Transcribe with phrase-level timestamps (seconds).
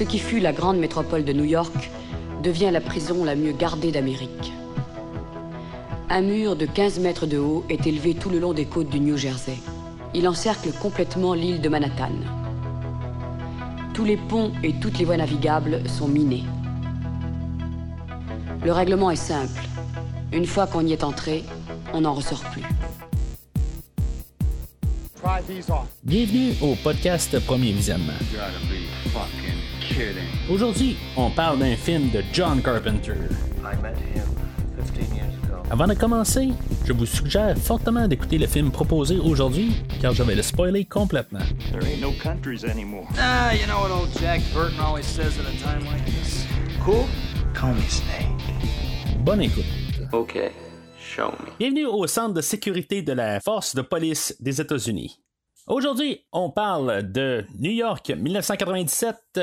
[0.00, 1.90] Ce qui fut la grande métropole de New York
[2.42, 4.50] devient la prison la mieux gardée d'Amérique.
[6.08, 8.98] Un mur de 15 mètres de haut est élevé tout le long des côtes du
[8.98, 9.58] New Jersey.
[10.14, 12.12] Il encercle complètement l'île de Manhattan.
[13.92, 16.44] Tous les ponts et toutes les voies navigables sont minés.
[18.64, 19.60] Le règlement est simple.
[20.32, 21.44] Une fois qu'on y est entré,
[21.92, 22.64] on n'en ressort plus.
[26.02, 28.14] Bienvenue au podcast Premier Visionnement.
[30.50, 33.14] Aujourd'hui, on parle d'un film de John Carpenter.
[35.70, 36.48] Avant de commencer,
[36.84, 41.44] je vous suggère fortement d'écouter le film proposé aujourd'hui, car je vais le spoiler complètement.
[41.70, 43.06] There ain't no countries anymore.
[43.18, 46.46] Ah, you know what old Jack Burton always says at a time like this?
[46.84, 47.04] Cool?
[47.54, 48.26] Call me Snake.
[49.24, 49.64] Bonne écoute.
[50.12, 50.50] Okay,
[50.98, 51.52] show me.
[51.58, 55.20] Bienvenue au centre de sécurité de la force de police des États-Unis.
[55.66, 59.40] Aujourd'hui, on parle de New York 1997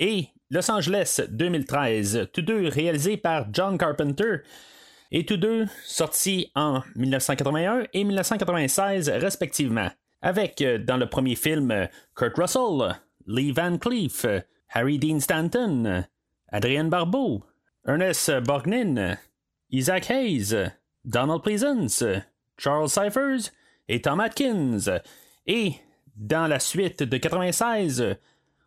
[0.00, 4.38] et Los Angeles 2013, tous deux réalisés par John Carpenter
[5.12, 9.88] et tous deux sortis en 1981 et 1996 respectivement.
[10.22, 14.26] Avec euh, dans le premier film Kurt Russell, Lee Van Cleef,
[14.70, 16.04] Harry Dean Stanton,
[16.48, 17.44] Adrienne Barbeau,
[17.86, 19.18] Ernest Borgnine,
[19.70, 20.54] Isaac Hayes,
[21.04, 22.04] Donald Pleasance,
[22.58, 23.52] Charles Cyphers
[23.88, 25.00] et Tom Atkins.
[25.46, 25.74] Et
[26.16, 28.16] dans la suite de 96,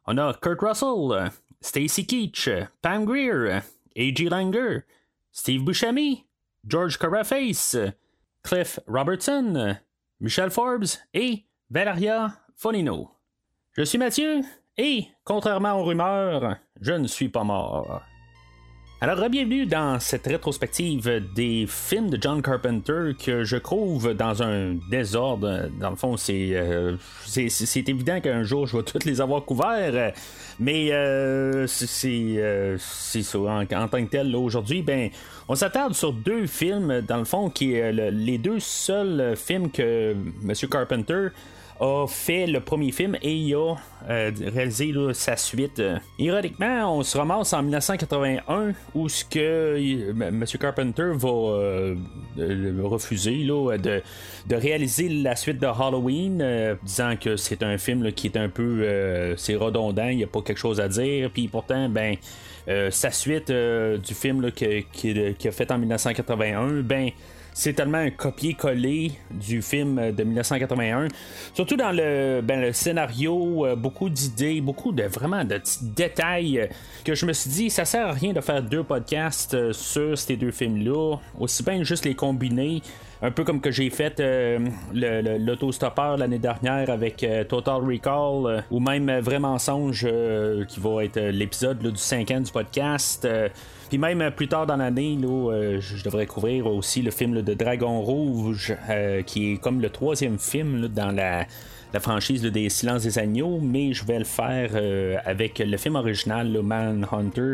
[0.06, 3.64] on a Kurt Russell, Stacy Keach, Pam Greer,
[3.96, 4.30] A.G.
[4.30, 4.84] Langer,
[5.32, 6.24] Steve Buscemi,
[6.68, 7.76] George Caraface,
[8.44, 9.78] Cliff Robertson,
[10.20, 13.12] Michel Forbes et Valeria Fonino.
[13.74, 14.42] Je suis Mathieu
[14.78, 18.02] et, contrairement aux rumeurs, je ne suis pas mort.
[19.04, 24.76] Alors, bienvenue dans cette rétrospective des films de John Carpenter que je trouve dans un
[24.90, 25.68] désordre.
[25.78, 26.96] Dans le fond, c'est, euh,
[27.26, 30.14] c'est, c'est évident qu'un jour je vais tous les avoir couverts,
[30.58, 33.40] mais euh, c'est, euh, c'est ça.
[33.40, 35.10] En, tant que tel, aujourd'hui, ben,
[35.50, 39.70] on s'attarde sur deux films, dans le fond, qui est le- les deux seuls films
[39.70, 40.54] que M.
[40.72, 41.28] Carpenter
[41.80, 43.76] a fait le premier film et il a
[44.10, 45.80] euh, réalisé sa suite.
[45.80, 50.44] Euh, Ironiquement, on se ramasse en 1981 où ce que il- M.
[50.60, 51.96] Carpenter va euh,
[52.40, 54.02] euh, refuser là, de,
[54.48, 58.50] de réaliser la suite de Halloween, euh, disant que c'est un film qui est un
[58.50, 62.16] peu euh, c'est redondant, il n'y a pas quelque chose à dire, puis pourtant ben
[62.70, 67.10] euh, sa suite euh, du film que- qui- qu'il a fait en 1981, ben
[67.54, 71.08] c'est tellement un copier-coller du film de 1981.
[71.54, 76.68] Surtout dans le, ben, scénario, euh, beaucoup d'idées, beaucoup de vraiment de petits détails euh,
[77.06, 80.18] que je me suis dit, ça sert à rien de faire deux podcasts euh, sur
[80.18, 81.18] ces deux films-là.
[81.40, 82.82] Aussi bien juste les combiner.
[83.22, 84.60] Un peu comme que j'ai fait euh,
[84.94, 90.06] l'autostoppeur l'année dernière avec Total Recall, ou même Vrai Mensonge,
[90.68, 93.26] qui va être l'épisode du 5 ans du podcast.
[93.94, 97.54] Puis même euh, plus tard dans l'année, euh, je devrais couvrir aussi le film de
[97.54, 101.46] Dragon Rouge, euh, qui est comme le troisième film dans la,
[102.00, 104.72] franchise des Silences des Agneaux, mais je vais le faire
[105.28, 107.54] avec le film original, le Manhunter.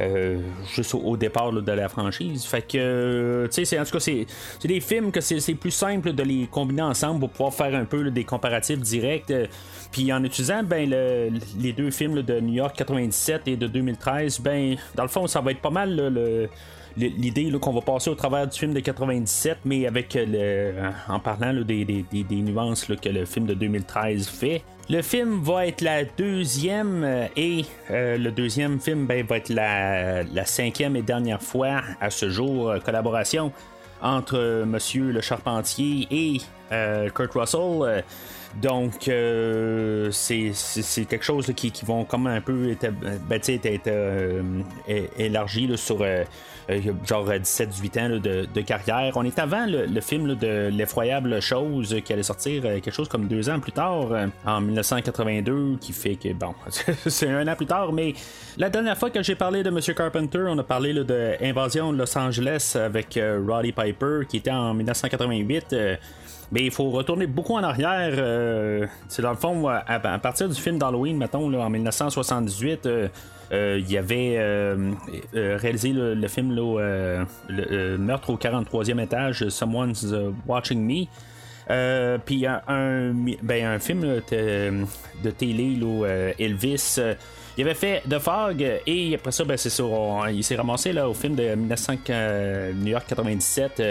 [0.00, 0.38] Euh,
[0.74, 2.44] juste au, départ de la franchise.
[2.46, 4.26] Fait que, euh, tu sais, en tout cas, c'est
[4.64, 8.10] des films que c'est plus simple de les combiner ensemble pour pouvoir faire un peu
[8.10, 9.30] des comparatifs directs.
[9.30, 9.46] euh,
[9.92, 14.40] Puis en utilisant ben, le- les deux films de New York 97 et de 2013,
[14.40, 16.48] ben, dans le fond, ça va être pas mal le-
[16.96, 21.18] l'idée qu'on va passer au travers du film de 97, mais avec euh, le, en
[21.20, 24.62] parlant des, des- des- nuances là, que le film de 2013 fait.
[24.88, 29.48] Le film va être la deuxième euh, et euh, le deuxième film ben, va être
[29.50, 33.52] la, la cinquième et dernière fois à ce jour euh, collaboration
[34.02, 36.40] entre euh, Monsieur le Charpentier et
[36.72, 37.60] euh, Kurt Russell.
[37.82, 38.00] Euh,
[38.60, 40.52] donc, euh, c'est
[41.08, 42.90] quelque chose qui, qui vont comme un peu être,
[43.28, 44.42] ben, être, euh,
[44.88, 46.24] é- élargi sur euh, euh,
[47.06, 49.12] genre 17-18 ans là, de, carrière.
[49.16, 53.26] On est avant le, film de l'effroyable chose qui allait sortir euh, quelque chose comme
[53.28, 56.54] deux ans plus tard, euh, en 1982, qui fait que, bon,
[57.06, 58.14] c'est un an plus tard, mais
[58.56, 59.78] la dernière fois que j'ai parlé de M.
[59.94, 64.50] Carpenter, on a parlé de Invasion de Los Angeles avec euh, Roddy Piper, qui était
[64.50, 65.74] en 1988.
[66.50, 68.14] Euh, mais il faut retourner beaucoup en arrière.
[68.18, 72.86] euh, c'est dans le fond, à, à partir du film d'Halloween, mettons, là, en 1978,
[72.86, 73.08] euh,
[73.52, 74.92] euh, il y avait euh,
[75.34, 80.80] euh, réalisé le, film là, euh, le, euh, Meurtre au 43e étage, Someone's euh, Watching
[80.86, 81.06] Me.
[81.70, 83.12] Euh, puis un, un,
[83.42, 86.98] ben, un film de, télé, là, euh, Elvis.
[87.60, 89.84] Euh, Il avait fait The Fog et après ça, ben, c'est ça,
[90.32, 91.94] il s'est ramassé là, au film de 1900,
[92.74, 93.82] New York 97.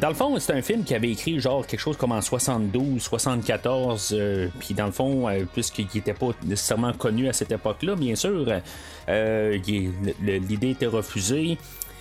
[0.00, 3.02] dans le fond, c'est un film qui avait écrit genre quelque chose comme en 72,
[3.02, 4.16] 74.
[4.58, 8.46] Puis dans le fond, puisqu'il n'était pas nécessairement connu à cette époque-là, bien sûr,
[9.08, 11.58] l'idée était refusée.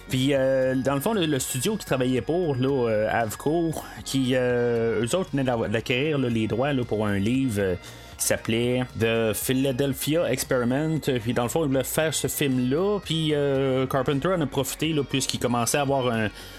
[0.09, 3.71] Puis, euh, dans le fond, le, studio qui travaillait pour, là, euh, Avco,
[4.03, 7.77] qui, euh, eux autres venaient d'acquérir les droits là, pour un livre
[8.23, 10.99] s'appelait The Philadelphia Experiment.
[10.99, 12.99] Puis dans le fond, ils voulaient faire ce film-là.
[13.03, 13.33] Puis
[13.89, 16.11] Carpenter en a profité puisqu'il commençait à avoir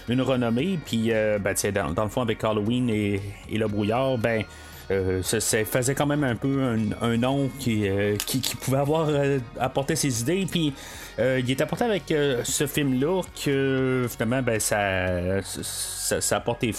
[0.09, 0.79] une renommée.
[0.85, 1.53] Puis ben,
[1.95, 3.21] dans, le fond, avec Halloween et,
[3.51, 4.43] le brouillard, ben
[4.91, 6.61] euh, ça, faisait quand même un peu
[7.01, 10.45] un, nom qui, euh, qui, pouvait avoir euh, apporté ses idées.
[10.49, 10.73] Puis
[11.17, 12.13] il est apporté avec
[12.43, 16.73] ce film-là que finalement ben, ça, ça, a porté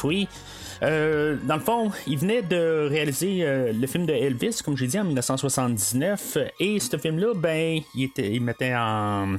[0.77, 1.47] fruit.
[1.47, 5.05] dans le fond, il venait de réaliser le film de Elvis, comme j'ai dit, en
[5.05, 6.39] 1979.
[6.61, 9.37] Et ce film-là, ben, il, était, il mettait en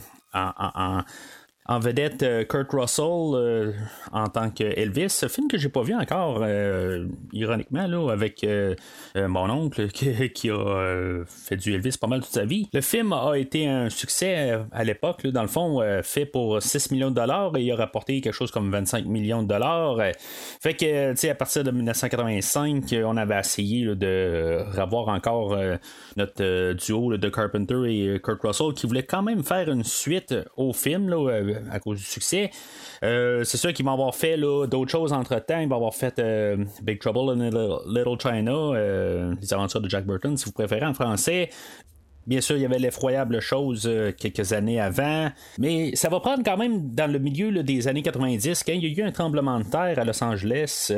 [1.79, 3.71] vedette euh, Kurt Russell euh,
[4.11, 5.25] en tant que Elvis.
[5.27, 8.45] Film que j'ai pas vu encore, euh, ironiquement, là, avec
[9.15, 12.69] mon oncle qui, a fait du Elvis pas mal toute sa vie.
[12.73, 17.09] Le film a été un succès à l'époque, dans le fond, fait pour 6 millions
[17.09, 19.97] de dollars et il a rapporté quelque chose comme 25 millions de dollars.
[20.61, 25.57] Fait que, tu sais, à partir de 1985, on avait essayé de revoir encore
[26.15, 30.73] notre duo de Carpenter et Kurt Russell qui voulait quand même faire une suite au
[30.73, 31.09] film.
[31.09, 32.51] Là, à cause du succès.
[33.03, 35.59] Euh, c'est sûr qu'il va avoir fait d'autres choses entre temps.
[35.59, 37.49] Il va avoir fait euh, Big Trouble in
[37.87, 41.49] Little, China, euh, les aventures de Jack Burton, si vous préférez en français.
[42.25, 46.57] Bien sûr, il y avait l'effroyable chose quelques années avant, mais ça va prendre quand
[46.57, 49.63] même dans le milieu des années 90, quand il y a eu un tremblement de
[49.63, 50.91] terre à Los Angeles,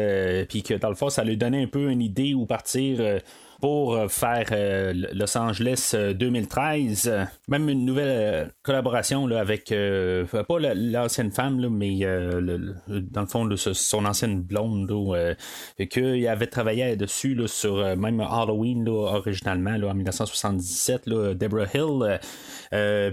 [0.50, 3.20] puis que dans le fond, ça lui donnait un peu une idée où partir
[3.60, 7.08] pour euh, faire euh, Los Angeles 2013.
[7.08, 13.50] Euh, même une nouvelle collaboration là, avec pas l'ancienne femme, là, mais dans le fond
[13.56, 14.90] son ancienne blonde
[15.90, 22.20] qu'il avait travaillé dessus sur même Halloween originalement en 1977, là, Deborah Hill.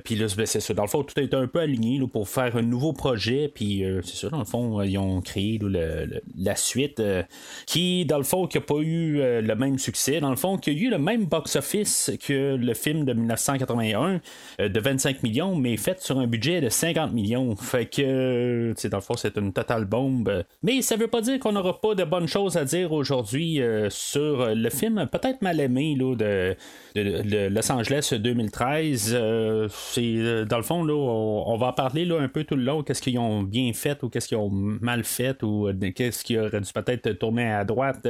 [0.04, 0.74] puis là, c'est ça.
[0.74, 3.50] Dans le fond, tout été un peu aligné pour faire un nouveau projet.
[3.52, 5.58] Puis c'est ça, dans le fond, ils ont créé
[6.36, 7.02] la suite
[7.66, 10.20] qui, dans le fond, n'a pas eu le même succès.
[10.20, 14.20] Dans fond, qu'il y a eu le même box-office que le film de 1981
[14.60, 17.56] euh, de 25 millions, mais fait sur un budget de 50 millions.
[17.56, 20.44] Fait que, c'est dans le fond, c'est une totale bombe.
[20.62, 23.88] Mais ça veut pas dire qu'on n'aura pas de bonnes choses à dire aujourd'hui euh,
[23.90, 26.56] sur le film peut-être mal aimé là, de,
[27.48, 29.12] Los Angeles 2013.
[29.14, 32.62] Euh, c'est dans le fond, là, on, va en parler là, un peu tout le
[32.62, 32.82] long.
[32.82, 36.60] Qu'est-ce qu'ils ont bien fait ou qu'est-ce qu'ils ont mal fait ou qu'est-ce qui aurait
[36.60, 38.06] dû peut-être tourner à droite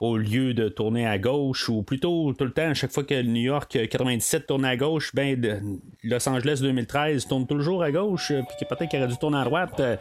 [0.00, 3.20] au lieu de tourner à gauche ou plutôt tout le temps, à chaque fois que
[3.20, 8.42] New York 97 tourne à gauche, ben Los Angeles 2013 tourne toujours à gauche, euh,
[8.42, 9.80] puis peut-être qu'il aurait dû tourner à droite.
[9.80, 9.96] Euh.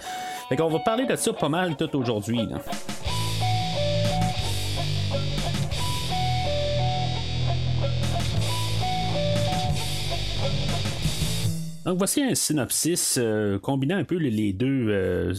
[0.50, 2.42] Fait qu'on va parler de ça pas mal tout aujourd'hui.
[11.88, 15.34] Donc voici un synopsis euh, combinant un peu les deux euh,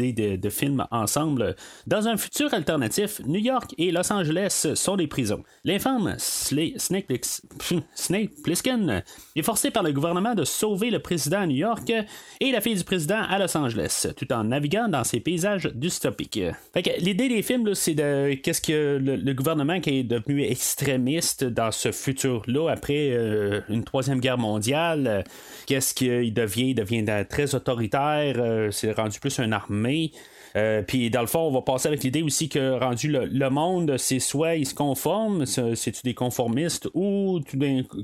[0.00, 1.54] idées de, films ensemble.
[1.86, 5.44] Dans un futur alternatif, New York et Los Angeles sont des prisons.
[5.62, 7.06] L'infâme Snake,
[8.42, 9.04] Plissken
[9.36, 11.92] est forcé par le gouvernement de sauver le président à New York
[12.40, 16.40] et la fille du président à Los Angeles, tout en naviguant dans ces paysages dystopiques.
[16.98, 21.92] l'idée des films, c'est de qu'est-ce que le, gouvernement qui est devenu extrémiste dans ce
[21.92, 25.22] futur-là après euh, une troisième guerre mondiale,
[25.66, 30.12] qu'est-ce qu'il devient, il devient très autoritaire, euh, c'est rendu plus une armée.
[30.56, 33.96] Euh, puis dans le fond, on va passer avec l'idée aussi que rendu le, monde,
[33.98, 37.40] c'est soit ils se conforment, c'est-tu des conformistes ou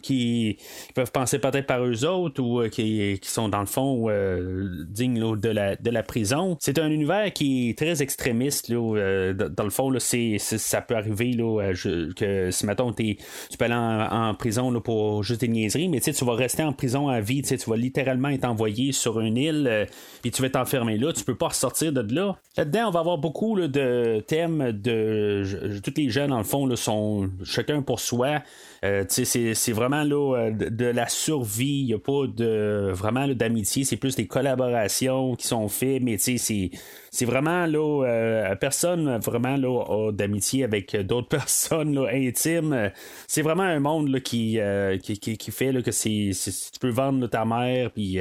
[0.03, 0.57] qui,
[0.95, 5.37] peuvent penser peut-être par eux autres ou euh, qui, sont dans le fond euh, dignes
[5.37, 6.57] de, la, de la prison.
[6.61, 8.69] C'est un univers qui est très extrémiste.
[8.69, 11.73] Là, dans le fond, là, c'est, ça peut arriver là,
[12.17, 13.17] que si mettons tu
[13.59, 17.09] peux aller en, prison là, pour juste des niaiseries, mais tu vas rester en prison
[17.09, 17.43] à vie.
[17.43, 19.87] Tu vas littéralement être envoyé sur une île,
[20.23, 22.38] puis tu vas t'enfermer là, tu peux pas ressortir de là.
[22.57, 25.81] Là-dedans, on va avoir beaucoup de thèmes de.
[25.83, 28.43] Tous les jeunes, dans le fond, sont chacun pour soi.
[28.85, 31.81] Euh, c'est vraiment là, euh, de, la survie.
[31.81, 33.85] Il n'y a pas de vraiment d'amitié.
[33.85, 39.85] C'est plus des collaborations qui sont faites, mais c'est vraiment là, euh, personne vraiment là,
[39.89, 42.93] a d'amitié avec d'autres personnes intimes.
[43.27, 44.59] C'est vraiment un monde là, qui,
[45.03, 48.19] qui, qui, fait que tu peux vendre ta mère mère, puis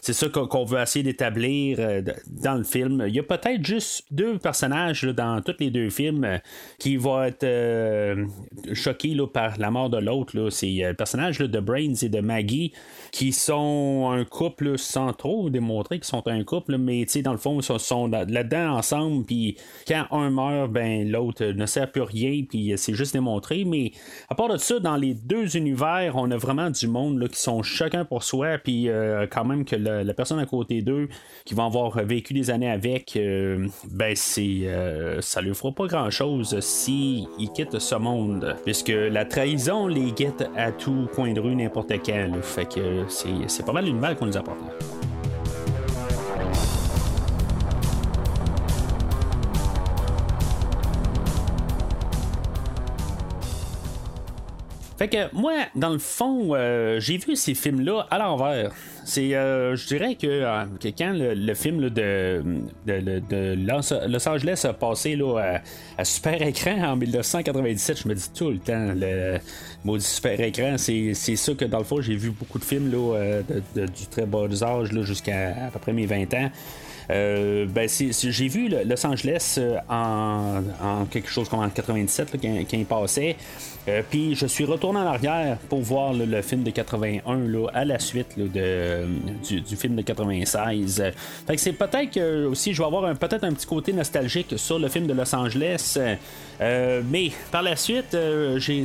[0.00, 1.78] c'est ça qu'on veut essayer d'établir
[2.26, 3.04] dans le film.
[3.06, 6.40] Il y a peut-être juste deux personnages dans tous les deux films
[6.78, 7.46] qui vont être
[8.72, 10.50] choqués par la mort de l'autre.
[10.50, 12.72] C'est le personnage de Brains et de Maggie
[13.12, 17.60] qui sont un couple sans trop démontrer qu'ils sont un couple, mais dans le fond,
[17.60, 19.56] ils sont, là-dedans ensemble, puis
[19.86, 23.64] quand un meurt, ben l'autre ne sert plus rien, puis c'est juste démontré.
[23.64, 23.92] Mais
[24.28, 27.40] à part de ça, dans les deux univers, on a vraiment du monde là, qui
[27.40, 31.08] sont chacun pour soi, puis euh, quand même que la, personne à côté d'eux,
[31.44, 35.86] qui va avoir vécu des années avec, euh, ben c'est euh, ça lui fera pas
[35.86, 41.54] grand-chose s'ils quittent ce monde, puisque la trahison les guette à tout coin de rue
[41.54, 42.30] n'importe quand.
[42.42, 44.58] Fait que c'est pas mal une balle qu'on nous apporte.
[55.02, 58.70] Fait que moi, dans le fond, euh, j'ai vu ces films-là à l'envers.
[59.04, 60.64] C'est, euh, je dirais que, euh,
[60.96, 62.40] quand le, film de,
[62.86, 65.58] Los Angeles a passé là,
[65.98, 69.38] à, super écran en 1997, je me dis tout le temps, le
[69.84, 73.42] maudit super écran, c'est, ça que dans le fond, j'ai vu beaucoup de films là,
[73.74, 76.50] du très bas âge jusqu'à à peu près mes 20 ans.
[77.10, 82.86] Euh, ben, j'ai vu Los Angeles euh, en, quelque chose comme en 97 quand, il
[82.86, 83.36] passait.
[83.88, 87.84] Euh, puis je suis retourné en arrière pour voir le film de 81 là, à
[87.84, 89.06] la suite de,
[89.42, 91.02] du, film de 96.
[91.46, 94.78] Fait que c'est peut-être que aussi je vais avoir peut-être un petit côté nostalgique sur
[94.78, 95.98] le film de Los Angeles.
[96.60, 98.16] mais par la suite,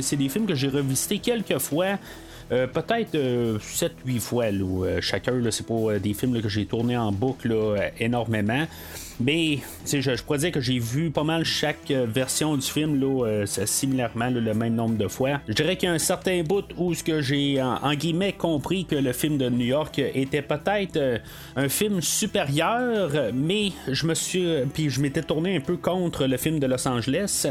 [0.02, 1.98] c'est des films que j'ai revisités quelques fois.
[2.50, 5.34] Euh, peut-être 7-8 euh, fois là, euh, chacun.
[5.50, 7.54] c'est pas des films que j'ai tourné en boucle
[7.98, 8.66] énormément.
[9.20, 13.44] Mais je, je pourrais dire que j'ai vu pas mal chaque version du film là,
[13.46, 15.40] similairement le même nombre de fois.
[15.48, 18.84] Je dirais qu'il y a un certain bout où ce que j'ai en, guillemets compris
[18.84, 21.20] que le film de New York était peut-être
[21.56, 26.36] un film supérieur, mais je me suis puis je m'étais tourné un peu contre le
[26.36, 27.46] film de Los Angeles.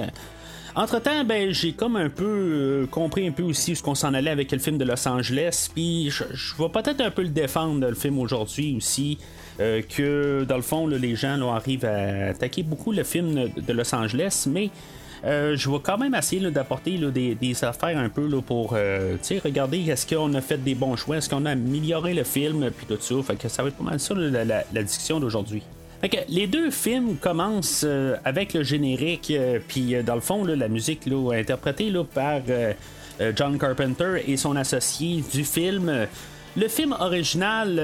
[0.77, 4.29] Entre-temps, ben, j'ai comme un peu euh, compris un peu aussi ce qu'on s'en allait
[4.29, 5.69] avec le film de Los Angeles.
[5.73, 6.23] Puis je,
[6.55, 9.17] vais peut-être un peu le défendre, le film aujourd'hui aussi.
[9.59, 13.93] Euh, que dans le fond, les gens arrivent à attaquer beaucoup le film de Los
[13.95, 14.69] Angeles, mais
[15.25, 18.71] euh, je vais quand même essayer d'apporter des, affaires un peu pour
[19.43, 22.85] regarder est-ce qu'on a fait des bons choix, est-ce qu'on a amélioré le film, puis
[22.85, 23.15] tout ça.
[23.23, 25.63] Fait que ça va être pas mal ça la discussion d'aujourd'hui
[26.29, 30.67] les deux films commencent euh, avec le générique, euh, puis euh, dans le fond, la
[30.67, 32.41] musique interprétée par
[33.35, 36.07] John Carpenter et son associé du film.
[36.59, 37.79] Le film original,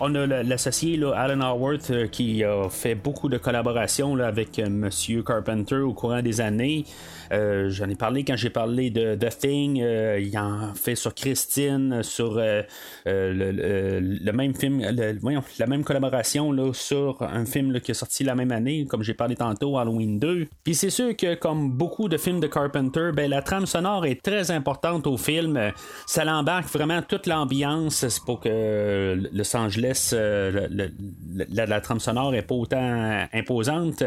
[0.00, 5.92] on a l'associé Alan Howard qui a fait beaucoup de collaborations avec Monsieur Carpenter au
[5.92, 6.86] courant des années.
[7.32, 9.80] Euh, j'en ai parlé quand j'ai parlé de The Thing.
[9.80, 12.62] Euh, il en fait sur Christine, sur euh,
[13.06, 18.50] le, même film, la même collaboration là, sur un film qui est sorti la même
[18.50, 20.48] année, comme j'ai parlé tantôt, Halloween 2.
[20.64, 24.20] Puis c'est sûr que comme beaucoup de films de Carpenter, ben, la trame sonore est
[24.22, 25.58] très importante au film.
[26.06, 28.06] Ça l'embarque vraiment toute l'ambiance.
[28.08, 34.02] C'est pour que Los Angeles, la, la, trame sonore est pas autant imposante.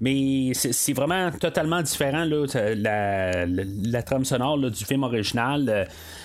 [0.00, 2.24] Mais c'est vraiment totalement différent.
[2.24, 2.46] Là,
[2.76, 5.68] la, trame sonore du film original.
[5.68, 5.84] Euh,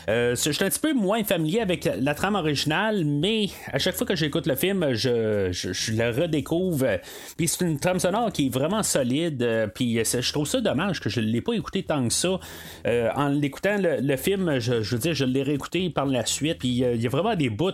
[0.10, 3.96] euh, je suis un petit peu moins familier avec la, trame originale, mais à chaque
[3.96, 5.50] fois que j'écoute le film, je,
[5.92, 7.00] le redécouvre.
[7.38, 9.42] Puis c'est une trame sonore qui est vraiment solide.
[9.44, 12.40] Euh, puis je trouve ça dommage que je ne l'ai pas écouté tant que ça.
[13.16, 16.60] en l'écoutant le, film, je, veux dire, je l'ai réécouté par la suite.
[16.60, 17.72] Puis il y a vraiment des bouts.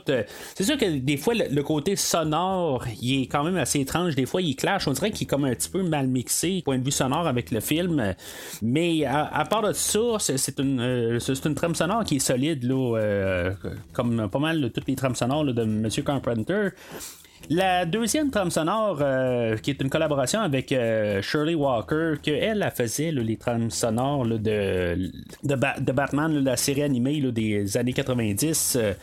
[0.56, 4.16] c'est sûr que des fois, le, côté sonore, il est quand même assez étrange.
[4.16, 4.88] Des fois, il clash.
[4.88, 7.52] On dirait qu'il est comme un petit peu mal mixé, point de vue sonore avec
[7.52, 8.16] le film.
[8.62, 12.98] Mais à, part de ça, c'est une, euh, une trame sonore qui est solide, là,
[12.98, 13.52] euh,
[13.94, 15.88] comme pas mal de toutes les trames sonores de M.
[16.06, 16.70] Carpenter.
[17.50, 20.70] La deuxième trame sonore, euh, qui est une collaboration avec
[21.22, 25.10] Shirley Walker, qu'elle a faisait les trames sonores de,
[25.44, 28.78] de, Batman, la série animée des années 90.
[28.80, 28.94] Euh,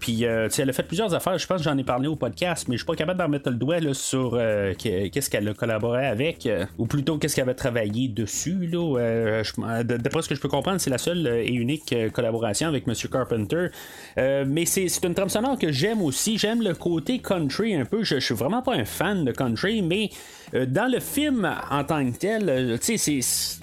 [0.00, 1.38] puis, euh, elle a fait plusieurs affaires.
[1.38, 3.50] Je pense que j'en ai parlé au podcast, mais je suis pas capable d'en mettre
[3.50, 7.54] le doigt là, sur euh, qu'est-ce qu'elle a collaboré avec, ou plutôt qu'est-ce qu'elle avait
[7.54, 8.66] travaillé dessus.
[8.66, 9.42] Là.
[9.84, 12.94] D'après ce que je peux comprendre, c'est la seule et unique collaboration avec M.
[13.10, 13.68] Carpenter.
[14.16, 16.38] mais c'est une trame sonore que j'aime aussi.
[16.38, 18.02] J'aime le côté country un peu.
[18.02, 21.84] Je, je suis vraiment pas un fan de country, mais euh, dans le film en
[21.84, 23.20] tant que tel, euh, c'est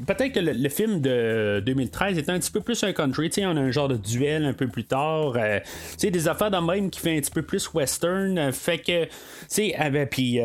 [0.08, 3.30] peut-être que le, film de 2013 est un petit peu plus un country.
[3.40, 5.34] On a un genre de duel un peu plus tard.
[5.36, 5.60] Euh,
[6.02, 8.52] des affaires dans même qui fait un petit peu plus western.
[8.52, 9.10] fait que, tu
[9.48, 10.40] sais, puis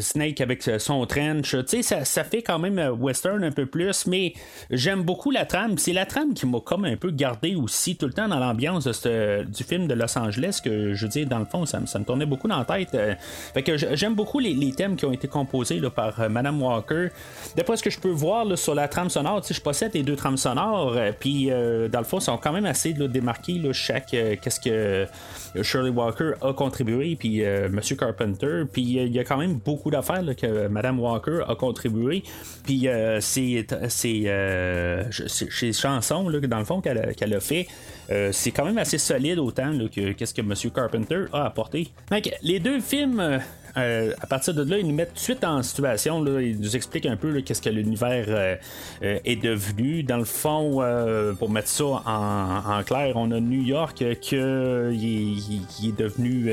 [0.00, 4.34] Snake avec son trench, ça, ça, fait quand même western un peu plus, mais
[4.70, 5.78] j'aime beaucoup la trame.
[5.78, 8.86] C'est la trame qui m'a comme un peu gardé aussi tout le temps dans l'ambiance
[8.86, 12.26] du film de Los Angeles, que je veux dire, dans le fond, ça, me tournait
[12.26, 12.96] beaucoup dans la tête.
[13.54, 15.28] fait que j'aime beaucoup les, thèmes qui ont été
[15.80, 17.08] là, par Madame Walker.
[17.56, 20.16] D'après ce que je peux voir là, sur la trame sonore, je possède les deux
[20.16, 21.50] trames sonores, puis
[21.90, 25.06] dans le fond, sont quand même assez démarqués, chaque qu'est-ce que
[25.62, 30.24] Shirley Walker a contribué, puis Monsieur Carpenter, puis il y a quand même beaucoup d'affaires
[30.36, 32.22] que Madame Walker a contribué,
[32.64, 32.88] puis
[33.20, 37.66] c'est ces chansons, là, dans le fond, qu'elle a fait,
[38.10, 40.52] euh, c'est quand même assez solide autant que qu'est-ce que M.
[40.74, 41.88] Carpenter a apporté.
[42.10, 43.20] Donc, les deux films.
[43.20, 43.38] Euh,
[43.76, 46.24] euh, à partir de là, ils nous mettent tout de suite en situation.
[46.38, 48.58] Ils nous expliquent un peu qu'est-ce que l'univers
[49.02, 50.02] est devenu.
[50.02, 50.82] Dans le fond,
[51.38, 56.52] pour mettre ça en, clair, on a New York qui est, devenu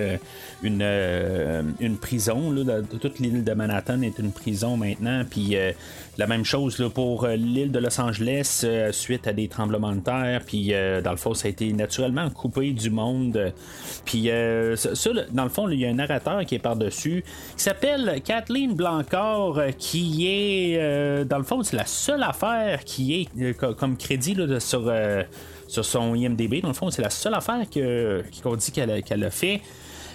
[0.63, 2.55] une, prison.
[2.99, 5.23] toute l'île de Manhattan est une prison maintenant.
[5.29, 5.55] Puis
[6.17, 10.01] la même chose pour euh, l'île de Los Angeles euh, suite à des tremblements de
[10.01, 10.41] terre.
[10.45, 13.53] Puis euh, dans le fond, ça a été naturellement coupé du monde.
[14.05, 14.29] Puis
[14.75, 18.73] ça, dans le fond, il y a un narrateur qui est par-dessus qui s'appelle Kathleen
[18.73, 24.91] Blancard qui est dans le fond, c'est la seule affaire qui est comme crédit sur
[25.71, 26.61] sur son IMDB.
[26.61, 27.65] Dans le fond, c'est la seule affaire
[28.43, 29.61] qu'on dit qu'elle a fait.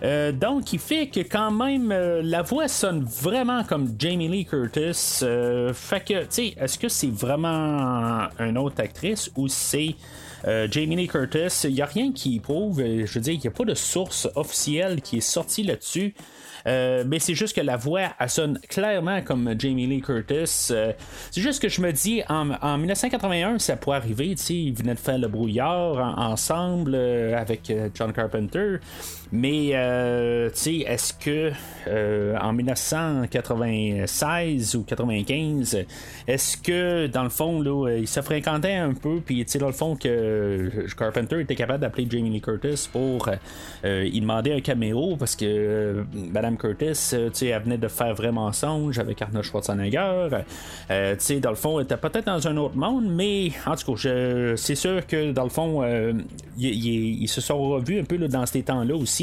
[0.02, 4.44] Euh, donc, il fait que quand même, euh, la voix sonne vraiment comme Jamie Lee
[4.44, 5.20] Curtis.
[5.22, 9.94] Euh, fait que, tu sais, est-ce que c'est vraiment une autre actrice ou c'est
[10.70, 11.64] Jamie Lee Curtis?
[11.64, 14.28] Il n'y a rien qui prouve, je veux dire, il n'y a pas de source
[14.36, 16.14] officielle qui est sortie là-dessus.
[16.64, 20.46] Mais c'est juste que la voix, elle sonne clairement comme Jamie Lee Curtis.
[20.46, 20.96] C'est
[21.34, 22.44] juste que je me dis, en,
[22.78, 28.12] 1981, ça pourrait arriver, tu sais, ils venaient de faire le brouillard ensemble avec John
[28.12, 28.78] Carpenter.
[29.33, 29.73] Mais,
[30.54, 31.50] tu sais, est-ce que
[32.40, 35.85] en 1996 ou 95,
[36.26, 39.66] est-ce que, dans le fond, là, ils se fréquentaient un peu, puis, tu sais, dans
[39.66, 43.28] le fond, que Carpenter était capable d'appeler Jamie Lee Curtis pour
[43.85, 48.99] y demander un caméo parce que Madame Curtis, euh, elle venait de faire vraiment songe
[48.99, 50.28] avec Arnold Schwarzenegger.
[50.90, 54.56] Euh, dans le fond, elle était peut-être dans un autre monde, mais en tout cas,
[54.56, 56.12] c'est sûr que dans le fond, euh,
[56.59, 59.15] ils se sont revus un peu dans ces temps-là aussi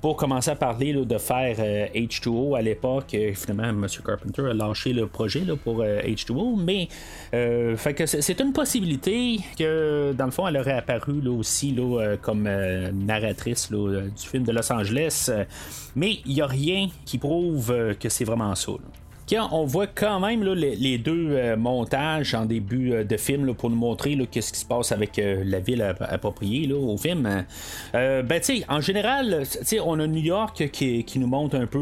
[0.00, 1.56] pour commencer à parler de faire
[1.94, 3.16] H2O à l'époque.
[3.34, 3.86] finalement, M.
[4.04, 6.88] Carpenter a lâché le projet pour H2O, mais
[7.76, 11.76] fait que c'est une possibilité que dans le fond, elle aurait apparu aussi
[12.20, 12.48] comme
[12.92, 15.30] narratrice du film de Los Angeles.
[15.94, 18.72] mais il n'y a rien qui prouve euh, que c'est vraiment ça
[19.40, 23.76] on voit quand même les, deux euh, montages en début euh, de film pour nous
[23.76, 27.44] montrer qu'est-ce qui se passe avec euh, la ville appropriée au film.
[27.92, 29.44] ben, en général,
[29.84, 31.80] on a New York qui, nous montre un peu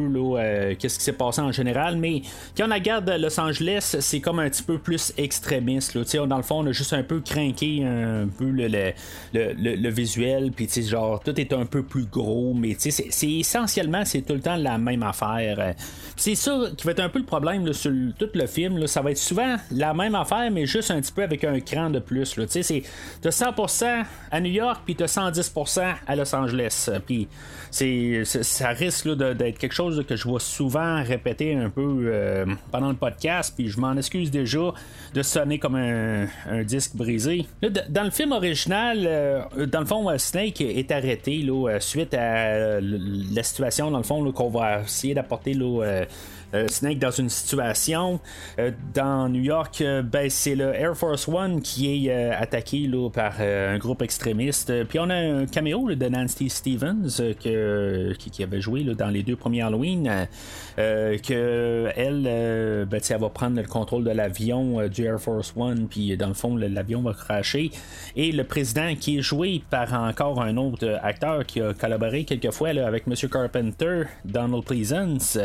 [0.78, 2.22] qu'est-ce qui s'est passé en général, mais
[2.56, 5.96] quand on regarde Los Angeles, c'est comme un petit peu plus extrémiste.
[6.16, 10.52] dans le fond, on a juste un peu craqué un peu le, visuel,
[10.88, 14.78] genre, tout est un peu plus gros, mais c'est essentiellement, c'est tout le temps la
[14.78, 15.74] même affaire.
[16.16, 17.39] C'est ça qui va être un peu le problème
[17.72, 18.86] sur tout le film.
[18.86, 21.90] ça va être souvent la même affaire, mais juste un petit peu avec un cran
[21.90, 22.38] de plus.
[22.46, 22.82] C'est
[23.22, 26.90] 100% à New York, puis tu 110% à Los Angeles.
[27.06, 27.28] Puis
[27.70, 32.88] c'est, ça risque d'être quelque chose que je vois souvent répéter un peu euh, pendant
[32.88, 34.72] le podcast, puis je m'en excuse déjà
[35.14, 36.26] de sonner comme un,
[36.64, 37.46] disque brisé.
[37.88, 41.46] dans le film original, euh, dans le fond, euh, Snake est arrêté
[41.80, 46.04] suite à la situation, dans le fond, qu'on va essayer d'apporter euh,
[46.68, 48.20] Snake dans une situation.
[48.58, 53.40] Euh, dans New York, euh, ben, c'est le Air Force One qui est attaqué par
[53.40, 54.84] un groupe extrémiste.
[54.84, 57.08] Puis on a un caméo de Nancy Stevens
[57.38, 60.26] qui, avait joué dans les deux premiers Halloween.
[60.76, 65.88] que elle, ben, elle va prendre le contrôle de l'avion du Air Force One.
[65.88, 67.70] Puis dans le fond, l'avion va cracher.
[68.16, 72.72] Et le président qui est joué par encore un autre acteur qui a collaboré quelquefois
[72.72, 73.14] là, avec M.
[73.28, 75.38] Carpenter, Donald Pleasance.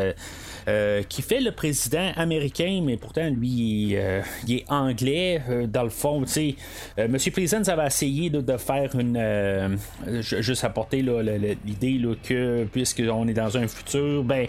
[0.67, 4.21] Euh, qui fait le président américain, mais pourtant, lui, il, est euh,
[4.67, 5.41] anglais.
[5.49, 6.55] Euh, dans le fond, tu sais,
[6.97, 7.17] M.
[7.33, 9.77] Pleasance avait essayé de faire une.
[10.21, 14.47] juste apporter l'idée que, puisqu'on est dans un futur, ben,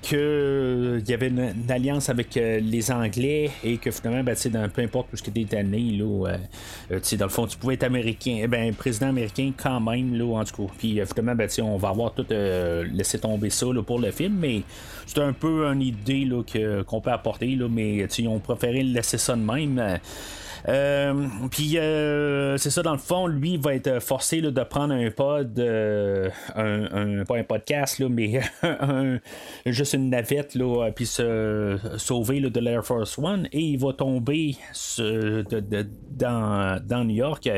[0.00, 5.08] qu'il y avait une, alliance avec les Anglais et que finalement, ben, dans, peu importe
[5.12, 6.36] où ce que tu né, là,
[6.90, 10.44] dans le fond, tu pouvais être américain, eh ben, président américain quand même, là, en
[10.44, 10.72] tout cas.
[10.78, 14.62] Puis finalement, ben, on va avoir tout laissé tomber ça pour le film, mais
[15.06, 16.42] c'est un peu une idée là,
[16.84, 19.98] qu'on peut apporter, là, mais ils ont préféré laisser ça de même.
[20.68, 21.76] Euh, puis
[22.58, 27.36] c'est ça, dans le fond, lui va être forcé de prendre un pod, un, pas
[27.36, 28.40] un podcast, là, mais
[29.66, 34.56] juste une navette, là, puis se sauver de l'Air Force One, et il va tomber
[36.16, 37.48] dans, dans New York.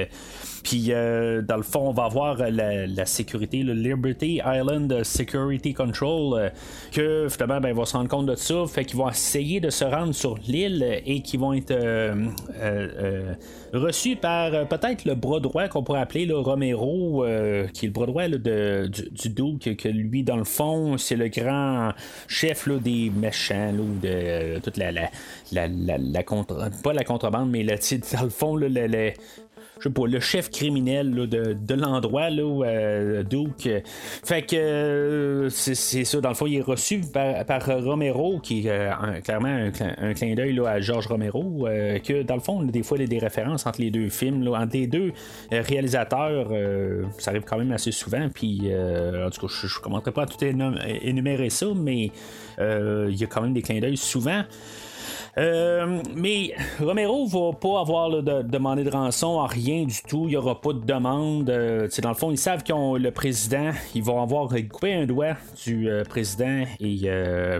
[0.65, 6.39] Puis, euh, dans le fond, on va avoir la, sécurité, le Liberty Island Security Control,
[6.39, 6.49] euh,
[6.91, 8.65] que finalement, ben, va se rendre compte de ça.
[8.67, 13.35] Fait qu'ils vont essayer de se rendre sur l'île et qui vont être euh,
[13.73, 17.25] reçus par peut-être le bras droit qu'on pourrait appeler le Romero,
[17.73, 21.29] qui est le bras droit de, du, du que, lui, dans le fond, c'est le
[21.29, 21.93] grand
[22.29, 25.09] chef des méchants, ou de toute la, la,
[25.53, 26.23] la,
[26.83, 27.77] pas la contrebande, mais le,
[28.17, 29.13] dans le fond, le,
[29.85, 33.69] je sais pas, le chef criminel de, l'endroit, là, euh, Duke.
[34.25, 38.71] Fait que euh, c'est, ça, dans le fond, il est reçu par, Romero, qui est
[38.71, 41.67] euh, clairement un, clin d'œil à George Romero,
[42.03, 44.49] que dans le fond, des fois, il y a des références entre les deux films,
[44.49, 45.13] entre les deux
[45.51, 46.49] réalisateurs,
[47.19, 50.27] ça arrive quand même assez souvent, puis en tout cas, je ne commencerai pas à
[50.27, 52.11] tout énumérer ça, mais
[52.59, 54.45] il y a quand même des clins d'œil souvent.
[55.37, 60.25] Euh, mais Romero va pas avoir de, demander de rançon à rien du tout.
[60.25, 61.51] Il n'y aura pas de demande.
[61.51, 63.71] Euh, dans le fond, ils savent qu'ils ont le président.
[63.95, 67.11] Ils vont avoir coupé un doigt du euh, président et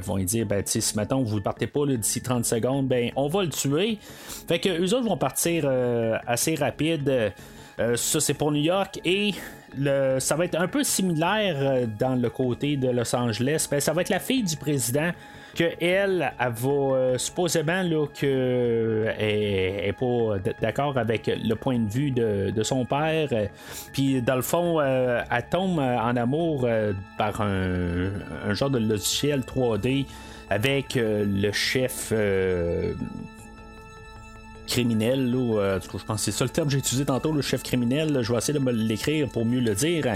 [0.01, 3.29] vont lui dire ben, si maintenant vous ne partez pas d'ici 30 secondes, ben on
[3.29, 3.99] va le tuer.
[4.47, 5.69] Fait que eux autres vont partir
[6.27, 7.33] assez rapide.
[7.79, 9.01] ça, c'est pour New York.
[9.05, 9.33] Et
[10.19, 13.67] ça va être un peu similaire dans le côté de Los Angeles.
[13.71, 15.11] Ben, ça va être la fille du président
[15.55, 22.11] que elle, va euh, supposément là, que est, pas d'accord avec le point de vue
[22.11, 23.29] de, son père.
[23.93, 28.11] Puis dans le fond, euh, elle tombe en amour euh, par un,
[28.53, 30.07] genre de logiciel 3D
[30.51, 32.13] avec le chef
[34.67, 35.31] criminel.
[35.31, 38.21] Là, je pense que c'est ça le terme que j'ai utilisé tantôt, le chef criminel.
[38.23, 40.07] je vais essayer de me l'écrire pour mieux le dire.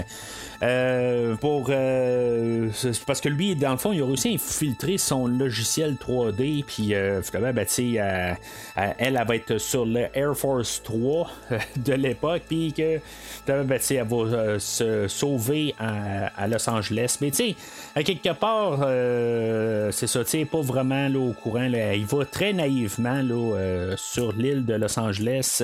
[0.61, 2.69] Euh, pour euh,
[3.07, 6.93] parce que lui, dans le fond, il a réussi à infiltrer son logiciel 3D, puis
[6.93, 8.37] euh, finalement, ben, elle,
[8.97, 11.31] elle, va être sur le Air Force 3
[11.77, 12.99] de l'époque, puis que
[13.47, 17.17] ben, elle va se sauver à, Los Angeles.
[17.21, 17.55] Mais tu
[17.95, 18.79] sais, quelque part,
[19.93, 21.63] c'est ça, tu pas vraiment là, au courant.
[21.63, 25.63] il va très naïvement là, sur l'île de Los Angeles.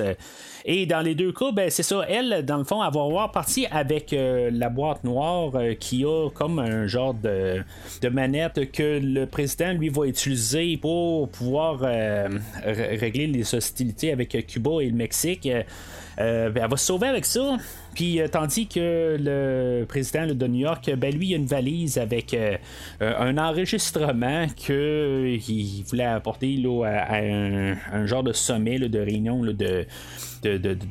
[0.68, 3.30] Et dans les deux cas, ben, c'est ça, elle, dans le fond, elle va avoir
[3.30, 7.62] parti avec euh, la boîte noire euh, qui a comme un genre de,
[8.10, 12.28] manette que le président, lui, va utiliser pour pouvoir euh,
[12.64, 15.48] régler les hostilités avec Cuba et le Mexique.
[16.16, 17.56] Ben, elle va se sauver avec ça.
[17.94, 22.36] Puis tandis que le président de New York, ben lui, il a une valise avec
[23.00, 29.86] un enregistrement qu'il voulait apporter à, un, genre de sommet de réunion de,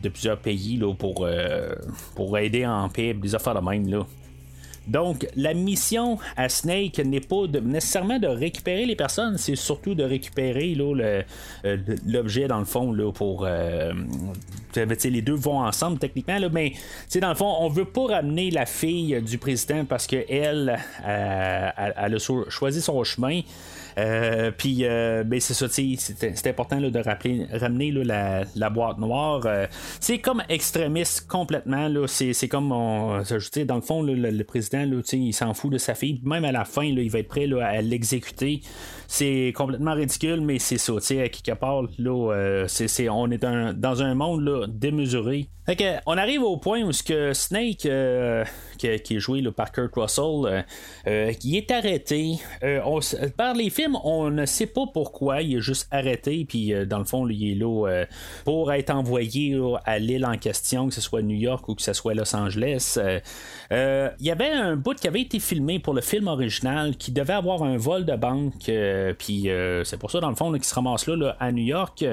[0.10, 1.76] plusieurs pays là, pour, euh,
[2.16, 3.88] pour aider en paix, des affaires de même.
[3.88, 4.06] Là.
[4.88, 10.04] Donc, la mission à Snake n'est pas nécessairement de récupérer les personnes, c'est surtout de
[10.04, 11.24] récupérer euh,
[12.06, 13.46] l'objet dans le fond là, pour.
[13.46, 13.94] Euh,
[14.76, 16.74] les deux vont ensemble techniquement, là, mais
[17.22, 22.16] dans le fond, on veut pas ramener la fille du président parce qu'elle, elle, elle,
[22.16, 23.42] a choisi son chemin.
[23.98, 29.42] Euh, puis, euh, ben, c'est ça, c'est important de rappeler, ramener la, boîte noire.
[29.46, 29.68] Euh,
[30.00, 31.90] c'est comme extrémiste complètement.
[32.08, 33.22] C'est comme, on,
[33.66, 36.22] dans le fond, le, président, il s'en fout de sa fille.
[36.24, 38.62] Même à la fin, il va être prêt à l'exécuter.
[39.08, 40.94] C'est complètement ridicule, mais c'est ça.
[40.96, 45.48] À quelque part, là, c'est, on est dans un monde démesuré.
[46.06, 47.88] On arrive au point où Snake,
[48.78, 50.66] qui, est joué par Kurt Russell,
[51.40, 52.36] qui est arrêté.
[53.38, 55.42] Par les films, on ne sait pas pourquoi.
[55.42, 58.06] Il est juste arrêté, puis euh, dans le fond, il est là euh,
[58.44, 61.94] pour être envoyé à l'île en question, que ce soit New York ou que ce
[61.94, 62.98] soit Los Angeles.
[63.72, 67.12] Euh, il y avait un bout qui avait été filmé pour le film original qui
[67.12, 68.72] devait avoir un vol de banque,
[69.18, 69.48] puis
[69.84, 72.06] c'est pour ça, dans le fond, qu'il se ramasse là, à New York.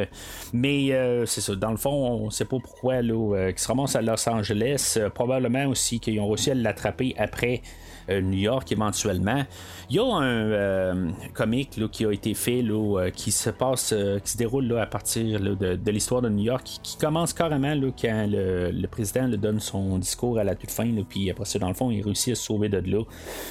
[0.52, 0.90] Mais
[1.26, 4.02] c'est ça, dans le fond, on ne sait pas pourquoi là, qu'il se ramasse à
[4.02, 4.98] Los Angeles.
[5.14, 9.44] probablement aussi qu'ils ont réussi à l'attraper après euh, New York éventuellement.
[9.90, 14.30] Il y a un euh, comique qui a été fait euh, qui se passe, qui
[14.30, 19.28] se déroule à partir de, l'histoire de New York, qui, commence carrément quand le, président
[19.28, 22.32] donne son discours à la toute fin, puis après ça, dans le fond, il réussit
[22.32, 23.02] à se sauver de là.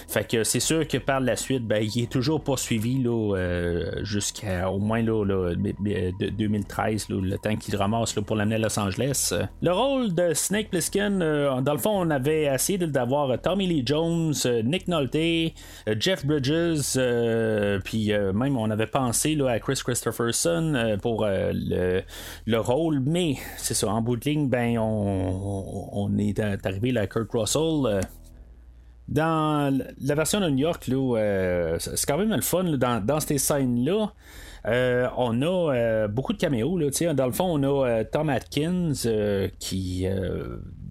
[0.08, 3.04] Fait que c'est sûr que par la suite, ben, il est toujours poursuivi
[4.02, 9.34] jusqu'à au moins là, 2013, le temps qu'il ramasse pour l'amener à Los Angeles.
[9.62, 14.34] Le rôle de Snake Plissken, dans le fond, on avait essayé d'avoir Tommy Lee Jones,
[14.46, 15.54] Nick Nolte,
[16.00, 16.98] Jeff Bridges,
[17.84, 22.02] puis même on avait pensé là, à Chris Christopherson pour le,
[22.46, 27.32] le, rôle, mais c'est ça, en bout de ligne, ben, on, est arrivé à Kurt
[27.32, 28.02] Russell
[29.12, 34.14] dans la version de New York, là, c'est quand même le fun dans, ces scènes-là.
[34.68, 36.78] Euh, on a euh, beaucoup de caméos.
[36.78, 38.94] Là, dans le fond, on a euh, Tom Atkins
[39.60, 40.08] qui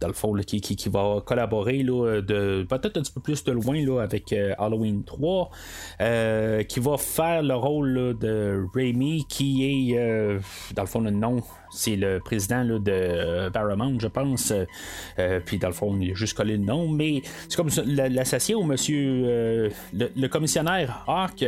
[0.01, 3.53] dans le fond, qui, qui, va collaborer là, de peut-être un petit peu plus de
[3.53, 5.51] loin là, avec Halloween 3,
[6.69, 10.41] qui va faire le rôle de Raimi, qui est,
[10.75, 14.53] dans le fond, le nom c'est le président là, de Paramount, je pense.
[15.47, 16.89] puis dans le fond, il a juste collé le nom.
[16.89, 21.45] Mais c'est comme l'associé au monsieur, le, commissionnaire Hawk,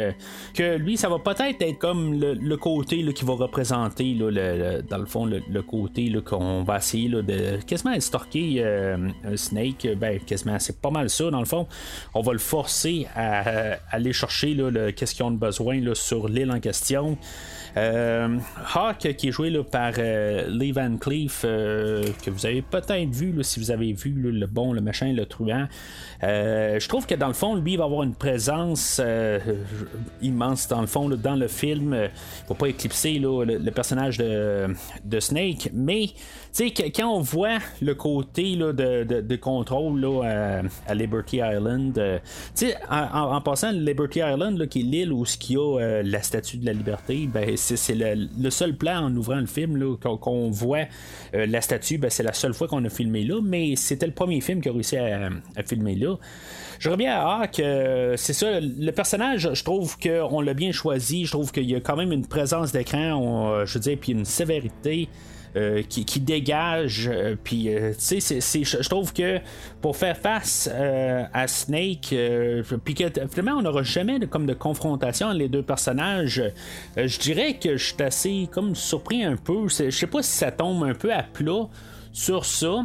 [0.55, 5.07] que lui, ça va peut-être être comme le, côté qui va représenter, le, dans le
[5.07, 8.97] fond, le, côté qu'on va essayer de quasiment stalker euh,
[9.37, 9.89] Snake.
[9.97, 11.67] Ben, quasiment, c'est pas mal ça, dans le fond.
[12.15, 16.61] On va le forcer à, aller chercher le, qu'est-ce qu'ils ont besoin sur l'île en
[16.61, 17.19] question.
[17.77, 18.39] Euh,
[18.75, 23.61] Hawk, qui est joué par euh, Lee Van Cleef, que vous avez peut-être vu si
[23.61, 25.67] vous avez vu le bon, le machin, le truand.
[26.23, 29.01] je trouve que dans le fond, lui, il va avoir une présence
[30.21, 31.95] immense dans le fond, dans le film.
[31.95, 36.11] Il faut pas éclipser le, personnage de Snake, mais
[36.59, 42.19] quand on voit le côté là, de, de, contrôle là, à, Liberty Island, euh,
[42.91, 46.23] en, en, passant Liberty Island, là, qui est l'île où il y a euh, la
[46.23, 50.85] statue de la liberté, ben, c'est, le, seul plan en ouvrant le film qu'on, voit
[51.35, 54.13] euh, la statue, ben, c'est la seule fois qu'on a filmé là, mais c'était le
[54.13, 56.17] premier film qui a réussi à, à filmer là.
[56.79, 57.63] Je reviens à Hawk,
[58.17, 61.81] c'est ça, le personnage, je trouve qu'on l'a bien choisi, je trouve qu'il y a
[61.81, 65.09] quand même une présence d'écran, je veux dire, puis une sévérité.
[65.55, 67.11] Euh, qui, dégage.
[67.13, 69.39] Euh, puis, euh, tu sais, je trouve que
[69.83, 72.15] pour faire face à Snake,
[72.85, 76.43] puis que finalement, on n'aura jamais de, comme de confrontation entre les deux personnages,
[76.97, 79.69] je dirais que je suis assez comme surpris un peu.
[79.69, 81.69] Je sais pas si ça tombe un peu à plat
[82.13, 82.85] sur ça.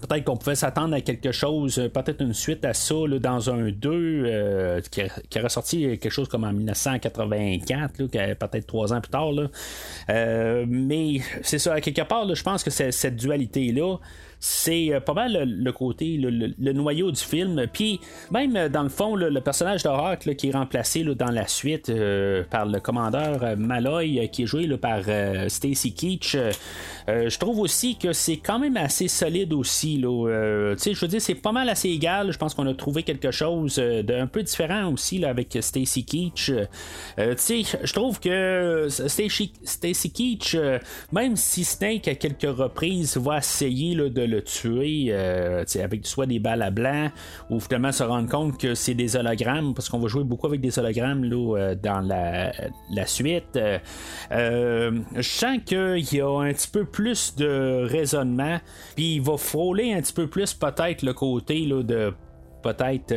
[0.00, 3.70] Peut-être qu'on pouvait s'attendre à quelque chose, euh, peut-être une suite à ça dans un
[3.70, 9.10] 2 euh, qui, qui, aurait sorti quelque chose comme en 1984, peut-être trois ans plus
[9.10, 9.30] tard.
[10.10, 13.96] Euh, mais c'est ça, à quelque part, je pense que cette dualité-là,
[14.46, 17.66] c'est euh, pas mal le, côté, le, noyau du film.
[17.72, 21.88] Puis même euh, dans le fond, le personnage Hawk qui est remplacé dans la suite
[21.88, 25.00] euh, par le commandeur Malloy qui est joué par
[25.48, 26.36] Stacy Keach.
[27.08, 30.00] je trouve aussi que c'est quand même assez solide aussi.
[30.00, 32.32] je veux dire, c'est pas mal assez égal.
[32.32, 36.52] Je pense qu'on a trouvé quelque chose d'un peu différent aussi avec Stacy Keach.
[37.18, 40.56] je trouve que Stacy Keach,
[41.12, 46.38] même si Snake à quelques reprises va essayer de le tuer euh, avec soit des
[46.38, 47.10] balles à blanc
[47.50, 50.60] ou finalement se rendre compte que c'est des hologrammes parce qu'on va jouer beaucoup avec
[50.60, 53.58] des hologrammes là, euh, dans la, suite.
[54.32, 58.58] Euh, je sens qu'il y a un petit peu plus de raisonnement,
[58.94, 62.12] puis il va frôler un petit peu plus peut-être le côté là, de
[62.62, 63.14] peut-être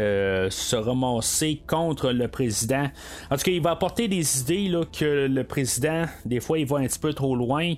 [0.52, 2.88] se ramasser contre le président.
[3.32, 6.68] En tout cas, il va apporter des idées là, que le président, des fois, il
[6.68, 7.74] va un petit peu trop loin.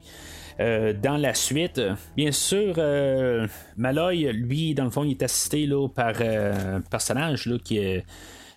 [0.60, 1.82] Euh, dans la suite.
[2.16, 6.82] Bien sûr, euh, Malloy, lui, dans le fond, il est assisté là, par euh, un
[6.82, 8.06] personnage qui est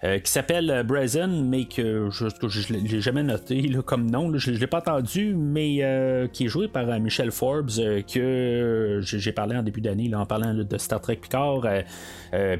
[0.05, 4.37] euh, qui s'appelle euh, Brazen, mais que je ne l'ai jamais noté comme nom.
[4.37, 7.71] je ne l'ai pas entendu, mais euh, qui est joué par Michel Forbes,
[8.13, 11.63] que j'ai parlé en début d'année en parlant de Star Trek Picard.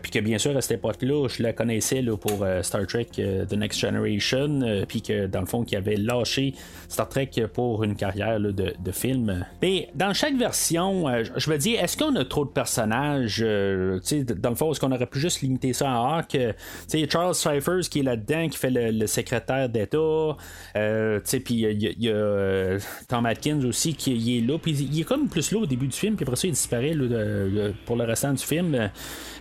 [0.01, 3.79] puis que bien sûr, à cette époque-là, je la connaissais pour Star Trek The Next
[3.79, 4.85] Generation.
[4.89, 6.55] puis que dans le fond, qui avait lâché
[6.89, 9.45] Star Trek pour une carrière de, film.
[9.61, 14.57] Mais dans chaque version, je me dis, est-ce qu'on a trop de personnages Dans le
[14.57, 16.37] fond, est-ce qu'on aurait pu juste limiter ça à Hawk
[17.11, 20.37] Charles Cyphers qui est là-dedans, qui fait le, secrétaire d'État.
[20.77, 24.59] Euh, puis il y, a, euh, Tom Atkins aussi qui est là.
[24.59, 26.95] Puis il est comme plus là au début du film, puis après ça il disparaît
[27.85, 28.91] pour le restant du film.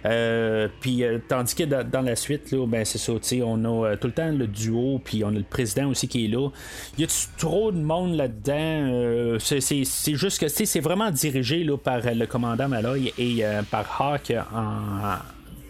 [0.05, 4.13] Euh, puis tandis que dans, la suite, là, ben c'est ça, on a tout le
[4.13, 6.49] temps le duo, puis on a le président aussi qui est là.
[6.97, 9.37] Il y a trop de monde là-dedans?
[9.39, 15.17] c'est juste que c'est vraiment dirigé là, par le commandant Malloy et par Hawk en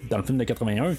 [0.09, 0.95] dans le film de 81.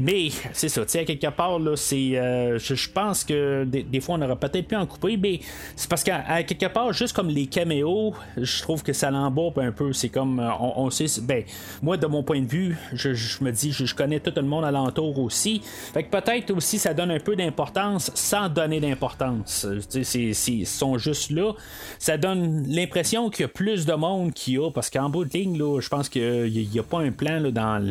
[0.00, 2.12] Mais c'est ça, tu sais, à quelque part, là, c'est.
[2.58, 5.40] je, pense que des, fois, on aurait peut-être pu en couper, mais
[5.76, 9.72] c'est parce qu'à quelque part, juste comme les caméos, je trouve que ça l'embourbe un
[9.72, 9.92] peu.
[9.92, 11.44] C'est comme, on, sait, ben,
[11.82, 13.10] moi, de mon point de vue, je,
[13.42, 15.60] me dis, je, connais tout le monde alentour aussi.
[15.92, 19.66] Fait que peut-être aussi, ça donne un peu d'importance sans donner d'importance.
[20.14, 21.52] Ils sont juste là.
[21.98, 25.24] Ça donne l'impression qu'il y a plus de monde qu'il y a, parce qu'en bout
[25.24, 27.84] de ligne, là, je pense qu'il n'y a, pas un plan là, dans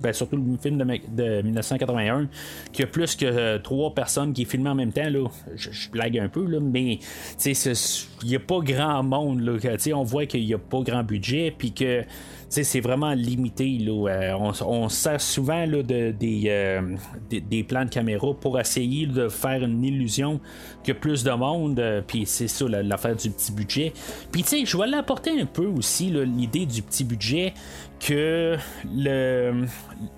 [0.00, 2.28] ben, surtout le film de, 1981
[2.72, 5.08] qu'il y a plus que euh, trois personnes qui filment en même temps.
[5.08, 5.28] Là.
[5.54, 6.98] Je, blague un peu, là, mais
[7.44, 7.74] il
[8.24, 9.40] n'y a pas grand monde.
[9.40, 9.58] Là,
[9.94, 12.02] on voit qu'il n'y a pas grand budget, puis que
[12.48, 13.78] c'est vraiment limité.
[13.78, 14.08] Là.
[14.08, 16.96] Euh, on, sert souvent là, de, euh,
[17.28, 20.40] des, des, plans de caméra pour essayer de faire une illusion
[20.84, 21.82] que plus de monde.
[22.06, 23.92] Puis c'est ça l'affaire du petit budget.
[24.30, 27.54] Puis tu sais, je vais l'apporter un peu aussi l'idée du petit budget
[27.98, 28.56] que
[28.94, 29.64] le,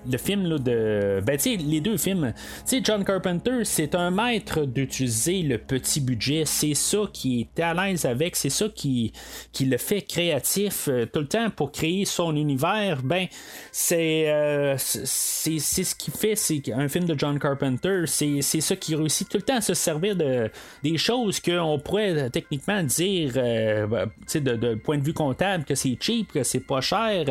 [0.09, 1.21] le film là, de.
[1.25, 2.33] Ben, tu sais, les deux films.
[2.35, 6.43] Tu sais, John Carpenter, c'est un maître d'utiliser le petit budget.
[6.45, 8.35] C'est ça qui est à l'aise avec.
[8.35, 9.13] C'est ça qui,
[9.51, 13.01] qui le fait créatif euh, tout le temps pour créer son univers.
[13.03, 13.27] Ben,
[13.71, 18.03] c'est euh, c'est ce qui fait c'est un film de John Carpenter.
[18.07, 20.51] C'est ça qui réussit tout le temps à se servir de
[20.83, 25.13] des choses qu'on pourrait techniquement dire, euh, ben, tu sais, de, de, point de vue
[25.13, 27.25] comptable, que c'est cheap, que c'est pas cher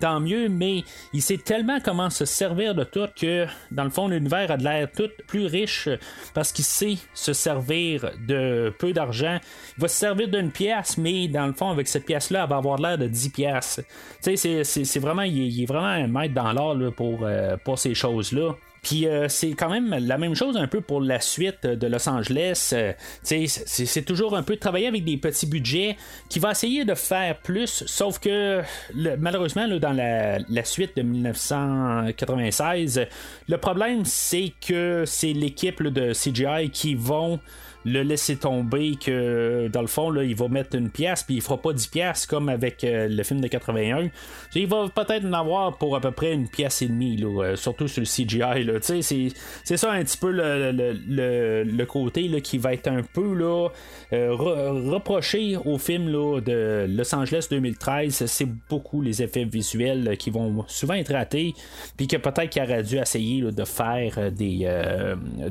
[0.00, 0.82] tant mieux, mais
[1.12, 4.64] il sait tellement comment se servir de tout que, dans le fond, l'univers a de
[4.64, 5.88] l'air tout plus riche
[6.34, 9.38] parce qu'il sait se servir de peu d'argent.
[9.76, 12.56] Il va se servir d'une pièce, mais dans le fond, avec cette pièce-là, elle va
[12.56, 13.80] avoir l'air de 10 pièces.
[14.22, 18.54] Tu sais, c'est vraiment, il est, vraiment un maître dans l'art euh, pour ces choses-là.
[18.82, 22.08] Puis euh, c'est quand même la même chose un peu pour la suite de Los
[22.08, 22.70] Angeles.
[22.72, 25.96] Euh, c'est toujours un peu de travailler avec des petits budgets
[26.28, 28.62] qui va essayer de faire plus, sauf que
[28.94, 33.06] malheureusement dans la, la, suite de 1996,
[33.48, 37.40] le problème c'est que c'est l'équipe de CGI qui vont
[37.84, 41.40] le laisser tomber que dans le fond là, il va mettre une pièce puis il
[41.40, 44.08] fera pas 10 pièces comme avec euh, le film de 81
[44.54, 47.56] il va peut-être en avoir pour à peu près une pièce et demie là, euh,
[47.56, 48.74] surtout sur le CGI là.
[48.80, 53.34] C'est, ça un petit peu le, le, le, côté là, qui va être un peu
[53.34, 53.68] là,
[54.12, 60.30] euh, reproché au film là, de Los Angeles 2013 c'est beaucoup les effets visuels qui
[60.30, 61.54] vont souvent être ratés
[61.96, 64.68] puis que peut-être qu'il aurait dû essayer de faire des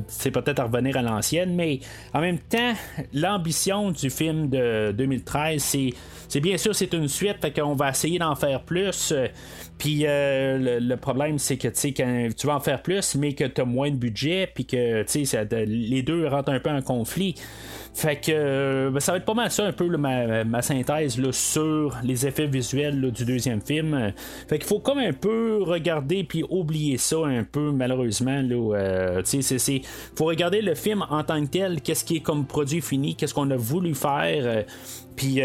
[0.07, 1.79] c'est peut-être revenir à l'ancienne mais
[2.21, 2.73] même temps,
[3.13, 5.61] l'ambition du film de 2013,
[6.27, 9.13] c'est, bien sûr c'est une suite, fait qu'on va essayer d'en faire plus.
[9.77, 13.65] Puis euh, le, problème, c'est que tu vas en faire plus, mais que tu as
[13.65, 15.05] moins de budget, puis que
[15.65, 17.35] les deux rentrent un peu en conflit.
[17.93, 21.97] Fait que euh, ben, ça va être pas mal ça un peu ma, synthèse sur
[22.03, 24.13] les effets visuels du deuxième film.
[24.47, 28.41] Fait qu'il faut comme un peu regarder puis oublier ça un peu malheureusement.
[28.41, 29.81] Là, euh, c'est,
[30.15, 33.33] faut regarder le film en tant que tel, qu'est-ce qui est comme produit fini, qu'est-ce
[33.33, 34.43] qu'on a voulu faire.
[34.45, 34.63] Euh,
[35.15, 35.41] puis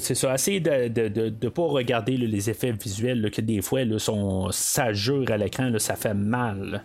[0.00, 3.98] c'est ça, assez de ne de, pas regarder les effets visuels que des fois là,
[3.98, 6.84] sont ça jure à l'écran, ça fait mal.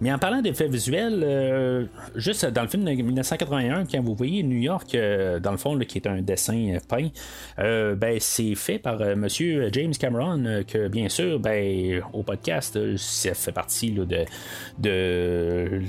[0.00, 1.84] Mais en parlant d'effets visuels, euh,
[2.14, 5.76] juste dans le film de 1981, quand vous voyez New York, euh, dans le fond,
[5.80, 7.08] qui est un dessin peint,
[7.58, 13.34] euh, ben, c'est fait par Monsieur James Cameron, que bien sûr, ben, au podcast, ça
[13.34, 14.04] fait partie de,
[14.78, 15.80] de,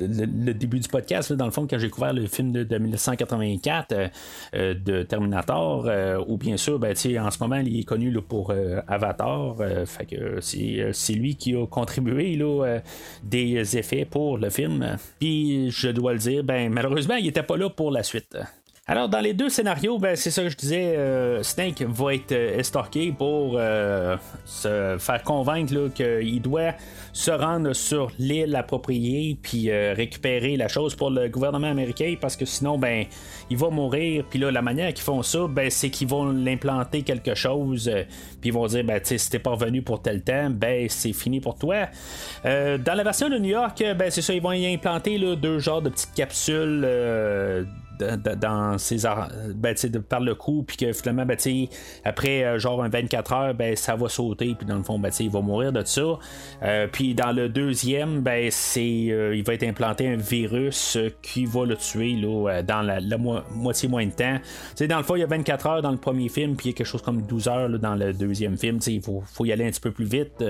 [0.00, 4.10] le, début du podcast, dans le fond, quand j'ai couvert le film de, 1984
[4.54, 5.90] de Terminator,
[6.26, 8.54] ou bien sûr, ben, en ce moment, il est connu pour
[8.88, 12.80] Avatar, fait que c'est lui qui a contribué là,
[13.22, 14.96] des effets pour le film.
[15.18, 18.36] Puis je dois le dire, ben malheureusement, il n'était pas là pour la suite.
[18.88, 22.32] Alors, dans les deux scénarios, ben, c'est ça que je disais, euh, Snake va être
[22.32, 26.72] euh, estorqué pour euh, se faire convaincre qu'il doit
[27.12, 32.44] se rendre sur l'île appropriée puis récupérer la chose pour le gouvernement américain parce que
[32.44, 33.04] sinon, ben,
[33.50, 34.24] il va mourir.
[34.28, 37.88] Puis là, la manière qu'ils font ça, ben, c'est qu'ils vont l'implanter quelque chose
[38.40, 41.38] puis ils vont dire, ben, si t'es pas revenu pour tel temps, ben, c'est fini
[41.40, 41.86] pour toi.
[42.44, 45.82] dans la version de New York, ben, c'est ça, ils vont y implanter deux genres
[45.82, 46.84] de petites capsules
[48.36, 49.02] dans ses
[49.54, 49.74] ben,
[50.08, 51.36] par le coup puis que finalement ben,
[52.04, 55.10] après euh, genre un 24 heures ben, ça va sauter puis dans le fond ben,
[55.18, 56.18] il va mourir de ça.
[56.62, 61.44] Euh, puis dans le deuxième ben, c'est euh, il va être implanté un virus qui
[61.44, 64.38] va le tuer là, dans la, moitié moins de temps.
[64.86, 66.74] Dans le fond il y a 24 heures dans le premier film puis il y
[66.74, 68.78] a quelque chose comme 12 heures dans le deuxième film.
[68.86, 70.42] Il faut y aller un petit peu plus vite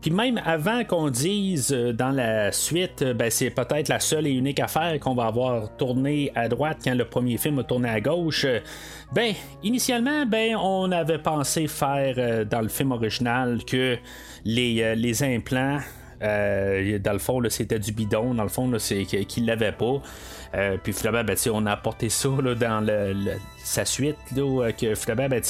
[0.00, 4.26] Puis même avant qu'on dise euh, dans la suite, euh, ben, c'est peut-être la seule
[4.26, 7.90] et unique affaire qu'on va avoir tourné à droite quand le premier film a tourné
[7.90, 8.44] à gauche.
[8.46, 8.60] euh,
[9.12, 13.98] Ben, initialement, ben, on avait pensé faire dans le film original que
[14.44, 15.80] les, implants
[16.20, 18.34] dans le fond, c'était du bidon.
[18.34, 20.02] Dans le fond, c'est qu'il l'avait pas.
[20.82, 23.36] Puis finalement, ben, on a apporté ça là, dans le-
[23.70, 25.42] sa suite, là, euh, que finalement, ben,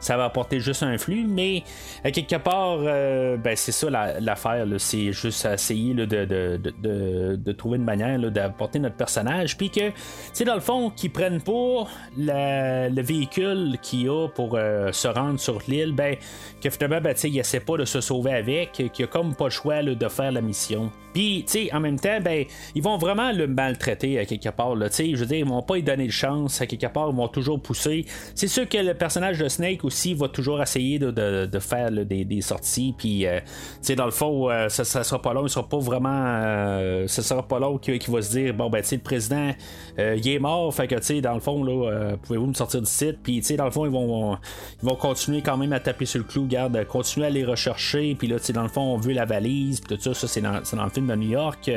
[0.00, 1.62] ça va apporter juste un flux, mais
[2.04, 4.66] à quelque part, euh, ben, c'est ça la- l'affaire.
[4.78, 9.56] c'est juste essayer là, de, de, de, de- trouver une manière d'apporter notre personnage.
[9.56, 15.08] Puis que, dans le fond, qu'ils prennent pas le véhicule qu'il a pour euh, se
[15.08, 16.16] rendre sur l'île, ben,
[16.62, 19.50] que finalement, ben, il essaie pas de se sauver avec, qu'il a comme pas le
[19.50, 20.90] choix là, de faire la mission.
[21.14, 24.76] Puis, en même temps, ben, ils vont vraiment le maltraiter à quelque part.
[24.76, 26.60] Là, je veux dire, ils vont pas lui donner de chance.
[26.60, 28.04] À quelque part, ils vont toujours pousser.
[28.34, 32.94] C'est sûr que le personnage de Snake aussi va toujours essayer de, faire des, sorties.
[32.96, 33.40] Puis, euh,
[33.96, 35.46] dans le fond, euh, ça, sera pas long.
[35.46, 36.08] Il sera pas vraiment.
[36.08, 39.52] euh, sera pas long qu'il va se dire, bon, ben, tu sais, le président,
[39.98, 40.72] euh, il est mort.
[40.74, 43.18] Fait que, tu sais, dans le fond, là, euh, pouvez-vous me sortir du site?
[43.22, 44.36] Puis, tu sais, dans le fond, ils vont,
[44.82, 46.46] ils vont continuer quand même à taper sur le clou.
[46.46, 48.14] Garde, continuer à les rechercher.
[48.14, 49.80] Puis là, tu sais, dans le fond, on veut la valise.
[49.80, 51.70] Puis tout ça, ça, c'est dans, dans le film de New York.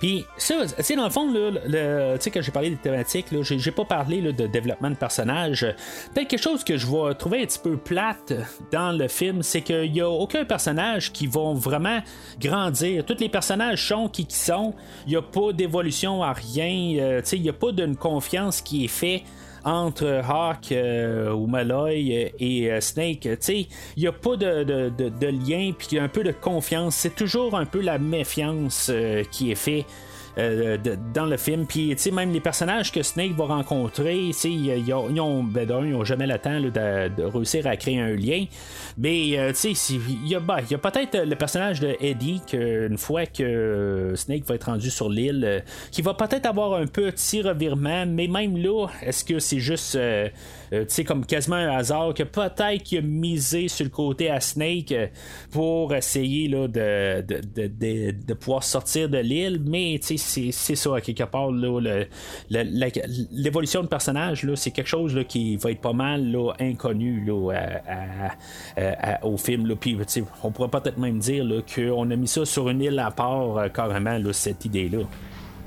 [0.00, 2.76] Puis ça, tu sais, dans le fond, là, le- tu sais, quand j'ai parlé des
[2.76, 5.66] thématiques, là, j'ai, pas parlé là, de développement de personnage.
[6.14, 8.32] Peut-être quelque chose que je vais trouver un petit peu plate
[8.72, 12.00] dans le film, c'est qu'il y a aucun personnage qui vont vraiment
[12.40, 13.04] grandir.
[13.04, 14.74] Tous les personnages sont qui qui sont.
[15.06, 16.96] Il n'y a pas d'évolution à rien.
[16.98, 19.22] Euh, tu sais, il n'y a pas d'une confiance qui est faite
[19.64, 23.28] entre Hawk euh, ou Malloy et euh, Snake.
[23.48, 26.32] Il n'y a pas de, de, de- lien, puis il y a un peu de
[26.32, 26.96] confiance.
[26.96, 29.84] C'est toujours un peu la méfiance euh, qui est fait.
[30.38, 30.76] Euh,
[31.14, 34.50] dans le film, puis tu sais, même les personnages que Snake va rencontrer, tu sais,
[34.50, 38.44] ils, ont, ils ben, ils ont jamais le temps de, réussir à créer un lien.
[38.98, 42.98] Mais euh, tu sais, il y a, ben, a peut-être le personnage de Eddie qu'une
[42.98, 45.60] fois que Snake va être rendu sur l'île, euh,
[45.90, 50.28] qui va peut-être avoir un petit revirement, mais même là, est-ce que c'est juste, euh,
[50.72, 54.30] euh, tu sais, comme quasiment un hasard que peut-être qu'il a misé sur le côté
[54.30, 55.06] à Snake euh,
[55.50, 60.74] pour essayer là, de, de, de- de pouvoir sortir de l'île, mais tu sais, c'est,
[60.74, 61.50] ça, à quelque part,
[62.50, 67.52] l'évolution de personnage, c'est quelque chose qui va être pas mal inconnu au
[69.36, 69.66] film.
[69.66, 69.74] Là.
[69.76, 69.98] Puis,
[70.42, 71.44] on pourrait peut-être même dire
[71.74, 75.00] qu'on a mis ça sur une île à part, euh, carrément, cette idée-là.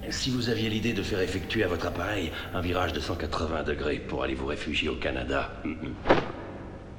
[0.10, 4.00] Si vous aviez l'idée de faire effectuer à votre appareil un virage de 180 degrés
[4.00, 6.16] pour aller vous réfugier au Canada, hum, hum.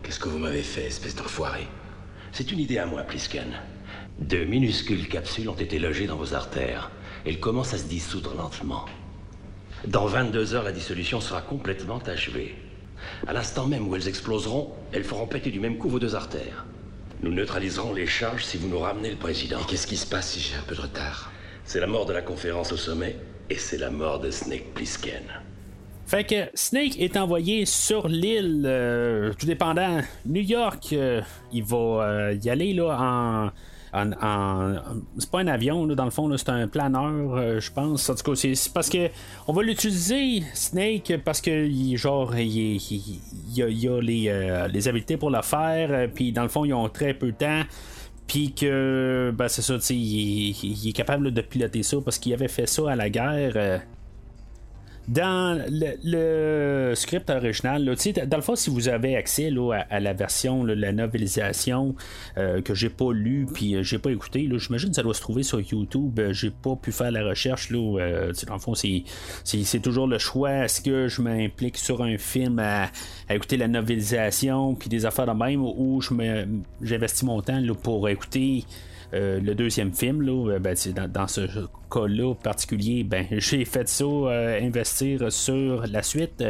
[0.02, 1.66] qu'est-ce que vous m'avez fait, espèce d'enfoiré?
[2.32, 3.46] C'est une idée à moi, Plisken.
[4.18, 6.90] De minuscules capsules ont été logées dans vos artères.
[7.26, 8.84] Elles commencent à se dissoudre lentement.
[9.86, 12.54] Dans 22 heures, la dissolution sera complètement achevée.
[13.26, 16.66] À l'instant même où elles exploseront, elles feront péter du même coup vos deux artères.
[17.22, 19.60] Nous neutraliserons les charges si vous nous ramenez le président.
[19.60, 21.32] Et qu'est-ce qui se passe si j'ai un peu de retard?
[21.64, 23.16] C'est la mort de la conférence au sommet
[23.48, 25.22] et c'est la mort de Snake Plissken.
[26.06, 30.00] Fait que Snake est envoyé sur l'île, euh, tout dépendant.
[30.26, 31.22] New York, euh,
[31.52, 33.50] il va euh, y aller là en.
[35.18, 38.08] C'est pas un avion, là, dans le fond, c'est un planeur, euh, je pense.
[38.10, 39.08] En tout cas, c'est, parce que
[39.46, 43.20] on va l'utiliser, Snake, parce que genre, il, il-
[43.56, 46.74] il a, les, euh, les habiletés pour le faire, euh, puis dans le fond, ils
[46.74, 47.62] ont très peu de temps.
[48.26, 52.32] Puis que, ben c'est ça, il, est- il est capable de piloter ça parce qu'il
[52.32, 53.82] avait fait ça à la guerre.
[55.08, 59.52] Dans le, script original, dans le fond, si vous avez accès
[59.90, 61.94] à, la version, là, la novelisation
[62.38, 65.20] euh, que j'ai pas lu puis euh, j'ai pas écouté, j'imagine que ça doit se
[65.20, 66.18] trouver sur YouTube.
[66.18, 67.68] Euh, j'ai pas pu faire la recherche.
[67.72, 70.64] Euh, dans le fond, c'est, toujours le choix.
[70.64, 72.90] Est-ce que je m'implique sur un film à,
[73.28, 76.00] écouter la novelisation puis des affaires de même ou
[76.82, 78.64] j'investis mon temps pour écouter
[79.14, 80.74] euh, le deuxième film, là, euh, ben,
[81.08, 81.42] dans, ce
[81.90, 86.42] cas-là particulier, ben, j'ai fait ça, euh, investir sur la suite.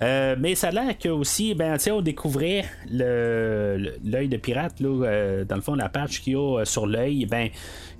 [0.00, 5.62] Mais ça a l'air que aussi, ben, on découvrait l'œil de pirate, là, dans le
[5.62, 7.48] fond, la patch qu'il y a sur l'œil, ben,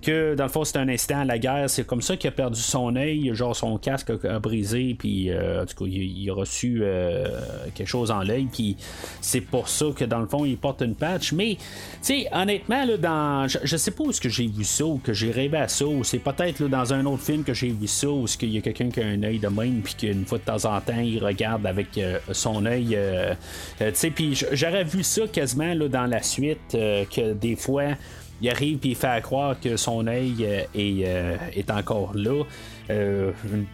[0.03, 1.71] que dans le fond, c'est un instant à la guerre.
[1.71, 5.63] C'est comme ça qu'il a perdu son œil, genre son casque a, brisé, puis euh,
[5.63, 7.27] en tout cas, il, a reçu euh,
[7.75, 8.77] quelque chose en l'œil, puis
[9.21, 11.33] c'est pour ça que dans le fond, il porte une patch.
[11.33, 11.61] Mais, tu
[12.03, 15.13] sais, honnêtement, là, dans, je, sais pas où est-ce que j'ai vu ça, ou que
[15.13, 18.09] j'ai rêvé à ça, ou c'est peut-être dans un autre film que j'ai vu ça,
[18.09, 20.39] où est-ce qu'il y a quelqu'un qui a un œil de même, puis qu'une fois
[20.39, 22.95] de temps en temps, il regarde avec euh, son œil.
[22.95, 23.35] euh,
[23.81, 27.95] euh, tu sais, puis j'aurais vu ça quasiment là, dans la suite, que des fois
[28.43, 32.43] il arrive puis il fait croire que son œil est, est encore là.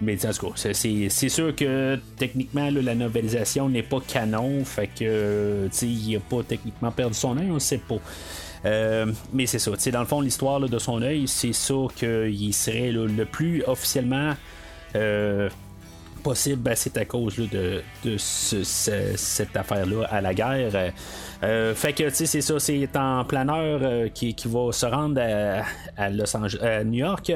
[0.00, 6.16] mais en tout c'est sûr que techniquement la novelisation n'est pas canon, fait que il
[6.16, 7.98] a pas techniquement perdu son œil, on ne sait pas.
[9.32, 13.24] mais c'est ça, dans le fond, l'histoire de son œil, c'est ça qu'il serait le
[13.24, 14.34] plus officiellement
[16.18, 17.82] possible, ben, c'est à cause de,
[18.18, 20.92] cette affaire-là à la guerre.
[21.44, 25.20] Euh, fait que, tu sais, c'est ça, c'est en planeur euh, qui, va se rendre
[25.96, 27.32] à, Los Angeles, New York.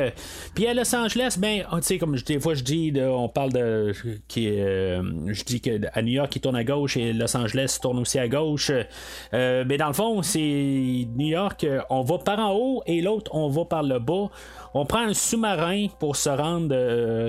[0.54, 3.52] Puis à Los Angeles, ben, oh, tu sais, comme des fois je dis, on parle
[3.52, 3.92] de.
[4.26, 8.00] Qui, euh, je dis qu'à New York, il tourne à gauche et Los Angeles tourne
[8.00, 8.72] aussi à gauche.
[9.32, 13.48] mais dans le fond, c'est New York, on va par en haut et l'autre, on
[13.48, 14.30] va par le bas.
[14.74, 16.74] On prend un sous-marin pour se rendre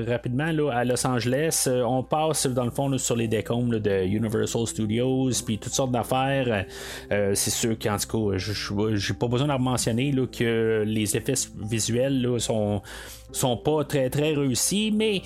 [0.08, 1.68] rapidement là, à Los Angeles.
[1.68, 6.66] on passe dans le fond sur les décombres de Universal Studios, puis toutes sortes d'affaires.
[7.12, 12.36] Euh, c'est sûr qu'en tout cas, j'ai pas besoin de mentionner que les effets visuels
[12.40, 12.82] sont,
[13.34, 15.22] sont pas très très réussis, mais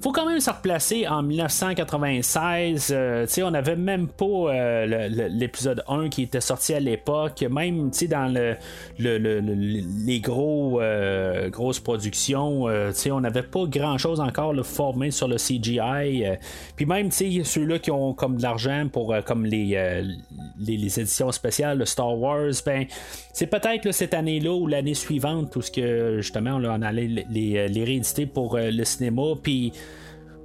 [0.00, 2.90] faut quand même se replacer en 1996.
[2.92, 7.42] Euh, on n'avait même pas euh, l'épisode 1 qui était sorti à l'époque.
[7.50, 8.56] Même dans le,
[8.98, 15.36] les gros euh, grosses productions, on n'avait pas grand chose encore le formé sur le
[15.36, 16.24] CGI.
[16.76, 20.02] Puis même ceux-là qui ont comme de l'argent pour comme les,
[20.58, 22.86] les, éditions spéciales de Star Wars, ben
[23.32, 27.84] c'est peut-être cette année-là ou l'année suivante où ce que justement on allait les, les
[27.84, 29.22] rééditer pour le cinéma.
[29.42, 29.72] Puis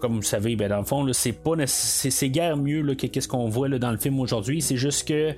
[0.02, 3.48] comme vous savez, ben, dans le fond, c'est pas c'est guère mieux que qu'est-ce qu'on
[3.48, 4.62] voit là, dans le film aujourd'hui.
[4.62, 5.34] C'est juste que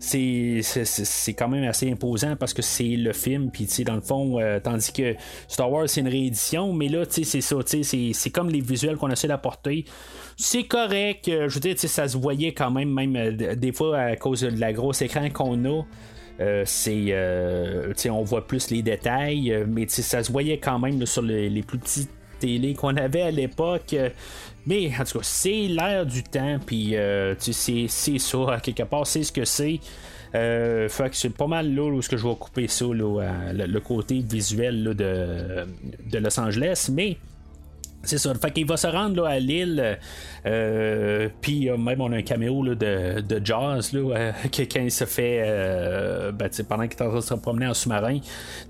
[0.00, 4.58] c'est, quand même assez imposant parce que c'est le film, puis dans le fond, euh,
[4.58, 5.14] tandis que
[5.46, 9.28] Star Wars c'est une réédition, mais là, c'est ça, c'est, comme les visuels qu'on essaie
[9.28, 9.84] d'apporter.
[10.36, 13.98] C'est correct, euh, je veux dire, ça se voyait quand même, même euh, des fois
[13.98, 15.82] à cause de la grosse écran qu'on a.
[18.10, 22.08] on voit plus les détails mais ça se voyait quand même sur les plus petits
[22.74, 23.94] qu'on avait à l'époque.
[24.66, 29.22] Mais en tout cas, c'est l'air du temps, puis euh, c'est, ça, quelque part, c'est
[29.22, 29.80] ce que c'est.
[30.34, 33.78] Euh, fait que c'est pas mal là où ce que je vais couper ça, le,
[33.78, 35.66] côté visuel de,
[36.06, 36.88] de Los Angeles.
[36.92, 37.16] Mais
[38.02, 38.34] c'est ça.
[38.34, 39.98] Fait qu'il va se rendre là, à l'île.
[40.46, 44.80] Euh, puis euh, même on a un caméo là, de, de Jaws là, euh, quand
[44.80, 45.42] il se fait
[46.32, 48.18] ben, pendant qu'il est en train de se promener en sous-marin.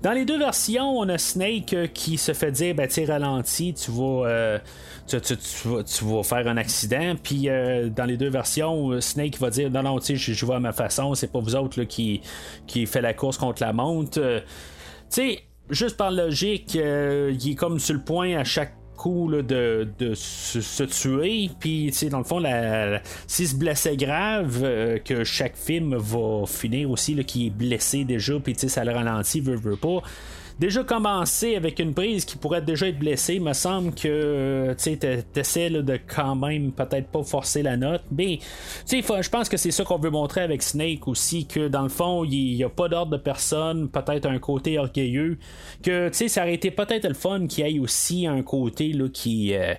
[0.03, 3.91] Dans les deux versions, on a Snake qui se fait dire ben tu ralenti, tu
[3.91, 4.59] vas,
[5.07, 7.15] tu, vas, faire un accident.
[7.21, 7.47] Puis
[7.95, 10.73] dans les deux versions, Snake va dire non non tu je, je vais à ma
[10.73, 12.21] façon, c'est pas vous autres qui,
[12.67, 14.19] qui fait la course contre la montre.
[14.19, 14.41] tu
[15.09, 18.73] sais, juste par logique, il est comme sur le point à chaque
[19.07, 21.49] de, se, tuer.
[21.59, 22.41] Puis, dans le fond,
[23.27, 28.39] s'il se blessait grave, euh, que chaque film va finir aussi, qui est blessé déjà,
[28.39, 30.01] puis ça le ralentit, veut, veut pas
[30.61, 34.97] déjà commencé avec une prise qui pourrait déjà être blessée, me semble que tu
[35.35, 38.03] essaies de quand même peut-être pas forcer la note.
[38.11, 38.37] Mais
[38.87, 42.23] je pense que c'est ça qu'on veut montrer avec Snake aussi, que dans le fond,
[42.23, 45.39] il n'y a pas d'ordre de personne, peut-être un côté orgueilleux,
[45.81, 49.55] que ça aurait été peut-être le fun qu'il y ait aussi un côté là, qui.
[49.55, 49.73] Euh,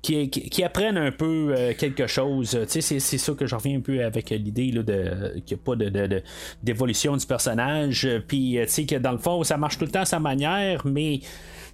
[0.00, 2.58] qui, apprennent un peu euh, quelque chose.
[2.66, 5.64] C'est, c'est ça que je reviens un peu avec l'idée là, de qu'il n'y a
[5.64, 6.22] pas de,
[6.62, 8.08] d'évolution du personnage.
[8.26, 11.20] Puis que dans le fond, ça marche tout le temps à sa manière, mais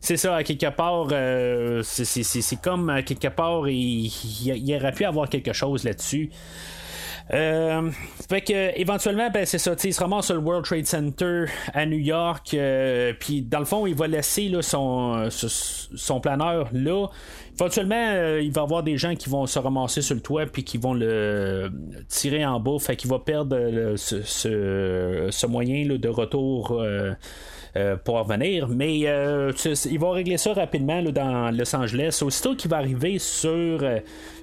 [0.00, 4.06] c'est ça, à quelque part, euh, c'est, comme à quelque part, il,
[4.44, 6.30] il, aurait pu avoir quelque chose là-dessus.
[7.32, 7.90] Euh,
[8.28, 11.84] fait que éventuellement, ben, c'est ça, il se ramasse sur le World Trade Center à
[11.86, 12.56] New York.
[13.20, 17.08] puis dans le fond, il va laisser là, son, son planeur là.
[17.60, 20.46] Éventuellement, euh, il va y avoir des gens qui vont se ramasser sur le toit
[20.46, 21.70] puis qui vont le
[22.08, 22.78] tirer en bas.
[22.78, 26.80] Fait qu'il va perdre euh, ce, moyen de retour.
[27.76, 28.68] Euh, pour revenir.
[28.68, 32.20] Mais ils vont régler ça rapidement dans Los Angeles.
[32.22, 33.84] Aussitôt qu'il va arriver sur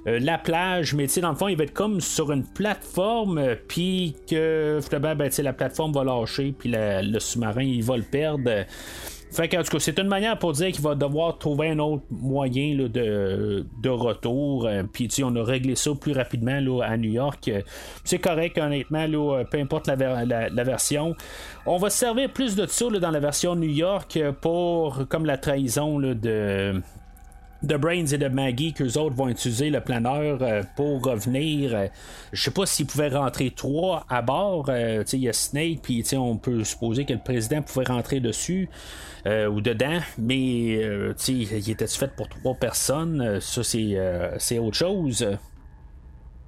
[0.06, 4.80] la plage, mais dans le fond, il va être comme sur une plateforme, puis que
[4.98, 8.64] ben, la plateforme va lâcher, puis le sous-marin, il va le perdre.
[9.30, 11.78] Fait que, en tout cas, c'est une manière pour dire qu'il va devoir trouver un
[11.78, 14.66] autre moyen de, de, retour.
[14.66, 17.48] Euh, puis, on a réglé ça plus rapidement à New York.
[17.48, 17.62] Euh,
[18.04, 21.14] c'est correct, honnêtement, là, peu importe la, la, version.
[21.66, 25.38] On va se servir plus de ça dans la version New York pour, comme la
[25.38, 26.80] trahison de
[27.62, 31.74] de Brains et de Maggie qu'eux autres vont utiliser le planeur euh, pour revenir.
[31.74, 31.86] Euh,
[32.32, 34.66] je sais pas s'ils pouvaient rentrer trois à bord.
[34.68, 38.68] Euh, il y a Snake, puis on peut supposer que le président pouvait rentrer dessus
[39.26, 40.78] ou dedans, mais
[41.28, 43.40] il était fait pour trois personnes?
[43.40, 45.26] Ça, c'est autre chose.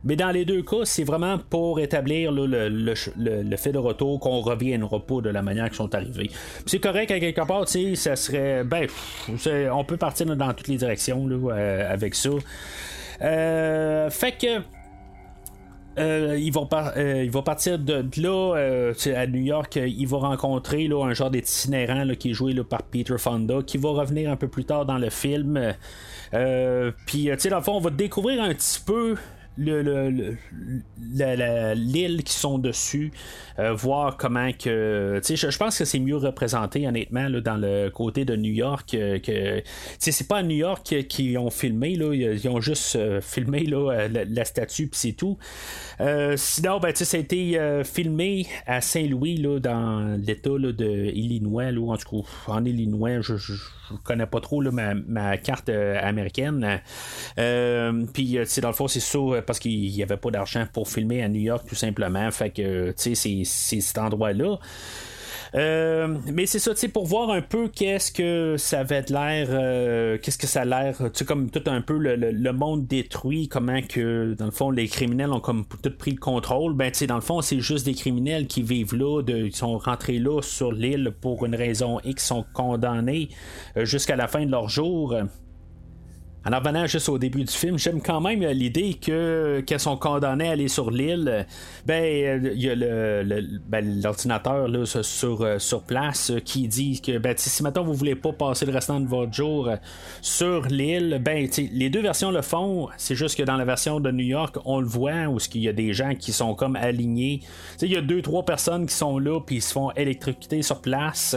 [0.04, 2.94] Mais dans les deux cas, c'est vraiment pour établir le,
[3.56, 6.30] fait de retour qu'on reviendra pas de la manière qu'ils sont arrivés.
[6.66, 8.64] C'est correct quelque part, ça serait.
[8.64, 8.86] Ben,
[9.72, 12.30] on peut partir dans toutes les directions euh, avec ça.
[13.22, 14.62] Euh, fait que.
[15.98, 19.74] Euh, il, va partir de, là à New York.
[19.84, 24.30] Il va rencontrer un genre d'itinérant qui est joué par Peter Fonda, qui va revenir
[24.30, 25.74] un peu plus tard dans le film.
[26.30, 29.16] Puis, tu sais, dans le fond, on va découvrir un petit peu
[29.58, 30.36] le,
[31.74, 33.12] l'île qui sont dessus,
[33.58, 35.20] euh, voir comment que.
[35.26, 38.94] Je, je pense que c'est mieux représenté, honnêtement, là, dans le côté de New York.
[38.94, 39.62] Euh, que
[39.98, 44.08] c'est pas à New York qu'ils ont filmé, là, ils ont juste euh, filmé là,
[44.08, 45.38] la, statue, puis c'est tout.
[46.36, 52.22] sinon, ben, ça a été filmé à Saint-Louis, dans l'État de Illinois, là, en tout
[52.22, 53.54] cas, en Illinois, je, je,
[54.04, 56.80] connais pas trop ma, ma, carte américaine.
[57.36, 59.18] puis, dans le fond, c'est ça
[59.48, 62.30] parce qu'il n'y avait pas d'argent pour filmer à New York, tout simplement.
[62.30, 64.58] Fait que, tu sais, c'est cet endroit-là.
[65.54, 69.48] Euh, mais c'est ça, tu sais, pour voir un peu qu'est-ce que ça avait l'air,
[69.50, 73.48] euh, qu'est-ce que ça a l'air, tu sais, comme tout un peu le, monde détruit,
[73.48, 76.74] comment que, dans le fond, les criminels ont comme tout pris le contrôle.
[76.74, 79.56] Ben, tu sais, dans le fond, c'est juste des criminels qui vivent là, de, ils
[79.56, 83.30] sont rentrés là sur l'île pour une raison X, sont condamnés
[83.78, 85.14] euh, jusqu'à la fin de leur jour.
[86.50, 90.48] En revenant juste au début du film, j'aime quand même l'idée que qu'elles sont condamnées
[90.48, 91.46] à aller sur l'île.
[91.84, 97.34] Ben, il y a le, ben, l'ordinateur sur, euh, sur place qui dit que ben,
[97.36, 99.76] si maintenant vous voulez pas passer le restant de votre jour euh,
[100.22, 102.88] sur l'île, ben, les deux versions le font.
[102.96, 105.68] C'est juste que dans la version de New York, on le voit où il y
[105.68, 107.40] a des gens qui sont comme alignés.
[107.82, 110.80] Il y a deux, trois personnes qui sont là puis ils se font électrocuter sur
[110.80, 111.36] place.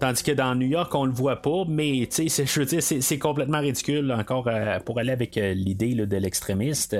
[0.00, 1.62] tandis que dans New York, on le voit pas.
[1.68, 6.16] Mais je veux dire, c'est complètement ridicule encore euh, pour aller avec euh, l'idée de
[6.16, 6.96] l'extrémiste.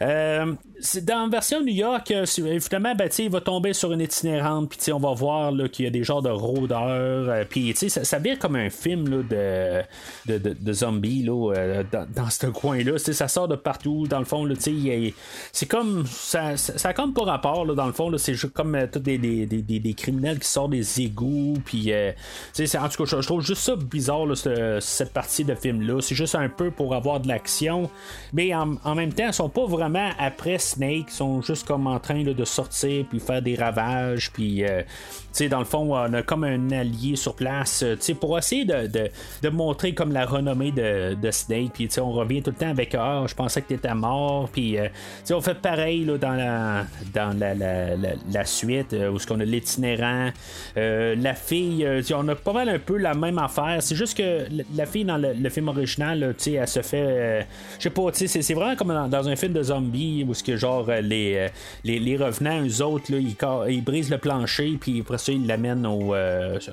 [0.00, 0.54] Euh,
[1.02, 4.98] dans la version New York, évidemment, ben, il va tomber sur une itinérante, puis on
[5.00, 9.24] va voir qu'il y a des genres de rôdeurs, puis ça, ça comme un film
[9.24, 9.82] de,
[10.26, 11.82] de, de, zombies là,
[12.14, 12.98] dans, ce coin-là.
[12.98, 14.46] Ça sort de partout, dans le fond.
[15.52, 16.04] C'est comme.
[16.06, 18.16] Ça, ça, comme pas rapport, dans le fond.
[18.18, 21.92] C'est comme tous des, des, des, des, criminels qui sortent des égouts, puis.
[21.92, 24.26] en tout cas, je, trouve juste ça bizarre,
[24.80, 26.00] cette partie de film-là.
[26.00, 27.90] C'est juste un peu pour avoir de l'action.
[28.32, 31.10] Mais en, même temps, ils sont pas vraiment après Snake.
[31.10, 34.32] Sont juste comme en train de sortir puis faire des ravages.
[34.32, 34.82] Puis, euh,
[35.46, 39.94] dans le fond, on a comme un allié sur place euh, pour essayer de, montrer
[39.94, 41.72] comme la renommée de, Snake.
[41.74, 44.48] Puis, on revient tout le temps avec Ah, je pensais que tu étais mort.
[44.52, 44.88] Puis, euh,
[45.30, 50.30] on fait pareil là, dans, la, dans la, la, suite où ce qu'on a l'itinérant.
[50.76, 53.76] la fille, on a pas mal un peu la même affaire.
[53.80, 57.06] C'est juste que la fille dans le, film original, elle se fait.
[57.18, 57.42] Euh,
[57.78, 60.88] je sais pas, c'est vraiment comme dans, un film de zombies où ce que genre
[60.88, 61.48] euh, les, euh,
[61.84, 63.36] les, les, revenants, eux autres, là, ils,
[63.72, 66.14] ils, brisent le plancher, puis après ils l'amènent au,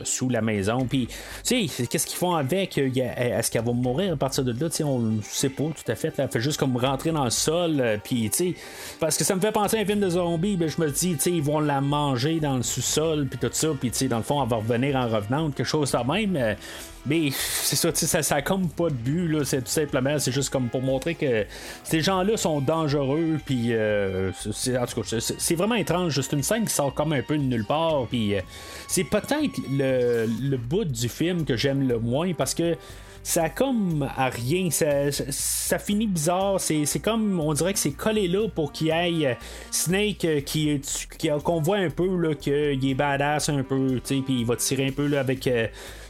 [0.03, 0.85] sous la maison.
[0.85, 1.07] Puis,
[1.43, 2.77] tu sais, qu'est-ce qu'ils font avec?
[2.77, 4.69] Est-ce qu'elle va mourir à partir de là?
[4.85, 6.13] On ne sait pas tout à fait.
[6.17, 8.55] Elle fait juste comme rentrer dans le sol, puis, tu sais,
[8.99, 11.15] parce que ça me fait penser à un film de zombies, ben, je me dis,
[11.15, 14.07] tu sais, ils vont la manger dans le sous-sol, puis tout ça, puis, tu sais,
[14.07, 16.55] dans le fond, elle va revenir en revenant, quelque chose de même.
[17.05, 19.45] Mais c'est ça, ça, ça a comme pas de but, là.
[19.45, 21.45] C'est tout simplement, c'est juste comme pour montrer que
[21.83, 23.39] ces gens-là sont dangereux.
[23.45, 26.19] Puis, euh, c'est, en tout cas, c'est, vraiment étrange.
[26.19, 28.07] C'est une scène qui sort comme un peu de nulle part.
[28.09, 28.41] Puis, euh,
[28.87, 32.75] c'est peut-être le, le bout du film que j'aime le moins parce que
[33.25, 34.69] ça a comme à rien.
[34.69, 36.59] Ça, ça, finit bizarre.
[36.59, 39.33] C'est, comme, on dirait que c'est collé là pour qu'il ait euh,
[39.71, 40.79] Snake qui,
[41.17, 44.87] qui, qu'on voit un peu là, qu'il est badass un peu, puis il va tirer
[44.87, 45.49] un peu là, avec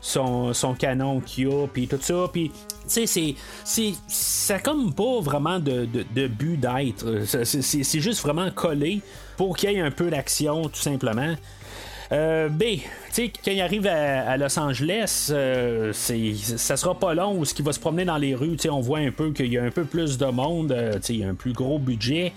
[0.05, 2.29] son, canon qu'il a, puis tout ça.
[2.31, 2.51] Puis,
[2.87, 5.87] tu sais, c'est, ça comme pas vraiment de,
[6.27, 7.23] but d'être.
[7.25, 9.01] C'est, juste vraiment collé
[9.37, 11.35] pour qu'il y ait un peu d'action, tout simplement.
[12.11, 17.43] Euh, B, tu sais, quand il arrive à, Los Angeles, euh, ça sera pas long
[17.43, 19.51] ce qui va se promener dans les rues, tu sais, on voit un peu qu'il
[19.51, 21.53] y a un peu plus de monde, euh, tu sais, il y a un plus
[21.53, 22.31] gros budget.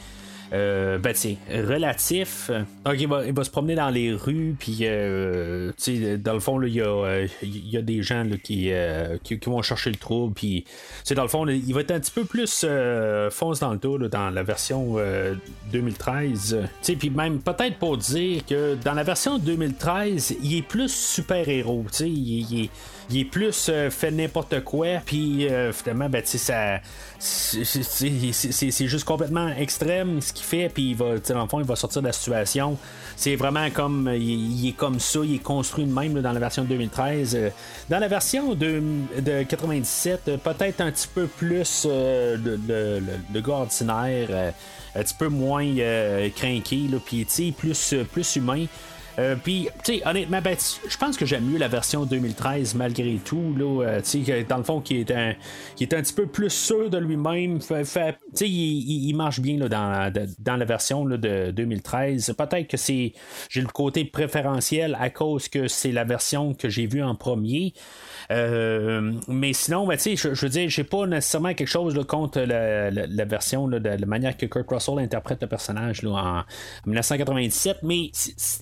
[0.53, 1.14] Euh, ben,
[1.51, 2.51] relatif.
[2.84, 5.72] Donc, il va, se promener dans les rues, puis, euh,
[6.18, 6.82] dans le fond, il y,
[7.42, 10.64] y, a des gens là, qui, euh, qui, vont chercher le trouble, puis,
[11.14, 13.99] dans le fond, il va être un petit peu plus euh, fonce dans le tour
[13.99, 14.96] dans la version
[15.72, 16.59] 2013.
[16.61, 20.92] Tu sais, puis même, peut-être pour dire que dans la version 2013, il est plus
[20.92, 22.70] super-héros, sais, il, est
[23.11, 26.22] il est plus fait n'importe quoi, puis finalement, ben.
[27.20, 31.74] C'est juste complètement extrême ce qu'il fait, puis il va, dans le fond, il va
[31.74, 32.76] sortir de la situation.
[33.16, 34.11] C'est vraiment comme.
[34.14, 37.38] Il, est comme ça, il est construit de même dans la version de 2013.
[37.88, 38.82] Dans la version de,
[39.18, 44.52] de 97, peut-être un petit peu plus de, de, de, gars ordinaire,
[44.94, 45.66] un petit peu moins
[46.36, 48.66] craqué, puis plus, plus humain.
[49.19, 50.57] Euh, puis, tu sais, honnêtement, ben,
[50.89, 53.55] je pense que j'aime mieux la version 2013 malgré tout.
[53.57, 55.35] Là, euh, tu sais, dans le fond, qui est, un,
[55.77, 57.59] qui est un petit peu plus sûr de lui-même.
[57.59, 62.35] Tu sais, il, marche bien là, dans, dans la version là, de 2013.
[62.39, 63.12] Peut-être que c'est
[63.49, 67.73] j'ai le côté préférentiel à cause que c'est la version que j'ai vue en premier.
[68.31, 73.25] Euh, mais sinon, ben, je, je veux dire, j'ai pas nécessairement quelque chose contre la,
[73.25, 76.43] version de, la manière que Kurt Russell interprète le personnage là, en,
[76.87, 78.11] 1997, mais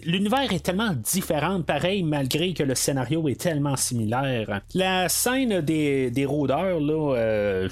[0.04, 4.60] l'univers est tellement différent, pareil, malgré que le scénario est tellement similaire.
[4.74, 7.68] La scène des, des rôdeurs là, euh,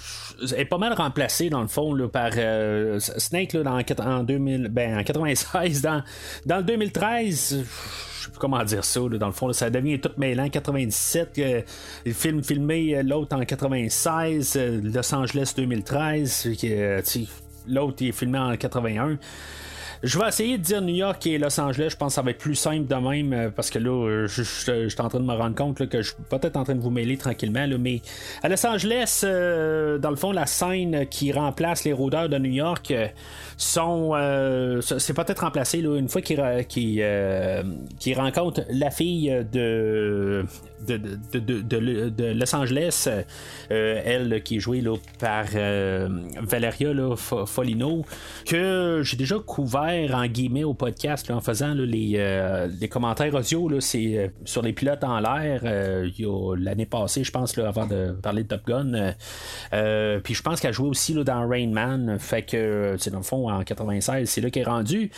[0.56, 4.98] est pas mal remplacée dans le fond là, par euh, Snake là, en, 2000, ben,
[4.98, 5.82] en 96.
[5.82, 6.02] Dans,
[6.46, 7.64] dans le 2013,
[8.24, 10.48] je sais plus comment dire ça, dans le fond, ça devient tout mêlant.
[10.48, 11.60] 97, euh,
[12.06, 16.48] le film filmé, euh, l'autre en 96, euh, Los Angeles 2013,
[17.68, 19.18] l'autre est filmé en 81.
[20.04, 21.88] Je vais essayer de dire New York et Los Angeles.
[21.92, 24.26] Je pense que ça va être plus simple de même euh, parce que là, euh,
[24.28, 26.80] je, suis en train de me rendre compte que je suis peut-être en train de
[26.82, 27.66] vous mêler tranquillement.
[27.80, 28.02] mais
[28.42, 32.52] à Los Angeles, euh, dans le fond, la scène qui remplace les rôdeurs de New
[32.52, 32.92] York
[33.56, 34.12] sont.
[34.80, 36.64] c'est peut-être remplacé une fois qu'ils
[38.00, 40.44] qu rencontrent la fille de
[40.86, 40.98] de,
[41.32, 43.08] de, de, Los Angeles,
[43.70, 46.08] euh, elle qui est jouée là, par euh,
[46.40, 48.04] Valeria là, Folino,
[48.46, 53.68] que j'ai déjà couvert en guillemets au podcast en faisant les, euh, les, commentaires audio
[53.68, 55.62] là, sur les pilotes en l'air
[56.56, 59.14] l'année passée, je pense, là, avant de parler de Top Gun.
[60.22, 63.24] puis je pense qu'elle joué aussi là, dans Rain Man, fait que c'est dans le
[63.24, 65.10] fond en 96, c'est là qu'elle est rendue.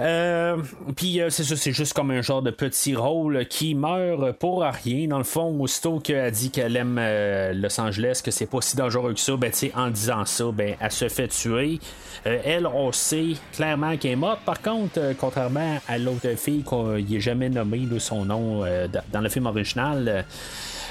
[0.00, 0.56] Euh,
[0.96, 4.62] puis euh, c'est ça, c'est juste comme un genre de petit rôle qui meurt pour
[4.62, 5.06] rien.
[5.06, 8.76] Dans le fond, aussitôt qu'elle dit qu'elle aime euh, Los Angeles, que c'est pas si
[8.76, 11.78] dangereux que ça, ben, en disant ça, ben, elle se fait tuer.
[12.24, 14.40] elle, on sait clairement qu'elle est morte.
[14.44, 18.64] Par contre, contrairement à l'autre fille qu'on n'est jamais nommé son nom
[19.12, 20.22] dans le film original, euh,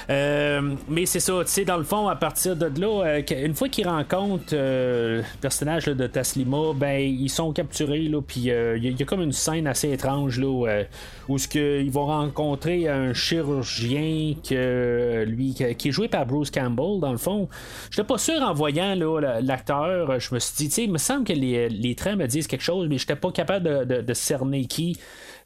[0.08, 3.68] mais c'est ça, tu sais, dans le fond, à partir de là, euh, une fois
[3.68, 9.02] qu'ils rencontrent euh, le personnage de Taslima, ben ils sont capturés, là, puis il y,
[9.02, 10.84] a comme une scène assez étrange là,
[11.28, 16.50] où ce que, ils vont rencontrer un chirurgien que lui qui est joué par Bruce
[16.50, 17.48] Campbell, dans le fond.
[17.90, 18.94] J'étais pas sûr en voyant
[19.40, 22.26] l'acteur, je me suis dit, tu sais, il me semble que les, les traits me
[22.26, 24.98] disent quelque chose, mais j'étais pas capable de cerner qui.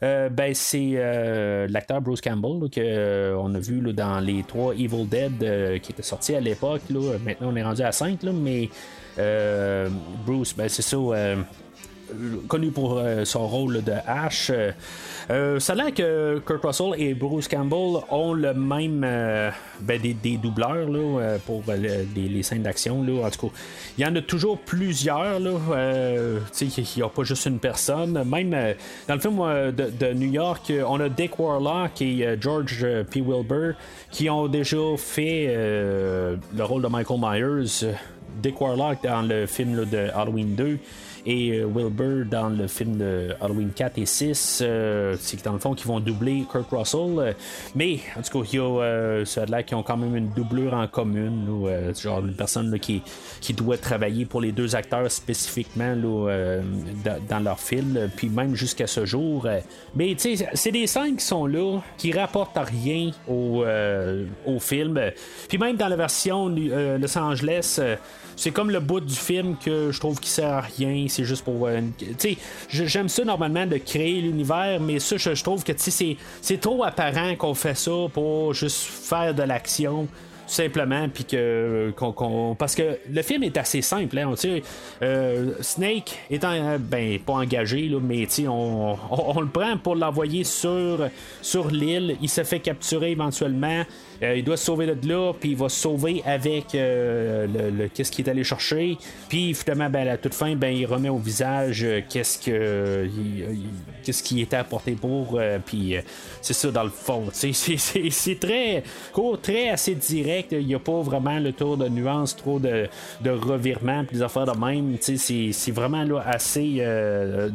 [0.03, 5.07] Euh, ben, c'est euh, l'acteur Bruce Campbell qu'on euh, a vu dans les trois Evil
[5.07, 6.83] Dead qui étaient sortis à l'époque.
[6.91, 8.69] Maintenant, on est rendu à 5, mais
[10.25, 10.99] Bruce, ben, c'est ça
[12.47, 14.51] connu pour son rôle de Ash.
[15.31, 19.51] Euh, ça a l'air que Kurt Russell et Bruce Campbell ont le même euh,
[19.81, 23.01] ben, des, doubleurs là, euh, pour les, scènes d'action.
[23.01, 23.55] En tout cas,
[23.99, 25.39] il y en a toujours plusieurs.
[25.39, 25.53] Là,
[26.61, 28.23] il n'y a pas juste une personne.
[28.25, 28.75] Même
[29.07, 29.37] dans le film
[29.73, 33.21] de, New York, on a Dick Warlock et George P.
[33.21, 33.75] Wilbur
[34.11, 37.95] qui ont déjà fait le rôle de Michael Myers.
[38.43, 40.79] Dick Warlock dans le film de Halloween 2
[41.27, 44.61] et euh, Wilbur dans le film de Halloween 4 et 6.
[44.63, 47.19] Euh, c'est dans le fond qu'ils vont doubler Kurt Russell.
[47.19, 47.33] Euh,
[47.75, 50.87] mais en tout cas, il y a ceux-là qui ont quand même une doublure en
[50.87, 51.47] commune.
[52.01, 53.03] genre une personne qui,
[53.41, 58.11] qui doit travailler pour les deux acteurs spécifiquement dans leur film.
[58.17, 59.47] Puis même jusqu'à ce jour.
[59.95, 63.65] mais tu sais, c'est des scènes qui sont là, qui rapportent rien au,
[64.47, 65.01] au film.
[65.49, 67.81] Puis même dans la version Los Angeles
[68.39, 71.08] c'est comme le bout du film que je trouve qui sert à rien.
[71.09, 71.67] C'est juste pour.
[71.67, 71.81] Euh,
[72.71, 77.55] j'aime ça normalement de créer l'univers, mais ça, je, trouve que c'est trop apparent qu'on
[77.55, 80.09] fait ça pour juste faire de l'action
[80.49, 81.93] simplement puis que
[82.59, 84.33] parce que le film est assez simple hein,
[85.03, 90.45] euh, Snake étant ben pas engagé là, mais on, on, on, le prend pour l'envoyer
[90.45, 91.09] sur
[91.43, 93.85] sur l'île il se fait capturer éventuellement
[94.23, 97.89] euh, il doit se sauver de là, puis il va se sauver avec euh, le,
[97.89, 98.99] qu'est-ce qu'il est allé chercher.
[99.29, 103.09] Puis finalement, ben, à la toute fin, ben, il remet au visage euh, qu'est-ce que
[104.03, 105.39] qu'est-ce qui était apporté pour.
[105.67, 105.95] puis
[106.41, 107.27] c'est ça dans le fond.
[107.33, 110.53] C'est, très court, très assez direct.
[110.53, 112.89] Il n'y a pas vraiment le tour de nuances, trop de,
[113.21, 114.97] de revirements, puis des affaires de même.
[115.01, 116.83] C'est, vraiment là, assez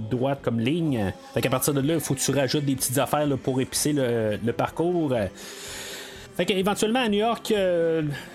[0.09, 1.11] droite comme ligne.
[1.33, 3.93] Fait qu'à partir de là, il faut que tu rajoutes des petites affaires pour épicer
[3.93, 5.13] le, le parcours.
[6.35, 7.53] Fait qu'éventuellement à New York,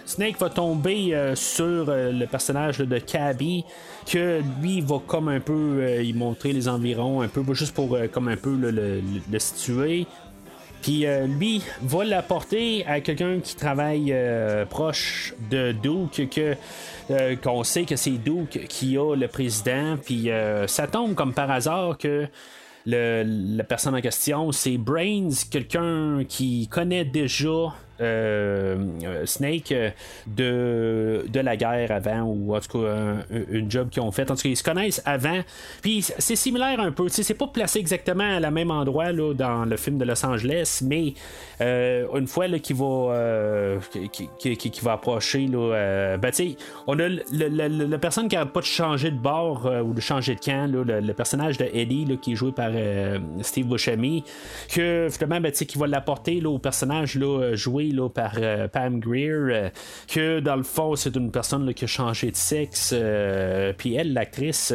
[0.05, 3.65] Snake va tomber sur le personnage de Cabby,
[4.07, 8.29] que lui va comme un peu y montrer les environs, un peu juste pour comme
[8.29, 10.07] un peu le situer.
[10.83, 16.55] Puis euh, lui va l'apporter à quelqu'un qui travaille euh, proche de Duke, que
[17.11, 19.97] euh, qu'on sait que c'est Duke qui a le président.
[20.03, 20.31] Puis
[20.67, 22.27] ça tombe comme par hasard que
[22.87, 29.91] la personne en question, c'est Brains, quelqu'un qui connaît déjà euh, euh, Snake euh,
[30.27, 33.17] de, de la guerre avant, ou en tout cas
[33.51, 34.31] une job qu'ils ont fait.
[34.31, 35.41] En tout cas, ils se connaissent avant.
[35.83, 37.09] Puis c'est similaire un peu.
[37.09, 40.81] C'est pas placé exactement à la même endroit là, dans le film de Los Angeles,
[40.85, 41.15] mais
[41.61, 43.79] une fois qu'il va,
[44.83, 46.31] va approcher, là, ben,
[46.87, 50.41] on a la personne qui n'arrête pas de changer de bord ou de changer de
[50.41, 52.71] camp, le, personnage de Eddie qui est joué par
[53.43, 54.25] Steve Buscemi,
[54.73, 59.69] que finalement, ben, qui va l'apporter au personnage là, joué par euh, Pam Greer, euh,
[60.07, 62.93] que dans le fond, c'est une personne qui a changé de sexe.
[62.95, 64.73] Euh, puis elle, l'actrice,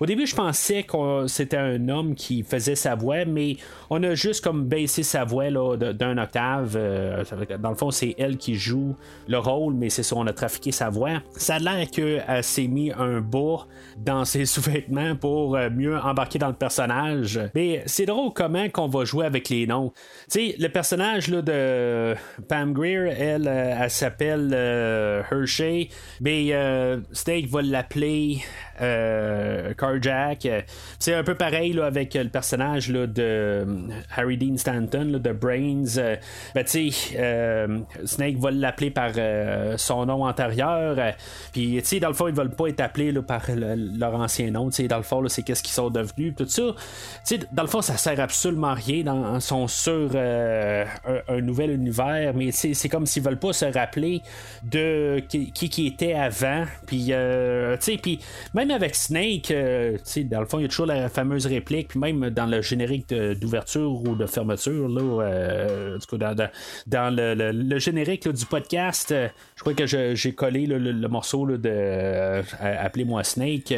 [0.00, 3.56] au début, je pensais que c'était un homme qui faisait sa voix, mais
[3.90, 6.78] on a juste comme baissé sa voix d'un octave.
[7.60, 8.96] dans le fond, c'est elle qui joue
[9.28, 11.22] le rôle, mais c'est ça, on a trafiqué sa voix.
[11.36, 13.66] Ça a l'air qu'elle s'est mis un bas
[13.98, 17.40] dans ses sous-vêtements pour mieux embarquer dans le personnage.
[17.54, 19.92] Mais c'est drôle comment qu'on va jouer avec les noms.
[20.30, 22.14] Tu sais, le personnage là, de
[22.54, 25.88] Pam Greer, elle, euh, elle, s'appelle euh, Hershey.
[26.20, 28.44] Mais euh, Steak va l'appeler
[28.78, 30.48] Carjack.
[30.98, 33.66] C'est un peu pareil là, avec le personnage là, de
[34.16, 35.84] Harry Dean Stanton, de Brains.
[36.54, 39.12] Ben, Snake va l'appeler par
[39.76, 40.96] son nom antérieur.
[41.52, 44.70] Puis, dans le fond, ils veulent pas être appelés par leur ancien nom.
[44.88, 46.34] Dans le fond, c'est qu'est-ce qu'ils sont devenus.
[46.36, 46.62] Tout ça.
[47.52, 49.02] dans le fond, ça sert absolument rien.
[49.04, 54.22] Dans, sont sur un, nouvel univers, mais c'est comme s'ils veulent pas se rappeler
[54.62, 56.64] de qui qui était avant.
[56.86, 58.20] Puis, euh, puis
[58.54, 61.98] même avec Snake, euh, dans le fond, il y a toujours la fameuse réplique, puis
[61.98, 65.98] même dans le générique d'ouverture ou de fermeture, là, euh,
[66.86, 69.14] dans, le, générique du podcast,
[69.56, 73.74] je crois que j'ai collé le, morceau de Appelez-moi Snake.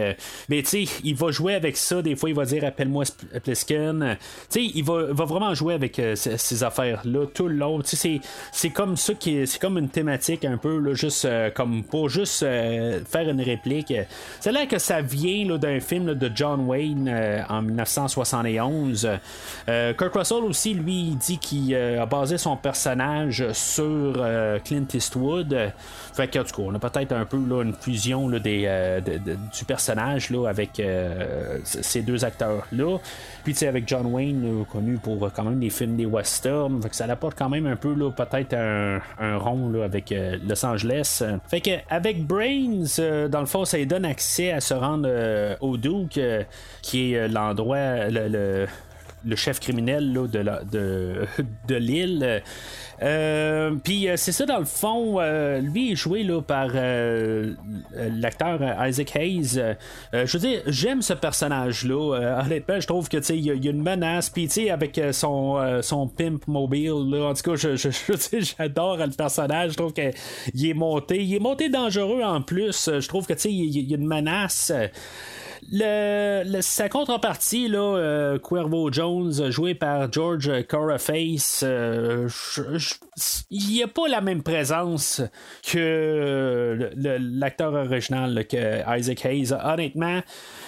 [0.49, 2.03] mais tu il va jouer avec ça.
[2.03, 3.05] Des fois, il va dire Appelle-moi
[3.43, 4.17] Pliskin.
[4.51, 7.81] Tu il va, va, vraiment jouer avec ces, affaires-là tout le long.
[7.85, 13.01] C'est comme ça c'est comme une thématique un peu juste euh, comme pour juste euh,
[13.05, 13.93] faire une réplique.
[14.41, 19.09] C'est là que ça vient d'un film de John Wayne euh, en 1971.
[19.67, 24.25] Kurt Russell aussi lui dit qu'il a basé son personnage sur
[24.65, 25.73] Clint Eastwood.
[26.15, 29.65] Fait que, tout cas, on a peut-être un peu là, une fusion là, des, du
[29.65, 30.81] personnage là, avec
[31.65, 32.99] ces deux acteurs-là.
[33.45, 36.91] Puis, tu sais, avec John Wayne, connu pour quand même des films des westerns, fait
[36.91, 39.01] que ça apporte quand même un peu, là, peut-être un,
[39.39, 41.23] rond là, avec euh, Los Angeles.
[41.49, 45.09] Fait que, avec Brains, euh, dans le fond, ça lui donne accès à se rendre
[45.09, 46.21] euh, au Duke,
[46.83, 48.67] qui est l'endroit, le,
[49.27, 51.27] le chef criminel là, de, de,
[51.69, 52.23] de l'île.
[52.23, 52.41] Euh,
[52.99, 56.69] puis euh, c'est ça dans le fond, euh, lui est joué là, par
[57.95, 59.61] l'acteur Isaac Hayes.
[60.13, 62.43] je veux dire, j'aime ce personnage-là.
[62.45, 64.31] honnêtement, je trouve que il y, a une menace.
[64.31, 67.91] Puis avec son, son pimp mobile, là, en tout cas, je, je,
[68.59, 69.73] j'adore le personnage.
[69.73, 71.23] Je trouve qu'il est monté.
[71.23, 72.91] Il est monté dangereux en plus.
[72.99, 74.73] Je trouve que il y, a une menace.
[75.73, 82.29] Le, sa contrepartie, là, euh, Cuervo Jones, joué par George Coraface, euh,
[83.51, 85.23] il n'y a pas la même présence
[85.67, 88.45] que l'acteur original,
[88.89, 89.53] Isaac Hayes.
[89.53, 90.21] Honnêtement,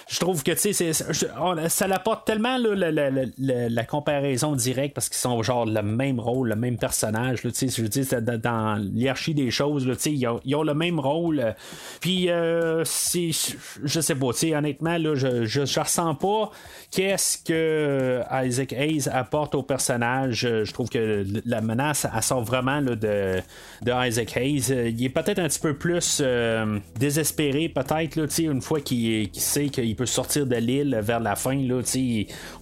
[0.08, 5.66] je trouve que tu sais ça l'apporte tellement la, comparaison directe parce qu'ils sont genre
[5.66, 7.44] le même rôle, le même personnage.
[7.44, 11.54] Là, je veux dire, dans l'hierarchie des choses, ils, ont, ils ont le même rôle.
[12.00, 16.50] Puis, euh, je sais pas, honnêtement, là, je, je, ressens pas
[16.90, 20.40] qu'est-ce que Isaac Hayes apporte au personnage.
[20.64, 22.94] Je trouve que la menace, elle sort vraiment de,
[23.82, 24.70] de Isaac Hayes.
[24.70, 29.97] Il est peut-être un petit peu plus euh, désespéré, peut-être, une fois qu'il sait qu'il
[29.98, 31.56] peut sortir de l'île vers la fin.
[31.56, 31.82] Là,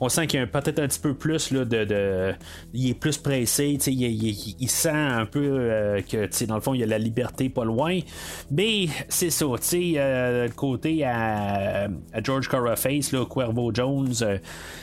[0.00, 2.34] on sent qu'il y a peut-être un petit peu plus là, de,
[2.72, 4.02] Il est plus pressé, il,
[4.58, 7.64] il, sent un peu euh, que dans le fond, il y a la liberté pas
[7.64, 8.00] loin.
[8.50, 11.88] Mais c'est ça, euh, côté à
[12.22, 14.14] George Caraface, là, Cuervo Jones.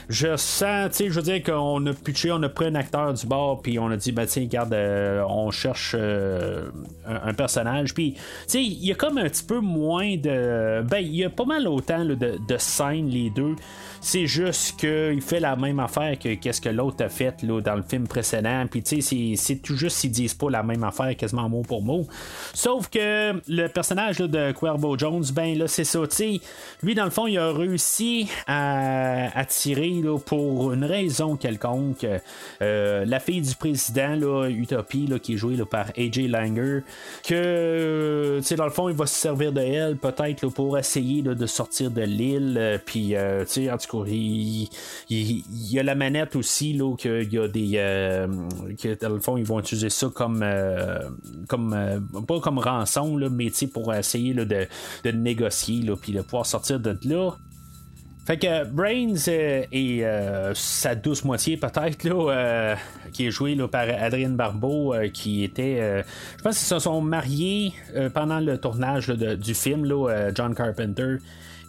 [0.10, 3.62] je sens, je veux dire qu'on a pitché, on a pris un acteur du bord,
[3.62, 4.76] puis on a dit, ben, tiens, regarde,
[5.28, 7.96] on cherche un, personnage.
[7.96, 8.16] Puis,
[8.54, 10.84] il y a comme un petit peu moins de.
[10.84, 13.56] Ben, il y a pas mal autant de, de scènes, les deux.
[14.02, 17.76] C'est juste qu'il fait la même affaire que qu'est-ce que l'autre a fait là, dans
[17.76, 18.66] le film précédent.
[18.70, 21.82] Puis tu sais, c'est tout juste s'ils disent pas la même affaire quasiment mot pour
[21.82, 22.06] mot.
[22.54, 26.02] Sauf que le personnage de Cuervo Jones, ben là, c'est ça.
[26.08, 26.42] Tu
[26.82, 32.06] lui, dans le fond, il a réussi à, tirer là, pour une raison quelconque.
[32.62, 36.82] Euh, la fille du président, là, Utopie, là, qui est jouée là, par AJ Langer,
[37.26, 41.22] que, tu sais, dans le fond, il va se servir de elle peut-être pour essayer
[41.22, 42.33] de sortir de l'île.
[42.86, 44.70] Puis, euh, tu sais, en tout cas, il,
[45.10, 47.72] y a la manette aussi, là, qu'il y a des.
[47.76, 48.28] Euh,
[48.82, 50.42] que dans le fond, ils vont utiliser ça comme.
[50.44, 51.00] Euh,
[51.48, 54.68] comme euh, pas comme rançon, là, mais pour essayer de,
[55.04, 57.32] de, négocier, là, puis de pouvoir sortir de là.
[58.26, 59.16] Fait que Brains
[59.72, 60.06] et
[60.54, 62.78] sa douce moitié peut-être là,
[63.12, 66.06] qui est joué là, par Adrienne Barbeau, qui était,
[66.38, 67.74] je pense qu'ils se sont mariés
[68.14, 71.18] pendant le tournage du film là, John Carpenter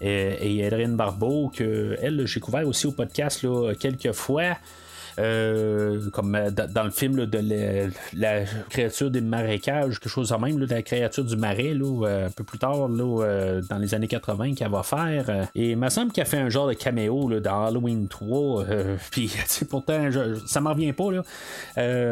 [0.01, 4.57] et, Adrienne Barbeau, que elle, j'ai couvert aussi au podcast là, quelques fois.
[5.19, 7.41] Euh, comme euh, dans le film de
[8.17, 12.31] la, créature des marécages, quelque chose de même, de la créature du marais, euh, un
[12.31, 15.49] peu plus tard, dans les années 80, qu'elle va faire.
[15.55, 18.65] Et il me semble qu'elle fait un genre de caméo dans Halloween 3.
[19.11, 19.33] Puis,
[19.69, 20.09] pourtant,
[20.47, 21.05] ça m'en revient pas.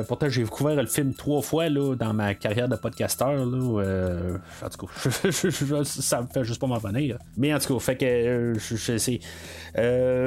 [0.07, 3.41] Pourtant, j'ai découvert le film trois fois dans ma carrière de podcasteur.
[3.41, 7.19] En tout cas, ça me fait juste pas m'en venir.
[7.37, 8.97] Mais en tout cas, fait que je,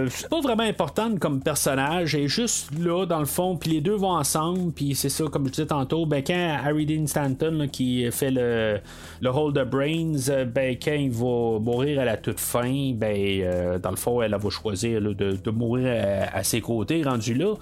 [0.10, 3.96] c'est pas vraiment important comme personnage, et juste là, dans le fond, puis les deux
[3.96, 8.10] vont ensemble, puis c'est ça, comme je disais tantôt, ben, quand Harry Dean Stanton, qui
[8.12, 8.80] fait le,
[9.22, 13.16] le Hold of Brains, euh, ben, quand il va mourir à la toute fin, ben,
[13.16, 17.54] euh, dans le fond, elle, va choisir de, mourir à, ses côtés, rendu là.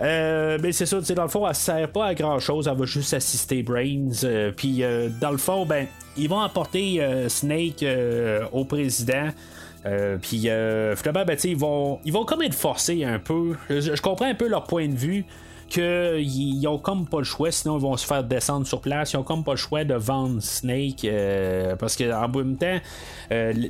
[0.00, 2.84] Euh, ben c'est ça, dans le fond, elle sert pas à grand chose, elle va
[2.84, 4.10] juste assister Brains.
[4.56, 4.82] Puis
[5.20, 7.84] dans le fond, ben, ils vont apporter Snake
[8.52, 9.30] au président.
[9.86, 13.54] Euh, puis euh, finalement, ben, ils vont, ils vont comme être forcés un peu.
[13.68, 15.24] Je, comprends un peu leur point de vue
[15.68, 19.12] qu'ils ont comme pas le choix, sinon ils vont se faire descendre sur place.
[19.12, 22.78] Ils ont comme pas le choix de vendre Snake euh, parce qu'en même temps,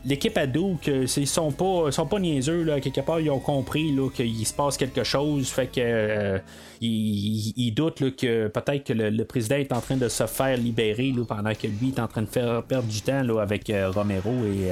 [0.04, 2.62] l'équipe à Duke, ils sont pas, sont pas niaiseux.
[2.62, 5.48] Là, quelque part, ils ont compris qu'il se passe quelque chose.
[5.48, 6.40] Fait que
[6.80, 11.54] ils, doutent que peut-être que le, président est en train de se faire libérer pendant
[11.54, 14.70] que lui est en train de faire perdre du temps avec Romero et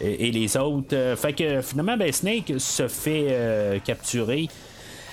[0.00, 0.94] et, les autres.
[0.94, 4.48] Euh, fait que finalement, ben, Snake se fait euh, capturer.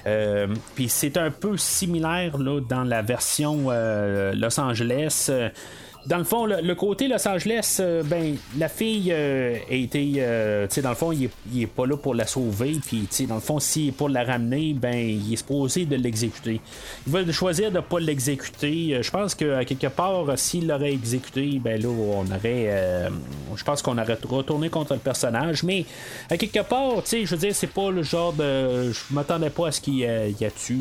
[0.05, 5.29] Euh, puis c'est un peu similaire là, dans la version Los Angeles
[6.07, 10.13] dans le fond, le, côté Los Angeles, euh, ben, la fille euh, a été.
[10.17, 11.29] Euh, tu sais, dans le fond, il
[11.61, 12.79] est, pas là pour la sauver.
[12.85, 15.85] Puis, tu sais, dans le fond, s'il est pour la ramener, ben, il est supposé
[15.85, 16.61] de l'exécuter.
[17.05, 18.97] Il va choisir de pas l'exécuter.
[19.01, 23.09] Je pense que, quelque part, s'il l'aurait exécuté, ben là, on aurait.
[23.55, 25.63] je pense qu'on aurait retourné contre le personnage.
[25.63, 25.85] Mais,
[26.29, 28.91] à quelque part, tu sais, je veux dire, c'est pas le genre de.
[28.91, 30.77] Je m'attendais pas à ce qu'il y a tué,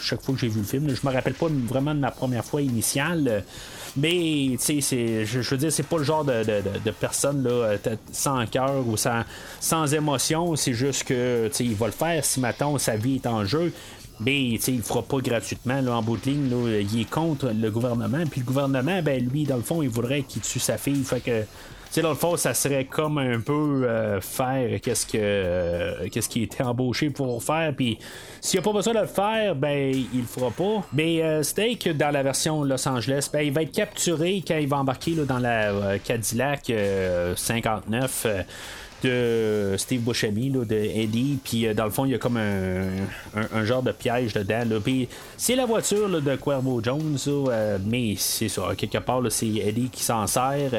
[0.00, 0.88] chaque fois que j'ai vu le film.
[0.88, 3.44] Je me rappelle pas vraiment de ma première fois initiale.
[3.96, 7.78] Mais, tu sais, je, veux dire, c'est pas le genre de, de, personne là, euh,
[8.12, 9.22] sans cœur ou sans,
[9.60, 10.56] sans émotion.
[10.56, 13.72] C'est juste que, tu il va le faire si, maintenant sa vie est en jeu.
[14.18, 15.78] Mais il le fera pas gratuitement.
[15.88, 16.50] En bout de ligne,
[16.90, 18.24] il est contre le gouvernement.
[18.30, 21.04] Puis le gouvernement, ben lui, dans le fond, il voudrait qu'il tue sa fille.
[21.04, 21.44] Fait que
[21.90, 26.28] sais, dans le fond, ça serait comme un peu euh, faire qu'est-ce que euh, qu'est-ce
[26.28, 27.72] qui était embauché pour faire.
[27.76, 27.98] Puis
[28.40, 30.86] s'il n'y a pas besoin de le faire, ben il le fera pas.
[30.92, 34.68] Mais euh, Steak, dans la version Los Angeles, ben il va être capturé quand il
[34.68, 36.72] va embarquer là, dans la Cadillac
[37.36, 38.26] 59
[39.02, 43.64] de Steve Buscemi, là, de Eddie, puis dans le fond, il y a comme un,
[43.64, 44.80] genre de piège dedans.
[44.82, 47.18] Puis c'est la voiture de Cuervo Jones,
[47.84, 50.70] mais c'est ça, quelque part, c'est Eddie qui s'en sert.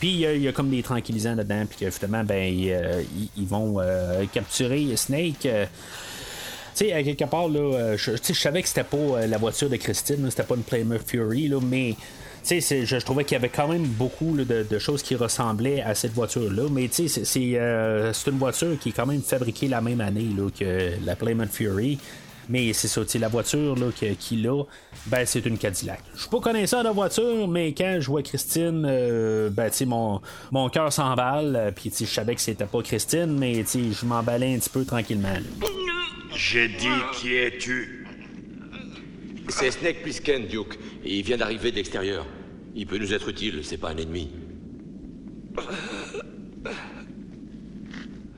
[0.00, 3.02] Puis il y, a comme des tranquillisants dedans, puis que ben, ils, euh,
[3.36, 5.44] vont euh, capturer Snake.
[5.44, 5.66] Euh.
[6.74, 9.76] tu sais, à quelque part, là, je, je savais que c'était pas la voiture de
[9.76, 11.96] Christine, c'était pas une Plymouth Fury, là, mais
[12.44, 16.12] je, je trouvais qu'il y avait quand même beaucoup de, choses qui ressemblaient à cette
[16.12, 16.64] voiture-là.
[16.70, 20.92] Mais c'est, c'est, une voiture qui est quand même fabriquée la même année là, que
[21.04, 21.98] la Plymouth Fury.
[22.48, 23.76] Mais c'est ça, la voiture
[24.18, 24.64] qu'il a,
[25.06, 26.00] ben, c'est une Cadillac.
[26.14, 30.20] Je suis pas connaisseur de voiture, mais quand je vois Christine, euh, ben, mon,
[30.50, 31.54] mon cœur s'emballe.
[31.54, 35.36] Euh, puis je savais que c'était pas Christine, mais je m'emballais un petit peu tranquillement.
[36.34, 37.99] J'ai dit qui es-tu?
[39.50, 40.78] C'est Snake Plissken, Duke.
[41.04, 42.26] Il vient d'arriver de l'extérieur.
[42.74, 44.30] Il peut nous être utile, c'est pas un ennemi.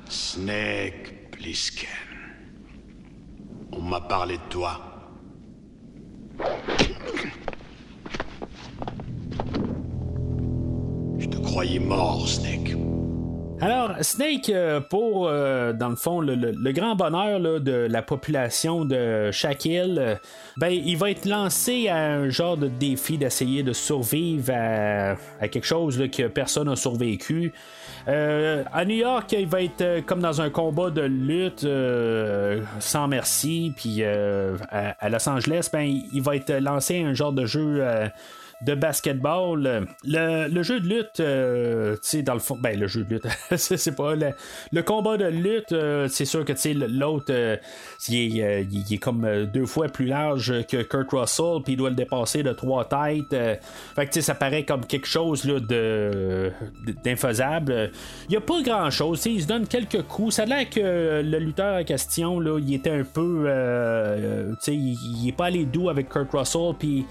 [0.09, 1.89] Snake Plissken.
[3.73, 4.81] On m'a parlé de toi.
[11.19, 12.75] Je te croyais mort, Snake.
[13.63, 19.31] Alors, Snake, euh, pour, euh, dans le fond, le, grand bonheur de la population de
[19.31, 20.15] chaque île, euh,
[20.57, 25.65] ben, il va être lancé à un genre de défi d'essayer de survivre à, quelque
[25.65, 27.53] chose que personne n'a survécu.
[28.09, 31.65] À New York, il va être comme dans un combat de lutte
[32.81, 33.73] sans merci.
[33.77, 35.83] Puis à, à Los Angeles, ben,
[36.13, 37.81] il va être lancé à un genre de jeu.
[38.65, 39.87] De basketball.
[40.05, 43.15] Le, le jeu de lutte, euh, tu sais, dans le fond, ben le jeu de
[43.15, 44.31] lutte, c'est pas le,
[44.73, 46.53] le combat de lutte, euh, c'est sûr que
[46.87, 47.57] l'autre, euh,
[48.09, 51.75] il, est, euh, il est comme euh, deux fois plus large que Kurt Russell, puis
[51.75, 53.31] il doit le dépasser de trois têtes.
[53.31, 56.53] fait que tu sais, ça paraît comme quelque chose là, de
[57.05, 57.91] d'infaisable.
[58.29, 60.35] Il y a pas grand chose, il se donne quelques coups.
[60.37, 63.47] Ça a l'air que le lutteur en question, là, il était un peu,
[64.53, 67.05] tu sais, il, il est pas allé doux avec Kurt Russell, puis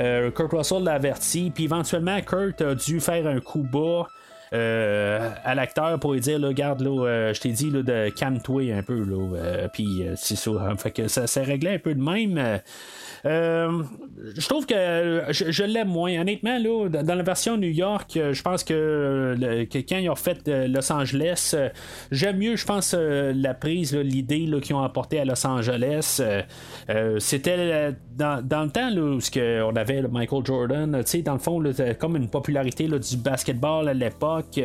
[0.00, 4.06] euh, Kurt Russell l'a averti, puis éventuellement Kurt a dû faire un coup bas.
[4.54, 8.72] euh, à l'acteur pour lui dire là, regarde là, euh, je t'ai dit de calme-toi
[8.72, 12.60] un peu là, puis c'est ça que ça s'est réglé un peu de même
[13.24, 13.82] euh,
[14.36, 16.20] je trouve que euh, je, l'aime moins.
[16.20, 19.36] Honnêtement là, dans la version New York euh, je pense que,
[19.72, 21.54] quand ils ont fait Los Angeles
[22.10, 26.22] j'aime mieux je pense la prise l'idée qu'ils ont apporté à Los Angeles.
[27.18, 29.18] C'était dans, le temps où
[29.64, 34.60] on avait Michael Jordan dans le fond là, comme une popularité du basketball à l'époque.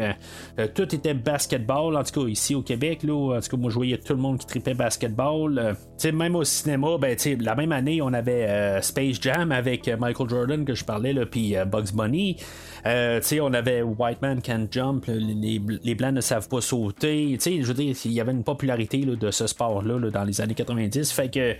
[0.73, 3.75] Tout était basketball en tout cas ici au Québec là, en tout cas moi je
[3.75, 5.75] voyais tout le monde qui tripait basketball
[6.11, 10.29] même au cinéma ben la même année on avait euh, Space Jam avec euh, Michael
[10.29, 12.37] Jordan que je parlais puis euh, Bugs Bunny.
[12.85, 17.37] On avait White Man Can't Jump les, les blancs ne savent pas sauter.
[17.39, 20.53] Je veux dire il y avait une popularité de ce sport là, dans les années
[20.53, 21.55] 90 fait que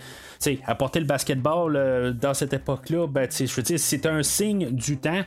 [0.67, 4.97] apporter le basketball dans cette époque là ben je veux dire c'est un signe du
[4.97, 5.23] temps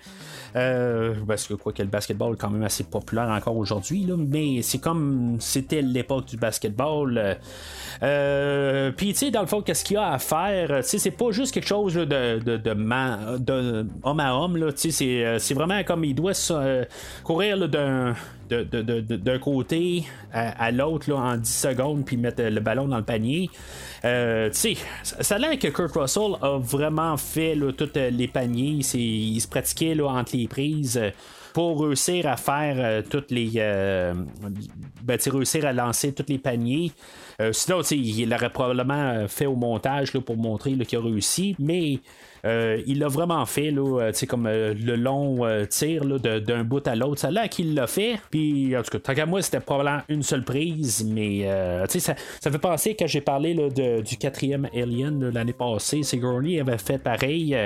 [0.57, 4.14] euh, parce que quoi que le basketball est quand même assez populaire encore aujourd'hui, là,
[4.16, 7.18] mais c'est comme c'était l'époque du basketball.
[7.18, 7.34] euh,
[8.02, 10.80] euh, Puis tu sais, dans le fond, qu'est-ce qu'il y a à faire?
[10.82, 14.57] C'est pas juste quelque chose de, de, de, de homme à homme.
[14.57, 16.84] Là, euh, c'est vraiment comme il doit euh,
[17.22, 17.66] courir là,
[18.49, 23.51] d'un côté à, l'autre en 10 secondes puis mettre le ballon dans le panier.
[24.05, 28.11] Euh, tu sais, ça a l'air que Kurt Russell a vraiment fait là, tous euh,
[28.11, 28.80] les paniers.
[28.94, 30.97] Il se pratiquait là, entre les prises.
[30.97, 31.11] euh,
[31.57, 33.53] pour réussir à faire euh, toutes les.
[33.57, 34.12] euh,
[35.03, 36.92] ben, réussir à lancer tous les paniers.
[37.40, 41.57] Euh, sinon, il l'aurait probablement euh, fait au montage là, pour montrer qu'il a réussi,
[41.59, 42.01] mais
[42.47, 46.86] euh, il l'a vraiment fait, là, euh, comme euh, le long tir là, d'un bout
[46.86, 47.20] à l'autre.
[47.20, 50.22] Ça l'air qu'il l'a fait, puis en tout cas, tant qu'à moi, c'était probablement une
[50.22, 51.47] seule prise, mais
[51.88, 56.03] ça, ça fait penser quand j'ai parlé là, de- du quatrième Alien là, l'année passée,
[56.03, 57.57] Sigourney avait fait pareil,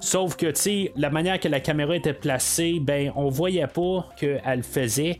[0.00, 4.62] sauf que, tu la manière que la caméra était placée, ben, on voyait pas qu'elle
[4.62, 5.18] faisait.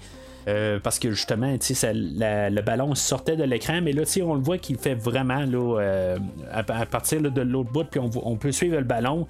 [0.49, 4.79] Euh, parce que justement, le ballon sortait de l'écran, mais là, on le voit qu'il
[4.79, 6.19] fait vraiment là, euh,
[6.51, 9.27] à, partir de l'autre bout, puis on, peut suivre le ballon.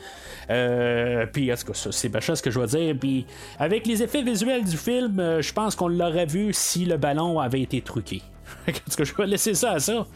[0.50, 2.94] Euh, puis, en tout cas, c'est pas chose que je veux dire.
[2.98, 3.26] Puis,
[3.58, 7.62] avec les effets visuels du film, je pense qu'on l'aurait vu si le ballon avait
[7.62, 8.22] été truqué.
[8.68, 10.06] en tout cas, je vais laisser ça à ça.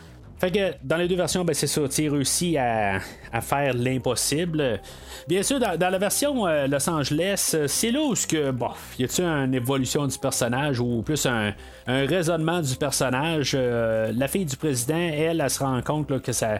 [0.43, 2.99] Fait que dans les deux versions, ben c'est ça, tu réussi à,
[3.32, 4.80] à faire l'impossible.
[5.28, 9.05] Bien sûr, dans, la version euh, Los Angeles, euh, c'est là où que, bon, y
[9.05, 11.55] a-tu une évolution du personnage ou plus un,
[11.86, 13.53] raisonnement du personnage?
[13.55, 16.59] Euh, la fille du président, elle, elle, se rend compte que ça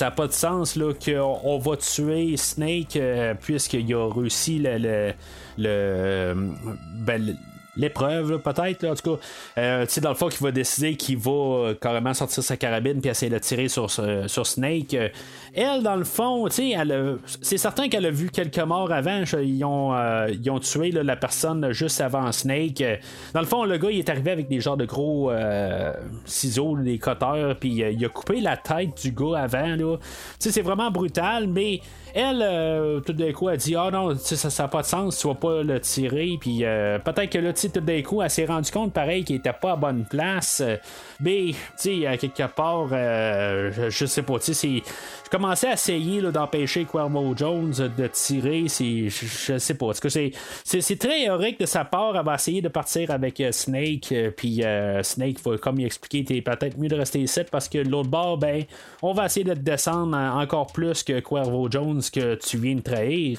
[0.00, 4.78] n'a pas de sens, qu'on on va tuer Snake euh, puisqu'il a réussi le.
[4.78, 5.12] le,
[5.58, 6.34] le-
[7.04, 7.34] ben, le-
[7.76, 9.22] l'épreuve, peut-être, en tout cas.
[9.58, 13.10] Euh, dans le fond, qu'il va décider qu'il va euh, carrément sortir sa carabine puis
[13.10, 14.94] essayer de tirer sur, sur Snake.
[14.94, 15.08] Euh,
[15.54, 19.22] elle, dans le fond, c'est certain qu'elle a vu quelques morts avant.
[19.40, 22.80] Ils ont, euh, ils ont tué la personne juste avant Snake.
[22.80, 22.96] Euh,
[23.32, 25.30] Dans le fond, le gars, il est arrivé avec des genres de gros
[26.24, 29.76] ciseaux, des cutters, puis il a coupé la tête du gars avant.
[29.76, 29.96] là.
[29.96, 30.04] Tu
[30.38, 31.80] sais, c'est vraiment brutal, mais
[32.14, 35.26] elle, euh, tout d'un coup, elle dit Ah non, ça n'a pas de sens, tu
[35.26, 36.36] vas pas le tirer.
[36.40, 39.52] Puis euh, peut-être que là, tout d'un coup, elle s'est rendu compte, pareil, qu'il était
[39.52, 40.62] pas à bonne place.
[41.20, 44.82] Mais, tu sais, à quelque part, euh, je, sais pas, tu sais.
[45.24, 48.64] Je commençais à essayer d'empêcher Cuervo Jones de tirer.
[48.68, 49.92] Je, je sais pas.
[49.94, 50.08] Cas,
[50.64, 52.16] c'est, très héroïque de sa part.
[52.16, 54.12] Elle va essayer de partir avec euh, Snake.
[54.12, 57.68] euh, puis euh, Snake va comme lui expliquer t'es peut-être mieux de rester ici parce
[57.68, 58.64] que de l'autre bord, ben,
[59.02, 62.74] on va essayer de te descendre en- encore plus que Cuervo Jones que tu viens
[62.76, 63.38] de trahir.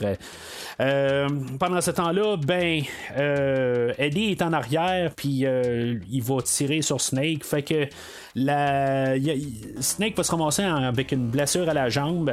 [0.77, 2.83] Pendant ce temps-là, ben,
[3.17, 7.43] Eddie Eddie est en arrière, puis il va tirer sur Snake.
[7.43, 7.87] Fait que
[9.81, 12.31] Snake va se ramasser avec une blessure à la jambe.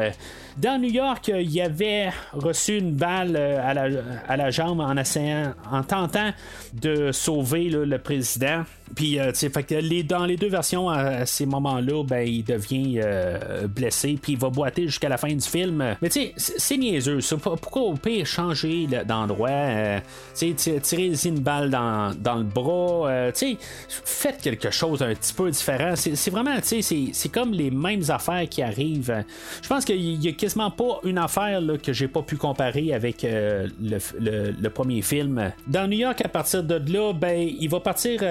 [0.57, 3.89] Dans New York, il avait reçu une balle à la,
[4.29, 6.31] à la jambe en tentant
[6.75, 8.65] de sauver le président.
[8.95, 9.33] Puis, euh,
[9.71, 14.39] les, dans les deux versions, à, ces moments-là, ben, il devient euh, blessé, puis il
[14.39, 15.97] va boiter jusqu'à la fin du film.
[16.01, 17.37] Mais tu sais, c'est niaiseux, ça.
[17.37, 19.49] Pourquoi au pire changer d'endroit?
[19.51, 20.01] Euh,
[20.39, 23.57] tu tirer une balle dans, le bras, tu sais,
[23.89, 25.95] faites quelque chose un petit peu différent.
[25.97, 29.25] C'est vraiment, tu sais, c'est comme les mêmes affaires qui arrivent.
[29.63, 32.93] Je pense qu'il y a quasiment pas une affaire là, que j'ai pas pu comparer
[32.93, 35.53] avec le, le, premier film.
[35.67, 38.23] Dans New York, à partir de là, ben, il va partir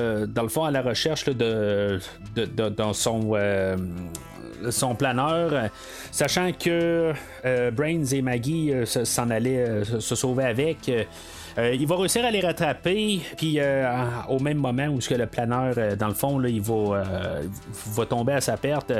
[0.00, 2.00] euh, dans le fond, à la recherche de,
[2.76, 3.32] dans son.
[3.34, 3.76] Euh,
[4.68, 5.70] son planeur,
[6.12, 7.14] sachant que
[7.46, 10.90] euh, Brains et Maggie s'en allaient se sauver avec.
[11.58, 13.58] Il va réussir à les rattraper, puis
[14.28, 18.92] au même moment où le planeur, dans le fond, il va, tomber à sa perte,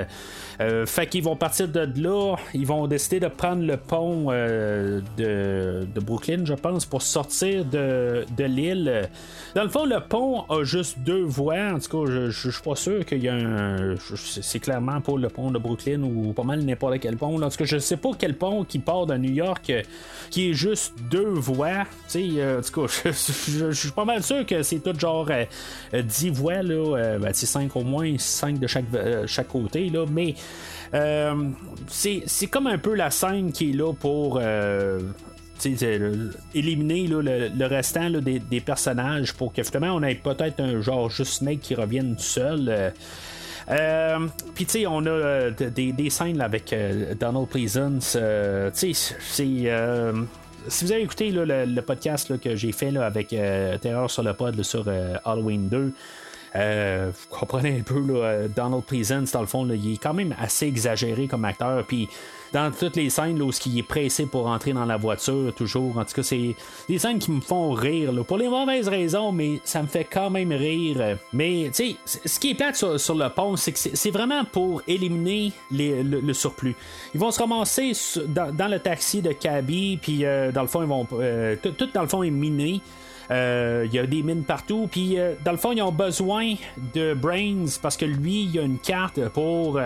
[0.60, 5.00] euh, fait qu'ils vont partir de là, ils vont décider de prendre le pont euh,
[5.16, 9.08] de, Brooklyn, je pense, pour sortir de, l'île.
[9.54, 11.72] Dans le fond, le pont a juste deux voies.
[11.72, 13.94] En tout cas, je, suis pas sûr qu'il y a un.
[14.16, 17.40] C'est clairement pour le pont de Brooklyn ou pas mal n'importe quel pont.
[17.40, 19.82] En tout cas, je sais pas quel pont qui part de New York euh,
[20.30, 21.86] qui est juste deux voies.
[22.72, 25.28] Cas, je, suis pas mal sûr que c'est tout genre
[25.92, 27.18] 10 voies, là.
[27.18, 28.84] Ben, 5 au moins, 5 de chaque,
[29.26, 30.06] chaque côté, là.
[30.10, 30.34] Mais
[30.94, 31.50] euh,
[31.86, 35.00] c'est comme un peu la scène qui est là pour euh,
[36.54, 39.60] éliminer le, restant des, personnages pour que
[39.90, 42.92] on ait peut-être un genre juste Snake qui revienne tout seul.
[43.70, 44.18] Euh,
[44.54, 46.74] Puis tu sais, on a des, scènes avec
[47.20, 48.16] Donald Pleasance.
[48.72, 49.70] c'est
[50.68, 54.86] si vous avez écouté le, podcast que j'ai fait avec Terreur sur le pod sur
[55.24, 55.92] Halloween 2,
[56.56, 60.34] euh, vous comprenez un peu, là, Donald Pleasance, dans le fond, il est quand même
[60.38, 61.84] assez exagéré comme acteur.
[61.86, 62.08] Puis
[62.52, 65.96] dans toutes les scènes là, où il est pressé pour rentrer dans la voiture, toujours.
[65.98, 66.54] En tout cas, c'est
[66.88, 68.12] des scènes qui me font rire.
[68.12, 71.18] Là, pour les mauvaises raisons, mais ça me fait quand même rire.
[71.32, 74.82] Mais, tu sais, ce qui est plate sur, le pont, c'est que c'est vraiment pour
[74.86, 76.76] éliminer le, surplus.
[77.14, 77.92] Ils vont se ramasser
[78.26, 81.06] dans, le taxi de Cabby, puis euh, dans le fond, ils vont.
[81.12, 82.80] Euh, tout, dans le fond est miné.
[83.30, 84.88] Euh, il y a des mines partout.
[84.90, 86.54] Puis, euh, dans le fond, ils ont besoin
[86.94, 89.80] de Brains parce que lui, il a une carte pour.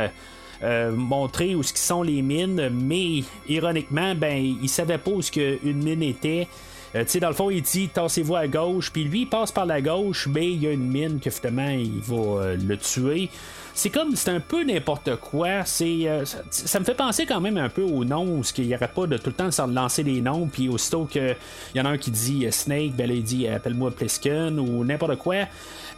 [0.92, 5.82] Montrer où ce sont les mines, mais ironiquement, ben, il savait pas où ce une
[5.82, 6.48] mine était.
[6.92, 9.66] tu sais, dans le fond, il dit tassez-vous à gauche, puis lui, il passe par
[9.66, 13.30] la gauche, mais il y a une mine que finalement, il va le tuer
[13.74, 15.64] c'est comme c'est un peu n'importe quoi.
[15.64, 18.74] C'est euh, ça, me fait penser quand même un peu aux noms, parce qu'il n'y
[18.74, 21.36] aurait pas de tout le temps de lancer des noms, puis aussitôt qu'il
[21.74, 24.84] y en a un qui dit euh, Snake, ben là, il dit appelle-moi Plisken ou
[24.84, 25.46] n'importe quoi.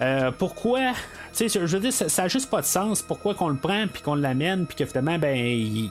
[0.02, 0.92] Euh, pourquoi
[1.34, 3.02] tu sais, je veux dire, ça, n'a juste pas de sens.
[3.02, 5.90] Pourquoi qu'on le prend puis qu'on l'amène puis que finalement, ben, il,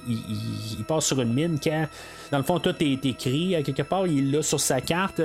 [0.88, 1.88] passe sur une mine quand,
[2.32, 5.22] dans le fond, tout est écrit à quelque part, il l'a sur sa carte.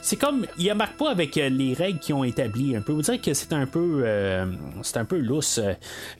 [0.00, 2.76] c'est comme, il marque pas avec les règles qui ont établi.
[2.76, 4.04] Un peu, vous dire que c'est un peu,
[4.82, 5.60] c'est un peu lousse.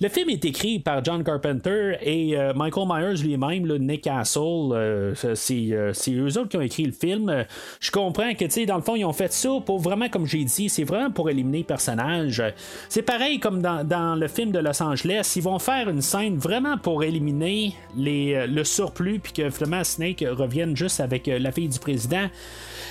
[0.00, 4.40] Le film est écrit par John Carpenter et euh, Michael Myers lui-même, Nick Castle.
[4.72, 7.44] Euh, euh, c'est, eux autres qui ont écrit le film.
[7.80, 10.26] Je comprends que, tu sais, dans le fond, ils ont fait ça pour vraiment, comme
[10.26, 12.42] j'ai dit, c'est vraiment pour éliminer le personnage.
[12.88, 15.32] C'est pareil comme dans, le film de Los Angeles.
[15.36, 20.76] Ils vont faire une scène vraiment pour éliminer le surplus, puis que finalement Snake revienne
[20.76, 22.28] juste avec la fille du président.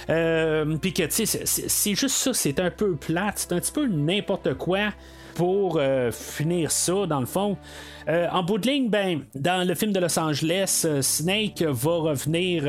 [0.07, 3.87] puis que, tu sais, c'est juste ça, c'est un peu plate, c'est un petit peu
[3.87, 4.89] n'importe quoi
[5.35, 7.57] pour euh, finir ça, dans le fond.
[8.10, 11.91] Euh, en bout de ligne, ben, dans le film de Los Angeles, euh, Snake va
[11.91, 12.64] revenir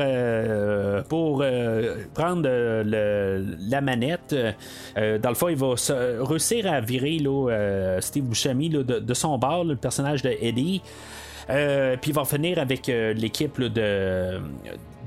[1.09, 1.43] pour
[2.13, 4.35] prendre la manette.
[4.95, 5.75] dans le fond, il va
[6.21, 7.19] réussir à virer
[8.01, 10.81] Steve Buscemi de, son bar, le personnage de Eddie.
[11.47, 14.39] puis il va finir avec l'équipe de,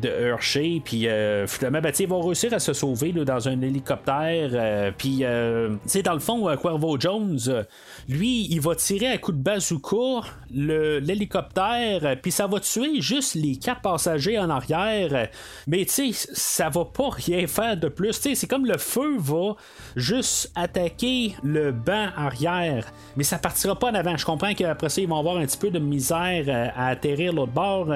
[0.00, 0.80] de Hershey.
[0.84, 4.50] Puis euh, finalement, ben, ils vont réussir à se sauver dans un hélicoptère.
[4.52, 7.64] Euh, puis, euh, dans le fond, Cuervo Jones,
[8.08, 13.56] lui, il va tirer à coup de bazooka l'hélicoptère, puis ça va tuer juste les
[13.56, 15.28] quatre passagers en arrière.
[15.66, 18.12] Mais tu sais, ça va pas rien faire de plus.
[18.12, 19.56] C'est comme le feu va
[19.96, 24.16] juste attaquer le banc arrière, mais ça partira pas en avant.
[24.16, 27.52] Je comprends qu'après ça, ils vont avoir un petit peu de misère à atterrir l'autre
[27.52, 27.88] bord.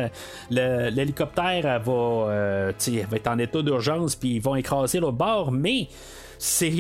[0.51, 2.73] L'hélicoptère va, euh,
[3.09, 5.89] va être en état d'urgence, puis ils vont écraser l'autre bord, mais
[6.45, 6.71] c'est,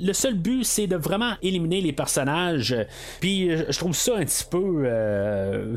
[0.00, 2.76] le seul but, c'est de vraiment éliminer les personnages.
[3.18, 4.82] Puis euh, je trouve ça un petit peu.
[4.84, 5.74] euh,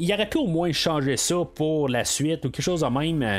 [0.00, 3.22] il aurait pu au moins changer ça pour la suite ou quelque chose de même.
[3.22, 3.38] euh,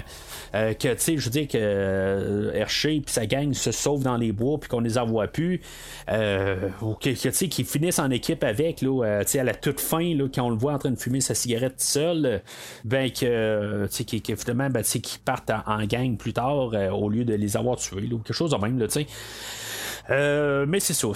[0.55, 4.01] euh, que, tu sais, je veux dire que euh, Hershey puis sa gang se sauvent
[4.03, 5.59] dans les bois puis qu'on les envoie plus.
[6.09, 9.43] Euh, ou que, tu sais, qu'ils finissent en équipe avec, là, euh, tu sais, à
[9.43, 12.25] la toute fin, là, quand on le voit en train de fumer sa cigarette seul,
[12.25, 12.37] euh,
[12.85, 16.71] ben que, euh, tu sais, qu'ils- finalement, ben, qu'ils partent en, en gang plus tard
[16.73, 18.87] euh, au lieu de les avoir tués, ou quelque chose de même, là.
[20.09, 21.07] Euh, mais c'est ça.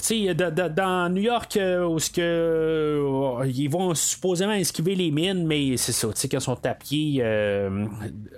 [0.69, 5.91] dans New York, euh, où que euh, ils vont supposément esquiver les mines, mais c'est
[5.91, 6.07] ça.
[6.07, 7.85] Quand ils sont à euh,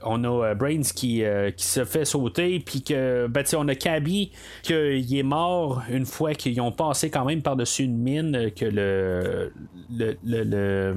[0.04, 1.24] on a Brains qui,
[1.58, 4.32] qui se fait sauter, puis que ben, on a Cabby
[4.64, 9.52] qu'il est mort une fois qu'ils ont passé quand même par-dessus une mine, que le,
[9.92, 10.96] le, le,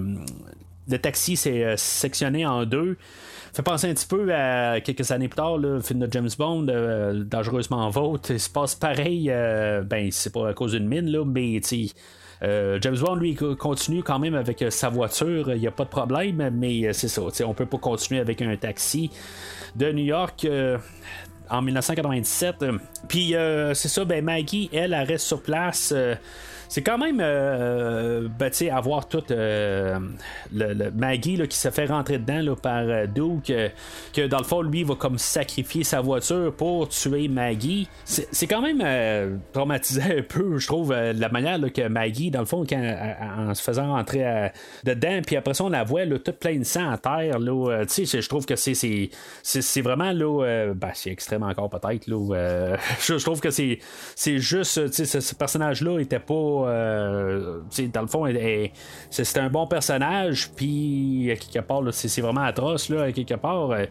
[0.88, 2.96] le, taxi s'est sectionné en deux
[3.54, 6.66] fait penser un petit peu à quelques années plus tard, le film de James Bond,
[6.68, 8.30] euh, Dangereusement Vôtre.
[8.30, 11.60] Il se passe pareil, euh, ben, c'est pas à cause d'une mine, là, mais
[12.42, 15.70] euh, James Bond, lui, co- continue quand même avec euh, sa voiture, il n'y a
[15.72, 19.10] pas de problème, mais c'est ça, on peut pas continuer avec un taxi
[19.76, 20.46] de New York.
[21.50, 22.62] en 1997.
[22.62, 23.34] Euh, Puis
[23.74, 25.94] c'est ça, ben Maggie, elle, elle reste sur place.
[26.68, 29.98] Euh, c'est quand même, euh, ben, tu sais, avoir tout euh,
[30.52, 33.68] le, Maggie là, qui se fait rentrer dedans là, par euh, Duke, euh,
[34.12, 37.88] que dans le fond, lui, va comme sacrifier sa voiture pour tuer Maggie.
[38.04, 42.30] C'est quand même euh, traumatisant un peu, je trouve, euh, la manière là, que Maggie,
[42.30, 44.50] dans le fond, en, se faisant rentrer
[44.84, 47.38] dedans, puis après ça, on la voit là, toute pleine de sang à terre.
[47.68, 51.70] Euh, tu sais, je trouve que c'est c'est- vraiment, là, euh, ben, c'est extrême encore
[51.70, 52.08] peut-être.
[52.08, 53.78] Euh, je, trouve que c'est
[54.38, 57.60] juste, ce personnage-là était pas, euh,
[57.92, 58.26] dans le fond,
[59.10, 63.70] c'est un bon personnage, puis à quelque part, c'est vraiment atroce, là, quelque part.
[63.70, 63.84] euh,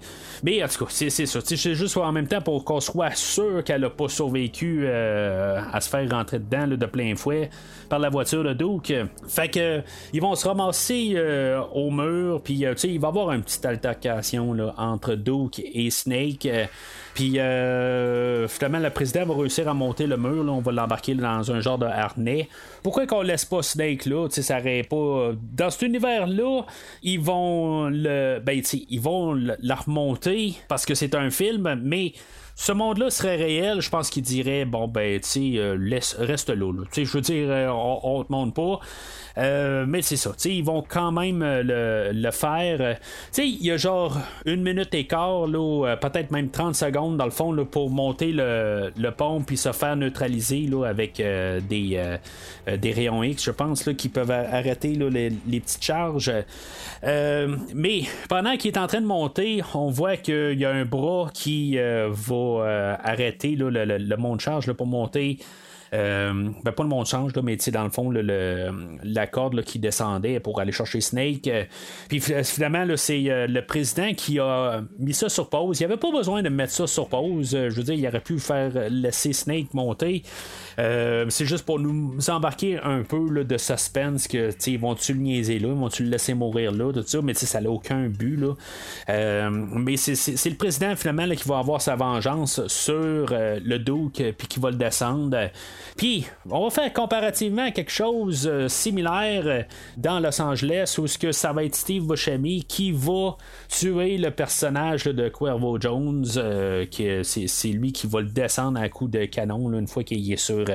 [0.43, 1.39] mais en tout cas, c'est ça.
[1.43, 5.81] C'est juste en même temps pour qu'on soit sûr qu'elle a pas survécu euh, à
[5.81, 7.49] se faire rentrer dedans de plein fouet
[7.89, 8.93] par la voiture de Duke.
[9.27, 9.81] Fait que
[10.13, 13.65] ils vont se ramasser euh, au mur, puis euh, il va y avoir une petite
[13.65, 16.45] altercation entre Duke et Snake.
[16.45, 16.65] euh,
[17.13, 20.43] puis euh, finalement, le président va réussir à monter le mur.
[20.43, 22.47] là, on va l'embarquer dans un genre de harnais.
[22.83, 24.27] Pourquoi qu'on laisse pas Snake là?
[24.29, 25.31] Ça aurait pas.
[25.53, 26.61] Dans cet univers-là,
[27.03, 28.39] ils vont le.
[28.39, 29.01] Ben, ils
[29.61, 32.13] la remonter parce que c'est un film, mais.
[32.59, 35.75] Ce monde-là serait réel, je pense qu'il dirait bon ben tu sais euh,
[36.17, 38.79] reste là, je veux dire euh, on, on te montre pas.
[39.37, 42.77] Euh, mais c'est ça, ils vont quand même euh, le, le faire.
[42.81, 42.93] Euh,
[43.37, 47.31] il y a genre une minute et quart, là, peut-être même 30 secondes dans le
[47.31, 52.77] fond là, pour monter le, le pont puis se faire neutraliser là, avec des, euh,
[52.77, 56.31] des rayons X, je pense, là, qui peuvent arrêter là, les, les petites charges.
[57.03, 61.29] Mais pendant qu'il est en train de monter, on voit qu'il y a un bras
[61.33, 65.37] qui va arrêter le, le, monte charge pour monter.
[65.93, 68.71] Euh, ben pas le monde change, là, mais dans le fond, le,
[69.03, 71.47] la corde là, qui descendait pour aller chercher Snake.
[71.47, 71.63] euh,
[72.09, 75.79] puis fi- finalement, c'est euh, le président qui a mis ça sur pause.
[75.79, 77.51] Il n'y avait pas besoin de mettre ça sur pause.
[77.51, 80.23] Je veux dire, il aurait pu faire laisser Snake monter.
[80.79, 85.19] Euh, c'est juste pour nous embarquer un peu là, de suspense que ils vont-tu le
[85.19, 88.37] niaiser là, vont-tu le laisser mourir là, tout ça, mais ça n'a aucun but.
[88.37, 88.53] Là.
[89.09, 92.95] Euh, mais c'est, le président finalement là, qui va avoir sa vengeance sur
[93.31, 95.49] euh, le Duke puis qui va le descendre.
[95.95, 99.65] Puis on va faire comparativement quelque chose similaire
[99.97, 103.37] dans Los Angeles où ce que ça va être Steve Buscemi qui va
[103.69, 109.07] tuer le personnage de Cuervo Jones, que c'est, lui qui va le descendre à coup
[109.07, 110.66] de canon une fois qu'il est sur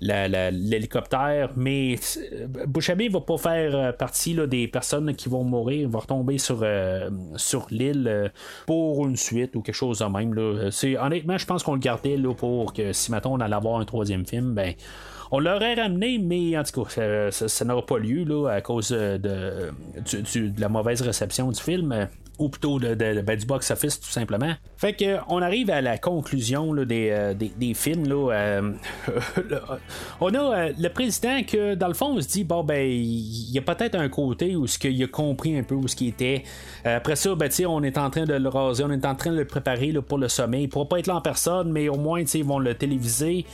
[0.00, 1.50] l'hélicoptère.
[1.56, 6.00] Mais euh, Buscemi va pas faire euh, partie là, des personnes qui vont mourir, va
[6.00, 8.28] retomber sur, euh, sur l'île euh,
[8.66, 10.34] pour une suite ou quelque chose de même.
[10.34, 10.70] Là.
[11.04, 13.84] Honnêtement, je pense qu'on le gardait là, pour que si maintenant on allait avoir un
[13.84, 14.74] troisième film, ben.
[15.34, 18.92] On l'aurait ramené, mais en tout cas, ça, ça- n'aura pas lieu là, à cause
[18.92, 22.06] euh, de la mauvaise réception du film.
[22.42, 24.52] Euh, Ou plutôt ben, du box-office, tout simplement.
[24.76, 28.06] Fait que on arrive à la conclusion euh, des, des films.
[28.08, 28.72] Là, euh,
[30.20, 33.50] on a euh, le président que, dans le fond, on se dit, bon, ben, il
[33.50, 36.08] y a peut-être un côté où ce qu'il a compris un peu où ce qui
[36.08, 36.42] était.
[36.86, 39.30] Euh, après ça, ben, on est en train de le raser, on est en train
[39.30, 40.62] de le préparer pour le sommet.
[40.62, 43.46] Il pourra pas être là en personne, mais au moins, ils vont le téléviser.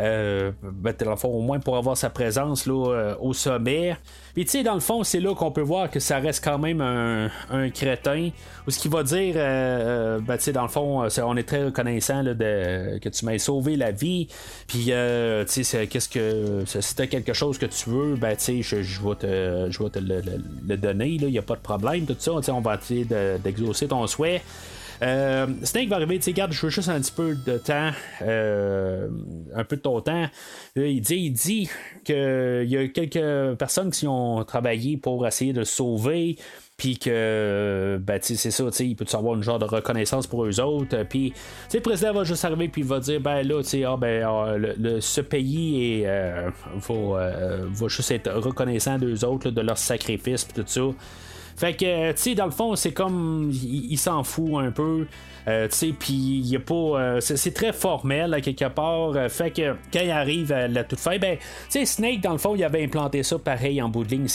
[0.00, 3.96] Euh, ben, dans au moins pour avoir sa présence là, euh, au sommet.
[4.34, 6.58] Puis tu sais, dans le fond, c'est là qu'on peut voir que ça reste quand
[6.58, 7.30] même un,
[7.70, 8.30] crétin.
[8.66, 11.42] Ou ce qu'il va dire, euh, euh, ben, tu sais, dans le fond, on est
[11.44, 14.28] très reconnaissant là, de, que tu m'aies sauvé la vie.
[14.66, 16.64] Puis, euh, tu sais, qu'est-ce que.
[16.66, 19.90] Si t'as quelque chose que tu veux, ben, tu sais, je, vais te, je vais
[19.90, 20.20] te le,
[20.66, 21.10] le- donner.
[21.10, 22.32] Il n'y a pas de problème, tout ça.
[22.52, 24.42] On va essayer de- d'exaucer ton souhait.
[25.02, 27.90] Euh, Snake va arriver, tu sais, garde, je veux juste un petit peu de temps,
[28.22, 29.08] euh,
[29.54, 30.26] un peu de ton temps.
[30.76, 31.68] il dit, il dit
[32.04, 36.36] qu'il y a quelques personnes qui ont travaillé pour essayer de le sauver
[36.76, 41.04] puis que ben, c'est ça, il peut avoir une genre de reconnaissance pour eux autres.
[41.04, 41.32] Puis
[41.72, 45.00] le président va juste arriver puis il va dire ben là, ah, ben, ah, le,
[45.00, 50.82] ce pays euh, va, juste être reconnaissant d'eux autres, de leur sacrifice puis tout ça.
[51.56, 53.50] Fait que, tu sais, dans le fond, c'est comme.
[53.52, 55.06] Il, s'en fout un peu.
[55.46, 56.74] Euh, tu sais, puis il a pas.
[56.74, 59.12] Euh, c'est très formel, à quelque part.
[59.14, 62.32] Euh, fait que quand il arrive à la toute fin, ben, tu sais, Snake, dans
[62.32, 64.26] le fond, il avait implanté ça pareil en bout de ligne.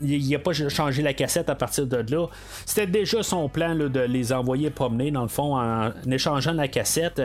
[0.00, 2.26] Il a pas changé la cassette à partir de là.
[2.66, 7.20] C'était déjà son plan de les envoyer promener, dans le fond, en, échangeant la cassette.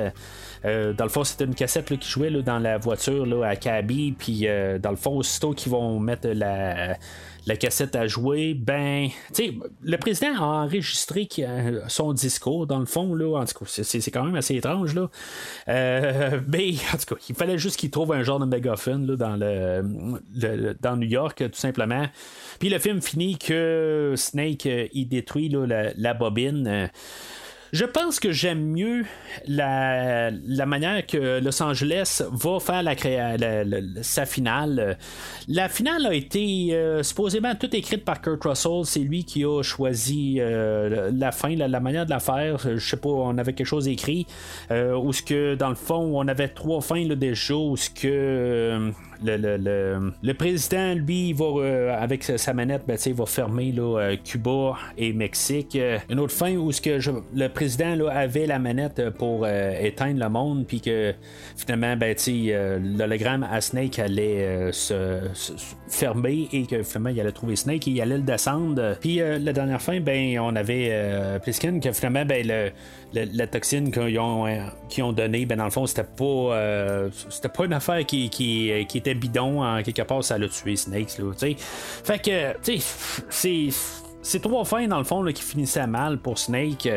[0.64, 4.16] dans le fond, c'était une cassette qui jouait dans la voiture là, à Cabby.
[4.18, 4.48] Puis,
[4.82, 6.98] dans le fond, aussitôt qu'ils vont mettre la
[7.46, 9.54] la cassette à jouer, ben, tu sais,
[9.84, 11.28] le président a enregistré
[11.88, 15.10] son discours, dans le fond, là, en tout cas, c'est quand même assez étrange, là.
[15.68, 19.16] Euh, mais, en tout cas, il fallait juste qu'il trouve un genre de mégaphone, là,
[19.16, 22.06] dans, le, dans New York, tout simplement.
[22.60, 26.90] Puis le film finit que Snake, euh, il détruit la, la, bobine.
[27.76, 29.06] Euh, je pense que j'aime mieux
[29.48, 30.32] la,
[30.66, 32.96] manière que Los Angeles va faire la,
[34.02, 34.98] sa finale.
[35.48, 38.82] La finale a été euh, supposément toute écrite par Kurt Russell.
[38.86, 42.58] C'est lui qui a choisi euh, la fin, la, manière de la faire.
[42.60, 44.26] Je sais pas, on avait quelque chose écrit.
[44.72, 47.56] Euh, où ce que dans le fond, on avait trois fins là, déjà.
[47.56, 48.92] Où ce que
[49.24, 55.76] le, président, lui, va, euh, avec sa manette, ben, va fermer euh, Cuba et Mexique.
[55.76, 57.00] Euh, une autre fin où que
[57.34, 61.14] le président là, avait la manette pour éteindre le monde, puis que
[61.56, 62.16] finalement, ben,
[62.98, 65.20] l'hologramme à Snake allait se,
[65.88, 68.98] fermer et que finalement, il allait trouver Snake et il allait le descendre.
[69.00, 72.72] Puis la dernière fin, ben, on avait Pliskin que finalement, ben, le
[73.14, 74.60] la, toxine qu'ils ont, euh,
[75.00, 78.70] ont donné, ben dans le fond, c'était pas euh, c'était pas une affaire qui, qui,
[78.70, 79.64] était bidon.
[79.64, 81.18] En quelque part, ça l'a tué Snakes.
[81.18, 81.32] Là,
[82.04, 82.72] fait que,
[84.22, 86.90] c'est trois fins dans le fond là, qui finissaient mal pour Snake.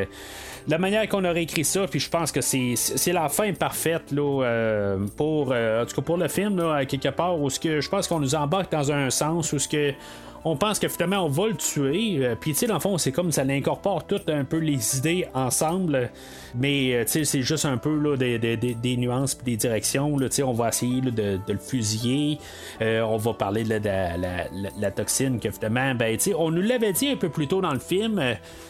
[0.66, 4.42] la manière qu'on aurait écrit ça, puis je pense que c'est, la fin parfaite là,
[4.44, 7.88] euh, pour, en tout cas pour le film, là, quelque part, où ce que je
[7.88, 9.94] pense qu'on nous embarque dans un sens où ce que
[10.44, 12.18] on pense que finalement on va le tuer.
[12.20, 14.98] Euh, puis tu sais, dans le fond, c'est comme ça l'incorpore tout un peu les
[14.98, 16.10] idées ensemble.
[16.54, 20.18] Mais euh, c'est juste un peu là, des, des, des, nuances des directions.
[20.18, 22.38] Là, on va essayer de, de, le fusiller.
[22.80, 25.98] Euh, on va parler de la, la, toxine que ben,
[26.36, 28.22] on nous l'avait dit un peu plus tôt dans le film.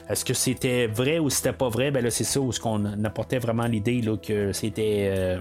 [0.09, 1.91] Est-ce que c'était vrai ou c'était pas vrai?
[1.91, 5.39] Ben là, c'est ça où qu'on apportait vraiment l'idée là, que c'était.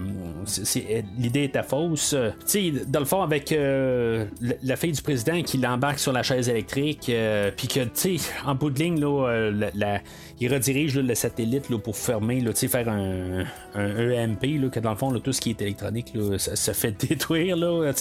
[1.18, 2.14] l'idée était fausse.
[2.14, 7.50] Dans le fond, avec la fille du président qui l'embarque sur la chaise électrique, euh,
[7.54, 9.98] puis que, tu en bout de ligne, là, euh,
[10.40, 13.44] il redirige le satellite là, pour fermer, là, faire un,
[13.76, 16.92] EMP, là, que dans le fond, tout ce qui est électronique là, ça se fait
[17.08, 17.56] détruire.
[17.56, 17.92] Là,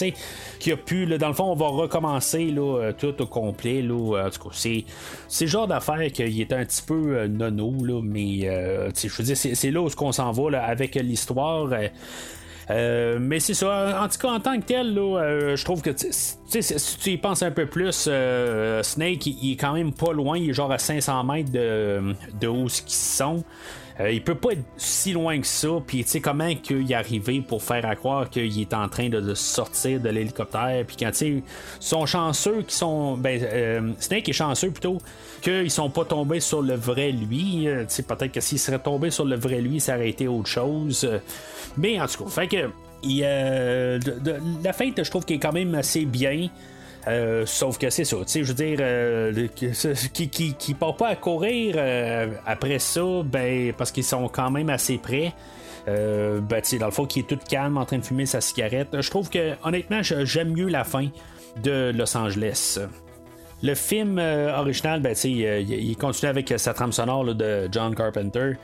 [0.59, 3.81] qui a pu, dans le fond, on va recommencer là, euh, tout au complet.
[3.81, 4.85] Là, en tout cas, c'est,
[5.41, 9.71] le genre d'affaire qui est un petit peu nono, là, mais je veux dire, c'est,
[9.71, 11.69] là où on s'en va avec l'histoire.
[12.69, 14.01] Euh, mais c'est ça.
[14.03, 17.41] En tout cas, en tant que tel, euh, je trouve que si tu y penses
[17.41, 20.37] un peu plus, euh, Snake, il, est quand même pas loin.
[20.37, 23.43] Il est genre à 500 mètres de, de où qu'ils sont.
[23.99, 25.69] Euh, il peut pas être si loin que ça.
[25.85, 29.09] Puis, tu sais, comment qu'il est arrivé pour faire à croire qu'il est en train
[29.09, 30.83] de, sortir de l'hélicoptère?
[30.85, 31.43] Puis, quand, tu sais,
[31.79, 33.17] sont chanceux qui sont.
[33.17, 34.99] Ben, euh, Snake est chanceux plutôt
[35.41, 37.67] qu'ils sont pas tombés sur le vrai lui.
[37.67, 40.27] Euh, tu sais, peut-être que s'il serait tombé sur le vrai lui, ça aurait été
[40.27, 41.09] autre chose.
[41.77, 42.69] Mais, en tout cas, fait que.
[44.63, 46.49] la fête, je trouve qu'elle est quand même assez bien.
[47.07, 51.07] Euh, sauf que c'est ça, tu sais, je veux dire, euh, qui, qui, part pas
[51.07, 55.33] à courir euh, après ça, ben, parce qu'ils sont quand même assez près.
[55.85, 58.89] ben, tu dans le fond, qui est tout calme en train de fumer sa cigarette.
[58.99, 61.07] Je trouve que, honnêtement, j'aime mieux la fin
[61.63, 62.79] de Los Angeles.
[63.63, 68.57] Le film original, ben, tu sais, il continue avec sa trame sonore de John Carpenter.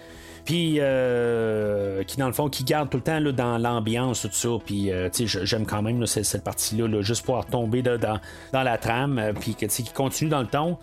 [0.45, 4.30] Puis, euh, qui dans le fond, qui garde tout le temps là, dans l'ambiance, tout
[4.32, 4.49] ça.
[4.65, 8.20] Puis, euh, j'aime quand même cette, cette partie-là, juste pour tomber dans,
[8.52, 10.78] dans la trame, euh, puis qui continue dans le ton.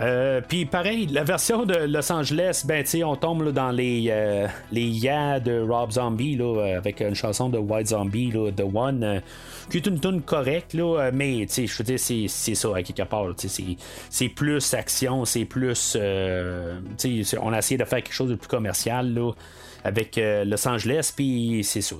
[0.00, 4.46] Euh, puis pareil, la version de Los Angeles, ben tu on tombe dans les euh,
[4.72, 9.20] les de Rob Zombie là, avec une chanson de White Zombie, là, The One,
[9.70, 12.82] qui est une tune correcte là, mais tu je veux dire c'est, c'est ça à
[12.82, 18.36] quelque part, c'est, plus action, c'est plus, on a essayé de faire quelque chose de
[18.36, 19.32] plus commercial là
[19.84, 21.96] avec Los Angeles, puis c'est ça.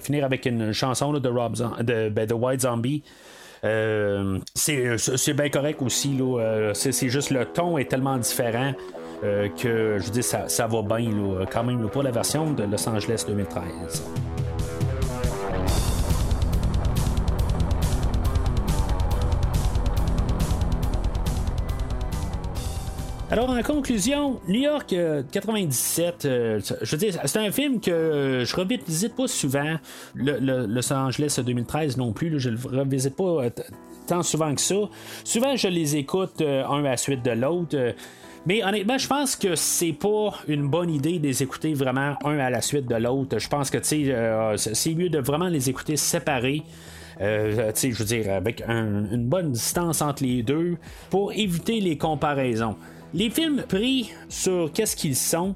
[0.00, 3.31] finir avec une chanson de, Rob de, ben, de White Zombie, euh,
[3.62, 6.18] c'est bien correct aussi.
[6.20, 8.72] Euh, c'est, juste le ton est tellement différent
[9.22, 11.10] euh, que je dis ça, ça va bien
[11.50, 14.02] quand même pour la version de Los Angeles 2013.
[23.32, 24.94] Alors, en conclusion, New York
[25.30, 29.78] 97, euh, je veux dire, c'est un film que je revisite pas souvent.
[30.14, 33.44] Le, Los Angeles 2013 non plus, je le revisite pas
[34.06, 34.74] tant souvent que ça.
[35.24, 37.94] Souvent, je les écoute un à la suite de l'autre.
[38.44, 42.38] Mais honnêtement, je pense que c'est pas une bonne idée de les écouter vraiment un
[42.38, 43.38] à la suite de l'autre.
[43.38, 46.64] Je pense que euh, c'est mieux de vraiment les écouter séparés.
[47.22, 50.76] Euh, je veux dire, avec une bonne distance entre les deux
[51.08, 52.76] pour éviter les comparaisons.
[53.14, 55.54] Les films pris sur qu'est-ce qu'ils sont,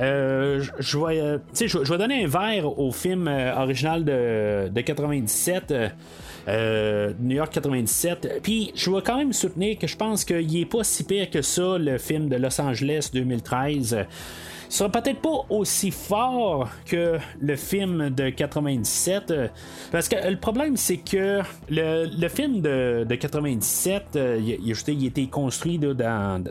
[0.00, 5.74] euh, je, vais, je, vais donner un verre au film original de, de 97.
[6.48, 8.40] Euh, New York 97.
[8.42, 11.42] Puis je vais quand même soutenir que je pense qu'il est pas si pire que
[11.42, 14.06] ça, le film de Los Angeles 2013
[14.72, 19.30] sera peut-être pas aussi fort que le film de 97.
[19.30, 19.48] Euh,
[19.90, 25.78] parce que le problème, c'est que le, film de, 97, euh, il, a été construit
[25.78, 26.42] dans,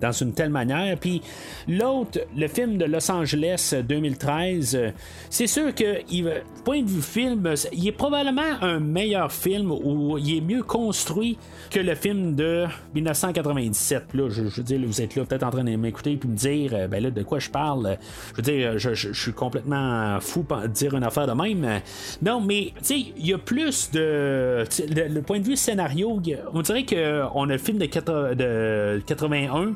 [0.00, 0.96] dans une telle manière.
[0.98, 1.20] Puis
[1.68, 4.90] l'autre, le film de Los Angeles 2013, euh,
[5.28, 6.32] c'est sûr que, il,
[6.64, 11.36] point de vue film, il est probablement un meilleur film ou il est mieux construit
[11.70, 14.14] que le film de 1997.
[14.14, 16.88] Là, je, veux dire, vous êtes là peut-être en train de m'écouter et me dire,
[16.88, 17.65] ben là, de quoi je parle?
[17.74, 21.80] Je veux dire, je, suis complètement fou de dire une affaire de même.
[22.22, 24.64] Non, mais tu sais, il y a plus de.
[24.88, 26.20] Le, point de vue scénario,
[26.52, 29.74] on dirait qu'on a le film de, 81,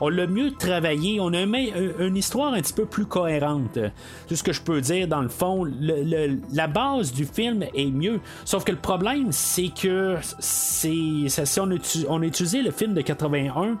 [0.00, 3.78] on l'a mieux travaillé, on a une histoire un petit peu plus cohérente.
[4.28, 5.66] Tout ce que je peux dire, dans le fond,
[6.52, 8.20] la base du film est mieux.
[8.44, 11.68] Sauf que le problème, c'est que c'est, si on
[12.08, 13.78] on a utilisé le film de 81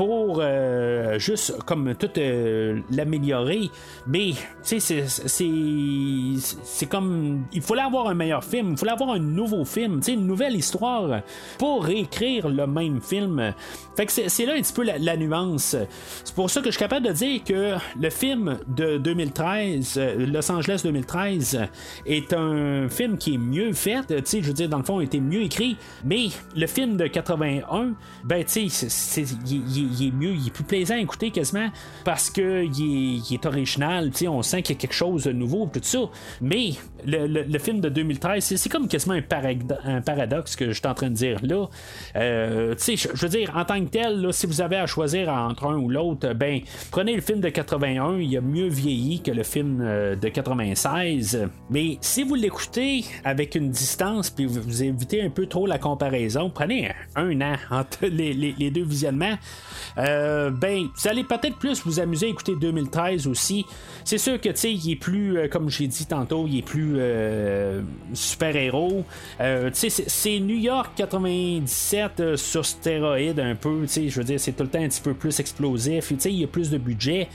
[0.00, 3.68] pour euh, juste comme tout euh, l'améliorer.
[4.06, 4.30] Mais
[4.66, 9.66] tu sais, c'est comme il fallait avoir un meilleur film, il fallait avoir un nouveau
[9.66, 11.20] film, une nouvelle histoire
[11.58, 13.52] pour réécrire le même film.
[13.94, 15.76] Fait que c'est là un petit peu la, nuance.
[16.24, 20.26] C'est pour ça que je suis capable de dire que le film de 2013, euh,
[20.26, 21.68] Los Angeles 2013,
[22.06, 24.06] est un film qui est mieux fait.
[24.06, 25.76] Tu sais, je veux dire, dans le fond, il était mieux écrit.
[26.06, 27.92] Mais le film de 81,
[28.24, 31.68] ben, tu sais, il, il est mieux, il est plus plaisant à écouter quasiment
[32.04, 35.80] parce que il est, original, on sent qu'il y a quelque chose de nouveau, tout
[35.82, 36.00] ça.
[36.40, 36.72] Mais
[37.04, 41.14] le, film de 2013, c'est comme quasiment un, paradoxe que je suis en train de
[41.14, 41.66] dire là.
[42.16, 45.76] Euh, je veux dire, en tant que tel, si vous avez à choisir entre un
[45.76, 46.60] ou l'autre, ben
[46.90, 51.48] prenez le film de 81, il a mieux vieilli que le film euh, de 96.
[51.70, 56.50] Mais si vous l'écoutez avec une distance, puis vous évitez un peu trop la comparaison,
[56.50, 59.36] prenez un an entre les deux visionnements.
[59.98, 63.66] Euh, ben, vous allez peut-être plus vous amuser à écouter 2013 aussi.
[64.04, 66.62] C'est sûr que, tu sais, il est plus, euh, comme j'ai dit tantôt, il est
[66.62, 67.82] plus euh,
[68.12, 69.04] super-héros.
[69.38, 74.40] tu sais, c'est New York 97 sur stéroïde un peu, tu sais, je veux dire,
[74.40, 76.08] c'est tout le temps un petit peu plus explosif.
[76.08, 77.28] Tu sais, il y a plus de budget.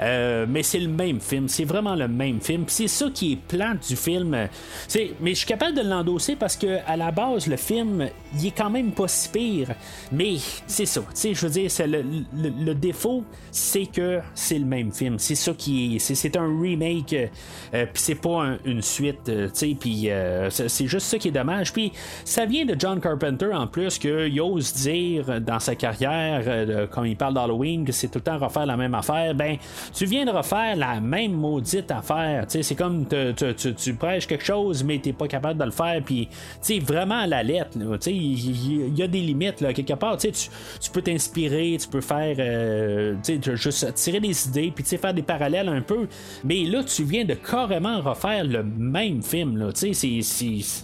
[0.00, 2.64] mais c'est le même film, c'est vraiment le même film.
[2.66, 4.30] C'est ça qui est plan du film.
[4.30, 8.08] mais je suis capable de l'endosser parce que à la base, le film,
[8.38, 9.74] il est quand même pas si pire.
[10.12, 14.92] Mais c'est ça, tu sais, je veux dire, le, défaut, c'est que c'est le même
[14.92, 15.18] film.
[15.18, 15.98] C'est ça qui est.
[15.98, 21.06] C'est, un remake, euh, puis c'est pas une suite, euh, tu puis euh, c'est, juste
[21.06, 21.72] ça qui est dommage.
[21.72, 21.92] Puis
[22.24, 27.16] ça vient de John Carpenter en plus, qu'il ose dire dans sa carrière, quand il
[27.16, 29.34] parle d'Halloween, que c'est tout le temps refaire la même affaire.
[29.34, 29.56] Ben,
[29.94, 32.46] tu viens de refaire la même maudite affaire.
[32.46, 36.28] Tu c'est comme tu, prêches quelque chose, mais t'es pas capable de le faire, puis
[36.62, 40.16] tu vraiment à la lettre, tu il y, a des limites, là, quelque part.
[40.16, 44.84] Tu tu peux t'inspirer, tu peux faire, euh, tu sais, juste tirer des idées, puis
[44.84, 46.06] tu faire des parallèles un peu.
[46.44, 49.72] Mais là, tu viens de carrément refaire le même film, là.
[49.72, 50.20] Tu sais,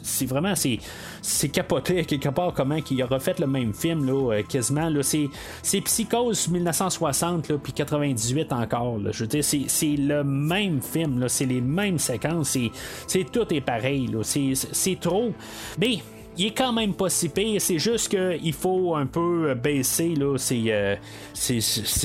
[0.02, 0.78] c'est vraiment, c'est
[1.24, 5.02] c'est capoté quelque part comment il a refait le même film là, euh, quasiment là,
[5.02, 5.28] c'est,
[5.62, 11.18] c'est Psychose 1960 là, puis 98 encore je veux dire c'est, c'est le même film
[11.20, 12.70] là, c'est les mêmes séquences c'est,
[13.06, 14.22] c'est tout est pareil là.
[14.22, 15.32] C'est, c'est trop
[15.78, 15.98] mais
[16.36, 17.60] il est quand même pas si pire.
[17.60, 20.96] C'est juste qu'il faut un peu baisser là, ses, euh,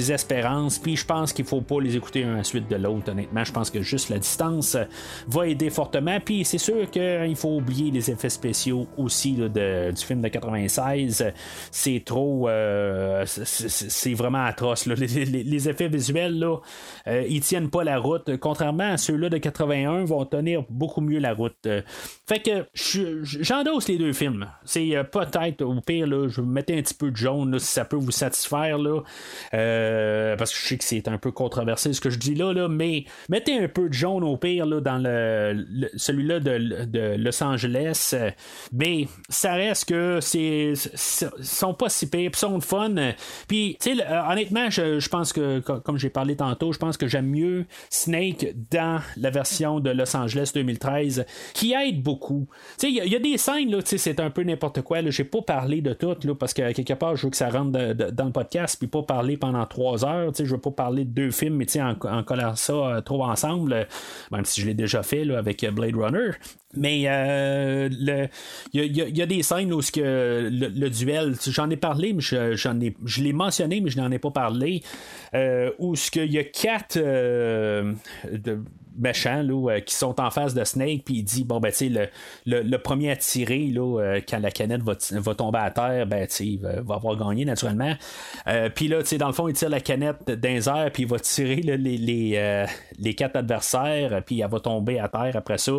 [0.10, 0.77] espérances.
[0.77, 3.11] Puis je pense qu'il faut pas les écouter un à suite de l'autre.
[3.11, 4.77] Honnêtement, je pense que juste la distance
[5.27, 6.19] va aider fortement.
[6.19, 11.31] Puis c'est sûr qu'il faut oublier les effets spéciaux aussi de, du film de 96.
[11.72, 12.49] C'est trop.
[12.49, 14.85] Euh, c'est vraiment atroce.
[14.99, 16.57] Les, effets visuels, là,
[17.07, 18.38] euh, ils tiennent pas la route.
[18.38, 21.68] Contrairement à ceux-là de 81, vont tenir beaucoup mieux la route.
[22.27, 24.47] fait que j'endosse les deux film.
[24.65, 27.67] C'est euh, peut-être, au pire, là, je vais mettre un petit peu de jaune si
[27.67, 28.77] ça peut vous satisfaire.
[28.77, 29.01] Là,
[29.53, 32.53] euh, parce que je sais que c'est un peu controversé ce que je dis là,
[32.53, 37.15] là mais mettez un peu de jaune au pire là, dans le, celui-là de, de,
[37.17, 38.15] Los Angeles.
[38.73, 40.73] Mais ça reste que c'est
[41.41, 42.93] sont pas si pires, sont fun.
[43.47, 47.07] Puis, tu sais, honnêtement, je, je, pense que, comme j'ai parlé tantôt, je pense que
[47.07, 52.47] j'aime mieux Snake dans la version de Los Angeles 2013, qui aide beaucoup.
[52.77, 55.07] Tu sais, il y, a des scènes, là, c'est un peu n'importe quoi.
[55.10, 57.72] J'ai pas parlé de tout, là, parce que quelque part, je veux que ça rentre
[57.94, 60.31] dans le podcast, puis pas parler pendant trois heures.
[60.38, 63.88] Je veux pas parler de deux films, mais en, en collant ça euh, trop ensemble,
[64.31, 66.31] même si je l'ai déjà fait là, avec Blade Runner.
[66.76, 67.90] Mais euh,
[68.73, 72.80] il y, a des scènes où que le, duel, j'en ai parlé, mais je, j'en
[72.80, 74.84] ai, je l'ai mentionné, mais je n'en ai pas parlé.
[75.34, 77.94] Euh, où qu'il y a quatre euh,
[78.31, 78.60] de,
[78.99, 81.77] méchants là, euh, qui sont en face de Snake, puis il dit bon, ben, tu
[81.77, 82.09] sais,
[82.45, 86.05] le, le, premier à tirer, là, euh, quand la canette va, va tomber à terre,
[86.05, 87.93] ben, il va, avoir gagné naturellement.
[88.47, 91.03] Euh, puis là, tu sais, dans le fond, il tire la canette les airs, puis
[91.03, 92.65] il va tirer les, les,
[92.97, 95.71] les, quatre adversaires, puis elle va tomber à terre après ça.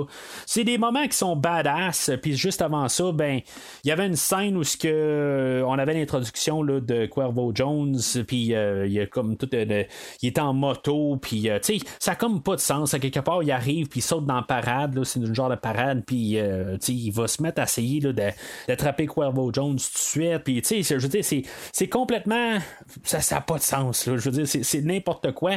[0.47, 3.41] C'est des moments qui sont badass, puis juste avant ça, ben,
[3.85, 9.01] il y avait une scène où on avait l'introduction de Cuervo Jones, puis il y
[9.01, 9.49] a comme tout.
[9.53, 9.87] il
[10.23, 13.51] était en moto, puis tu sais, ça a comme pas de sens quelque part, il
[13.51, 17.11] arrive, puis il saute dans la parade, c'est une genre de parade, puis euh, il
[17.11, 18.01] va se mettre à essayer
[18.69, 22.59] d'attraper Cuervo Jones tout de suite, puis je c'est complètement.
[23.05, 25.53] Ça n'a pas de sens, je veux dire, c'est n'importe quoi.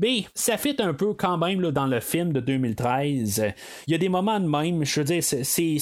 [0.00, 3.52] Mais ça fit un peu quand même là, dans le film de 2013.
[3.86, 5.78] Il y a des moments de même, je veux dire, c'est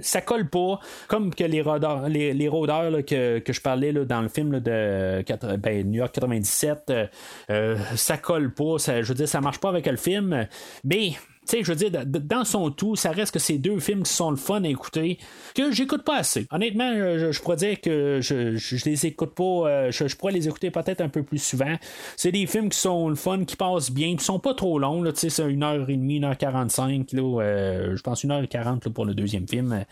[0.00, 0.80] ça colle pas.
[1.08, 5.24] Comme que les rôdeurs, les, rôdeurs que, je parlais là, dans le film de
[5.56, 7.06] ben, New York 97, euh,
[7.50, 8.78] euh, ça colle pas.
[8.78, 10.46] Ça, je veux dire, ça marche pas avec le film.
[10.84, 11.12] Mais
[11.50, 14.30] sais, je veux dire, dans son tout, ça reste que ces deux films qui sont
[14.30, 15.18] le fun à écouter,
[15.54, 16.46] que j'écoute pas assez.
[16.50, 20.70] Honnêtement, je, pourrais dire que je, je, les écoute pas, euh, je, pourrais les écouter
[20.70, 21.76] peut-être un peu plus souvent.
[22.16, 25.02] C'est des films qui sont le fun, qui passent bien, qui sont pas trop longs,
[25.04, 28.42] tu sais, c'est une heure et demie, une heure quarante-cinq, euh, je pense une heure
[28.42, 29.84] et quarante pour le deuxième film.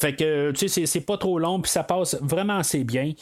[0.00, 3.12] Fait que, tu sais, c'est pas trop long, puis ça passe vraiment assez bien.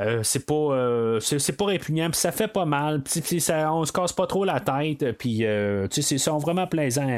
[0.00, 3.84] Euh, c'est pas euh, c'est pas répugnant puis ça fait pas mal puis ça on
[3.84, 7.08] se casse pas trop la tête puis euh, c'est vraiment plaisant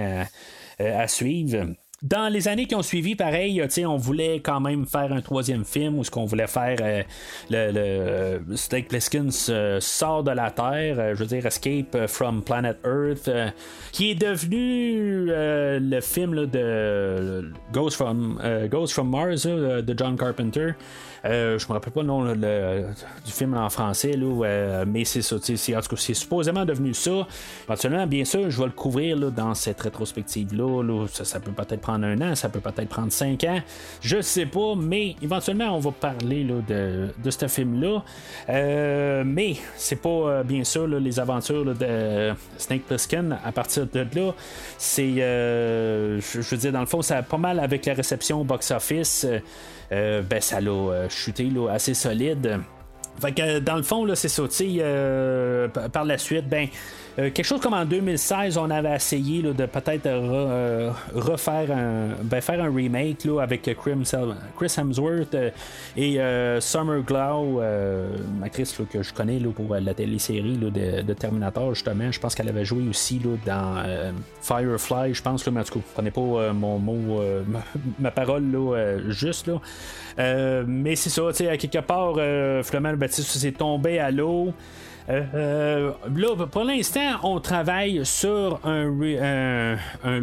[0.79, 1.69] à suivre
[2.03, 5.99] dans les années qui ont suivi, pareil, on voulait quand même faire un troisième film
[5.99, 7.03] où ce qu'on voulait faire euh,
[7.51, 12.77] le, le Snake Plissken sort de la Terre, euh, je veux dire Escape from Planet
[12.85, 13.49] Earth, euh,
[13.93, 18.41] qui est devenu le film de Ghost from,
[18.71, 20.73] Ghost from Mars de John Carpenter.
[21.29, 25.37] Je me rappelle pas le nom du film en français, là, mais c'est ça.
[25.37, 27.27] En tout cas, c'est supposément devenu ça.
[27.65, 31.07] Éventuellement, bien sûr, je vais le couvrir dans cette rétrospective-là.
[31.13, 33.61] ça, peut peut-être prendre un an, ça peut peut-être prendre cinq ans,
[34.01, 38.03] je sais pas, mais éventuellement on va parler là, de, de ce film-là.
[38.49, 44.07] Euh, mais c'est pas euh, bien sûr les aventures de Snake Plissken à partir de
[44.15, 44.33] là.
[44.79, 48.41] C'est, euh, je, veux dire, dans le fond, ça a pas mal avec la réception
[48.41, 49.27] au box-office.
[49.91, 52.61] Ben ça l'a chuté là, assez solide.
[53.21, 54.43] Fait que dans le fond, là, c'est ça.
[55.93, 56.69] par la suite, ben
[57.19, 62.43] euh, quelque chose comme en 2016, on avait essayé de peut-être euh, refaire un, ben,
[62.43, 65.51] faire un remake là, avec Chris Hemsworth euh,
[65.97, 66.21] et
[66.61, 67.63] Summer Glau,
[68.43, 72.11] actrice que je connais pour la télésérie de, de, Terminator, justement.
[72.13, 73.83] Je pense qu'elle avait joué aussi dans
[74.43, 77.23] Firefly, je pense, là, mais en tout cas, prenez pas mon mot,
[77.99, 78.45] ma, parole
[79.09, 79.49] juste.
[79.49, 80.65] Là.
[80.67, 82.15] mais c'est ça, à quelque part,
[82.65, 84.53] finalement, le s'est tombé à l'eau.
[85.09, 90.21] Euh, euh, là, pour l'instant, on travaille sur un, un,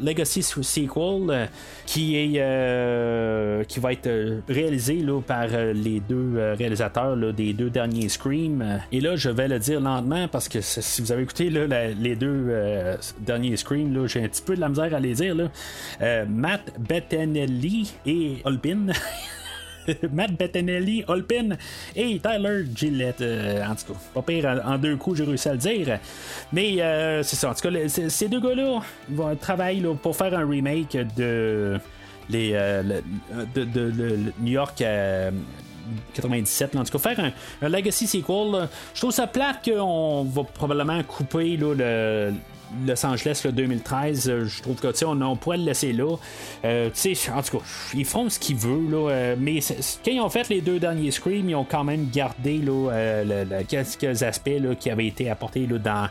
[0.00, 1.46] Legacy sequel euh,
[1.86, 8.80] qui est qui va être réalisé là, par les deux réalisateurs des deux derniers Scream.
[8.92, 12.16] Et là, je vais le dire lentement parce que si vous avez écouté là, les
[12.16, 12.52] deux
[13.20, 15.34] derniers Scream, j'ai un petit peu de la misère à les dire.
[16.28, 18.88] Matt Bettinelli et Olpin.
[20.12, 21.50] Matt Bettinelli, Olpin
[21.94, 23.20] et Tyler Gillette.
[23.20, 25.98] Euh, en tout cas, pas pire, en, deux coups, j'ai réussi à le dire.
[26.52, 27.50] Mais euh, c'est ça.
[27.50, 28.80] En tout cas, ces deux gars-là
[29.10, 31.78] vont travailler pour faire un remake de.
[32.28, 32.82] Les, euh,
[33.54, 34.82] de, New York
[36.14, 36.74] 97.
[36.74, 37.32] En tout cas, faire
[37.62, 42.32] un, Legacy sequel, je trouve ça plate qu'on va probablement couper le,
[42.86, 46.12] Los Angeles le 2013, je trouve que on, on pourrait le laisser là.
[46.14, 47.64] en tout cas,
[47.94, 49.60] ils font ce qu'ils veulent, là, mais
[50.04, 54.22] quand ils ont fait les deux derniers Scream, ils ont quand même gardé là, quelques
[54.22, 56.08] aspects qui avaient été apportés là, dans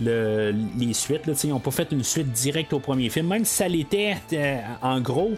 [0.00, 1.26] les suites.
[1.26, 4.16] Là, ils n'ont pas fait une suite directe au premier film, même si ça l'était
[4.82, 5.32] en gros.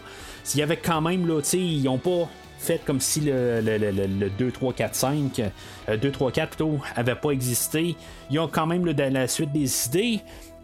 [0.53, 2.29] Il y avait quand même, là, ils n'ont pas
[2.63, 5.41] fait comme si le, 2, 3, 4, 5,
[6.01, 7.95] 2, 3, 4 plutôt, avait pas existé.
[8.31, 10.21] Ils ont quand même la suite des idées.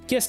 [0.10, 0.28] Qu'est-ce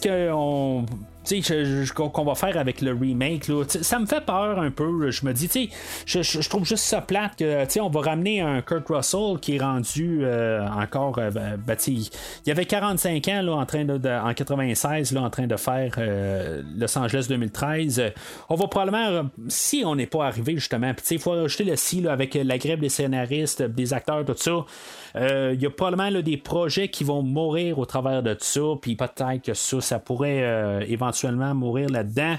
[1.94, 3.48] qu'on qu'on va faire avec le remake.
[3.48, 3.64] Là?
[3.66, 5.10] Ça me fait peur un peu.
[5.10, 5.70] Je me dis,
[6.04, 9.60] je, je, trouve juste ça plate que on va ramener un Kurt Russell qui est
[9.60, 11.18] rendu euh, encore.
[11.18, 12.10] Euh, ben, il
[12.46, 15.94] y avait 45 ans là, en train de, en 96 là, en train de faire
[15.96, 18.02] euh, Los Angeles 2013.
[18.50, 22.34] On va probablement, si on n'est pas arrivé justement, il faut rajouter le si avec
[22.34, 24.66] la grève des scénaristes, des acteurs, tout ça.
[25.14, 29.42] Il y a probablement des projets qui vont mourir au travers de ça, puis peut-être
[29.42, 32.36] que ça, ça pourrait éventuellement mourir là-dedans.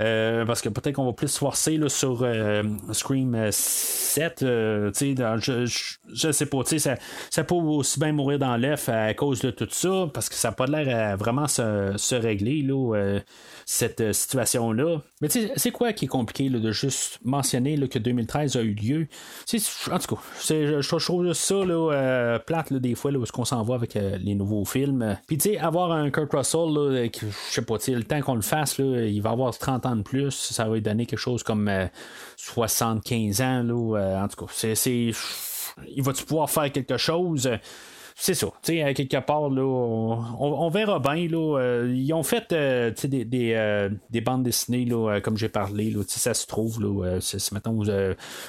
[0.00, 2.62] Euh, parce que peut-être qu'on va plus se forcer là, sur euh,
[2.92, 4.42] Scream 7.
[4.42, 5.64] Euh, je,
[6.12, 6.94] je, sais pas, ça,
[7.30, 10.48] ça peut aussi bien mourir dans l'œuf à cause de tout ça, parce que ça
[10.48, 12.62] n'a pas l'air à vraiment se, se régler.
[12.62, 13.20] Là,
[13.68, 15.00] cette situation-là.
[15.20, 19.08] Mais c'est quoi qui est compliqué de juste mentionner que 2013 a eu lieu?
[19.90, 23.62] en tout cas, je, je, trouve ça là, plate des fois où est-ce qu'on s'en
[23.64, 25.16] va avec les nouveaux films.
[25.26, 28.42] Puis tu sais, avoir un Kurt Russell, là, je sais pas, le temps qu'on le
[28.42, 31.70] fasse, là, il va avoir 30 de plus, ça va lui donner quelque chose comme
[32.36, 33.62] 75 ans.
[33.62, 35.12] Là, en tout cas, c'est,
[35.88, 37.48] il va-tu pouvoir faire quelque chose?
[38.18, 38.46] C'est ça.
[38.62, 41.28] Tu sais, quelque part, là, on, verra bien.
[41.28, 44.88] Là, euh, ils ont fait euh, euh, des, bandes dessinées,
[45.22, 45.90] comme j'ai parlé.
[45.90, 46.80] Là, ça se trouve.
[46.80, 47.84] Là, si maintenant vous,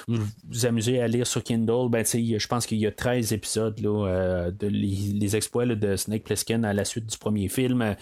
[0.08, 4.50] vous, amusez à lire sur Kindle, ben, je pense qu'il y a 13 épisodes là,
[4.50, 7.94] de les, exploits de Snake Plissken à la suite du premier film.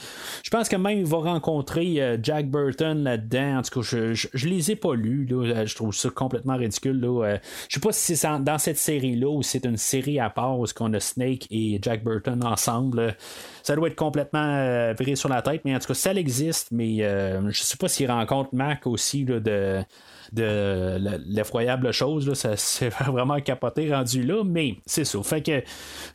[0.45, 3.59] Je pense que même il va rencontrer Jack Burton là-dedans.
[3.59, 5.27] En tout cas, je, je, les ai pas lus.
[5.27, 7.01] Là, je trouve ça complètement ridicule.
[7.01, 7.39] Là.
[7.69, 10.65] je sais pas si c'est dans cette série-là ou c'est une série à part où
[10.77, 11.49] qu'on a Snake
[11.83, 13.17] Jack Burton ensemble.
[13.63, 16.69] Ça doit être complètement euh, viré sur la tête, mais en tout cas, ça existe,
[16.71, 19.83] mais euh, je sais pas s'il rencontre Mac aussi de
[20.33, 22.29] de l'effroyable chose.
[22.29, 25.23] Là, ça c'est vraiment capoté rendu là, mais c'est ça.
[25.23, 25.63] Fait que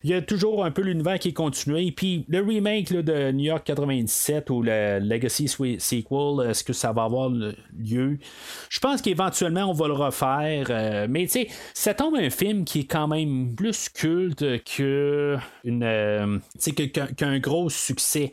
[0.04, 1.92] il y a toujours un peu l'univers qui est continué.
[1.92, 7.04] Puis le remake de New York 97 ou le Legacy Sequel, est-ce que ça va
[7.04, 8.18] avoir lieu?
[8.68, 10.66] Je pense qu'éventuellement on va le refaire.
[10.70, 15.36] Euh, mais tu sais, ça tombe un film qui est quand même plus culte que
[15.64, 16.38] une euh,
[17.16, 18.32] qu'un gros succès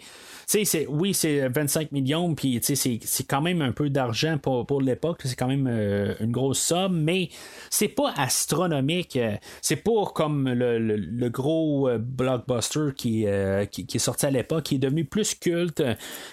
[0.49, 5.21] c'est, oui, c'est 25 millions, puis c'est, quand même un peu d'argent pour, pour l'époque.
[5.23, 7.29] C'est quand même euh, une grosse somme, mais
[7.69, 9.15] c'est pas astronomique.
[9.15, 13.27] Euh, c'est pas comme le, gros euh, blockbuster qui,
[13.69, 15.83] qui, est sorti à l'époque, qui est devenu plus culte.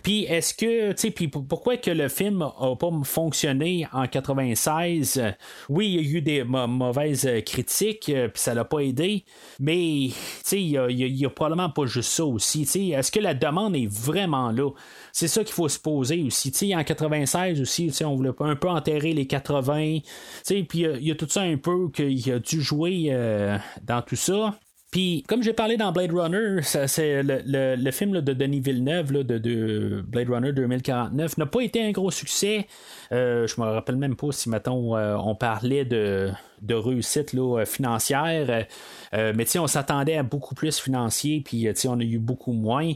[0.03, 5.23] Puis est-ce que, tu sais, puis pourquoi que le film a pas fonctionné en 96?
[5.69, 9.25] Oui, il y a eu des mauvaises critiques, puis ça l'a pas aidé,
[9.61, 12.63] mais tu sais, il y a, probablement pas juste ça aussi.
[12.93, 14.71] Est-ce que la demande est vraiment là.
[15.13, 16.75] C'est ça qu'il faut se poser aussi.
[16.75, 19.99] en 96 aussi, on voulait un peu enterrer les 80.
[20.47, 24.17] Puis il y, a tout ça un peu qu'il a dû jouer euh, dans tout
[24.17, 24.55] ça.
[24.97, 30.31] Puis, comme j'ai parlé dans Blade Runner, c'est le, film de Denis Villeneuve de, Blade
[30.31, 32.67] Runner 2049 n'a pas été un gros succès.
[33.13, 36.31] Euh, je me rappelle même pas si, mettons, euh, on parlait de,
[36.63, 38.67] de réussite là, financière.
[39.15, 42.93] Euh, mais on s'attendait à beaucoup plus financier, puis on a eu beaucoup moins.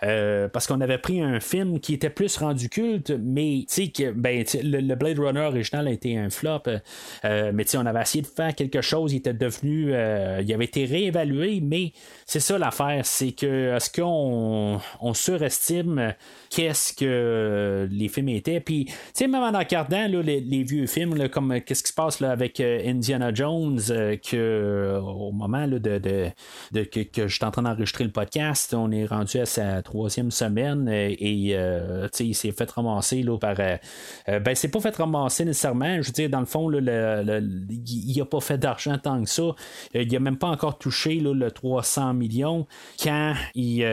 [0.00, 4.94] parce qu'on avait pris un film qui était plus rendu culte, mais que, ben, le,
[4.94, 6.62] Blade Runner original a été un flop.
[7.24, 9.90] mais on avait essayé de faire quelque chose, il était devenu.
[9.90, 11.92] il avait été réévalué, mais
[12.26, 16.14] c'est ça l'affaire, c'est que est-ce qu'on on surestime
[16.50, 18.60] qu'est-ce que les films étaient?
[18.60, 18.88] Puis,
[19.20, 23.34] même en regardant les, vieux films, comme qu'est-ce qui se passe là, avec euh, Indiana
[23.34, 28.74] Jones, euh, que au moment de, de, que, je suis en train d'enregistrer le podcast,
[28.74, 33.38] on est rendu à sa troisième semaine et, euh, sais, il s'est fait ramasser là,
[33.38, 33.56] par.
[33.56, 36.00] ben, c'est pas fait ramasser nécessairement.
[36.00, 36.80] Je veux dire, dans le fond, le,
[37.86, 39.54] il a pas fait d'argent tant que ça.
[39.94, 42.66] Il a même pas encore touché le 300 millions
[43.02, 43.84] quand il,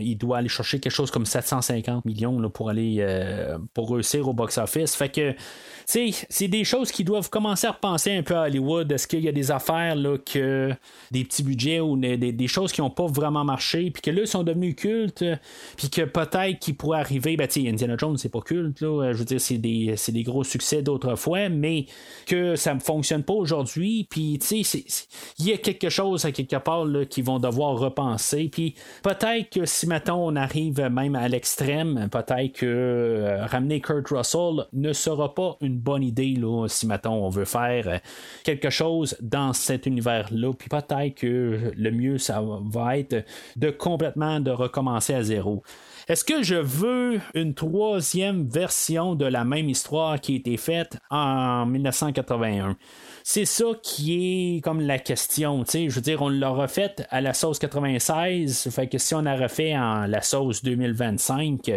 [0.00, 3.90] il doit aller chercher quelque chose comme 750 50 millions là, pour aller euh, pour
[3.90, 4.94] réussir au box-office.
[4.94, 5.34] Fait que
[5.86, 9.28] c'est des choses qui doivent commencer à repenser un peu à Hollywood, est-ce qu'il y
[9.28, 10.72] a des affaires là, que
[11.10, 14.26] des petits budgets ou des, choses qui n'ont pas vraiment marché, puis que là, ils
[14.26, 15.24] sont devenus cultes,
[15.76, 19.24] puis que peut-être qu'ils pourraient arriver, ben, Indiana Jones, c'est pas culte, là, je veux
[19.24, 21.86] dire, c'est des, des gros succès d'autrefois, mais
[22.26, 24.38] que ça ne fonctionne pas aujourd'hui, puis
[25.38, 29.50] il y a quelque chose à quelque part là, qu'ils vont devoir repenser, puis peut-être
[29.50, 34.92] que si maintenant on arrive même à l'extrême, peut-être que euh, ramener Kurt Russell ne
[34.92, 37.98] sera pas une bonne idée là, si maintenant on veut faire euh,
[38.44, 43.24] quelque chose dans cet univers-là, puis peut-être que le mieux ça va être
[43.56, 45.62] de complètement de recommencer à zéro.
[46.08, 50.98] Est-ce que je veux une troisième version de la même histoire qui a été faite
[51.10, 52.76] en 1981?
[53.22, 55.64] C'est ça qui est comme la question.
[55.64, 58.68] Je veux dire, on l'a refait à la sauce 96.
[58.72, 61.70] Fait que si on a refait en la sauce 2025,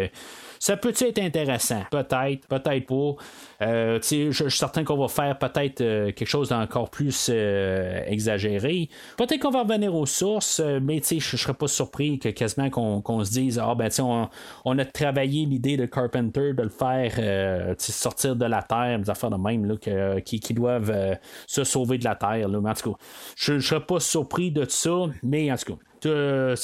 [0.58, 1.82] ça peut être intéressant?
[1.90, 3.22] Peut-être, peut-être pas.
[3.62, 8.88] Euh, je, suis certain qu'on va faire peut-être euh, quelque chose d'encore plus euh, exagéré.
[9.16, 13.24] Peut-être qu'on va revenir aux sources, mais je ne serais pas surpris que quasiment qu'on,
[13.24, 14.28] se dise Ah ben on,
[14.64, 19.30] on a travaillé l'idée de Carpenter de le faire sortir de la terre, des affaires
[19.30, 21.16] de même là, qui, doivent
[21.46, 22.48] se sauver de la terre.
[22.48, 22.58] Là.
[22.58, 22.98] en tout cas,
[23.36, 26.54] je ne serais pas surpris de ça, mais en tout cas.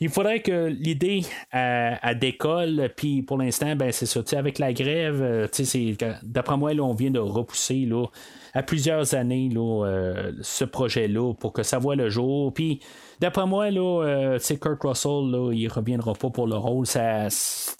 [0.00, 1.22] il faudrait que l'idée
[1.52, 4.20] à, décolle, puis pour l'instant, ben, c'est ça.
[4.36, 8.06] Avec la grève, c'est d'après moi, on vient de repousser là,
[8.54, 12.52] à plusieurs années euh, ce projet-là pour que ça voit le jour.
[12.52, 12.80] Puis
[13.20, 16.86] d'après moi, là, euh, Kurt Russell, là, il reviendra pas pour le rôle.
[16.86, 17.28] Ça,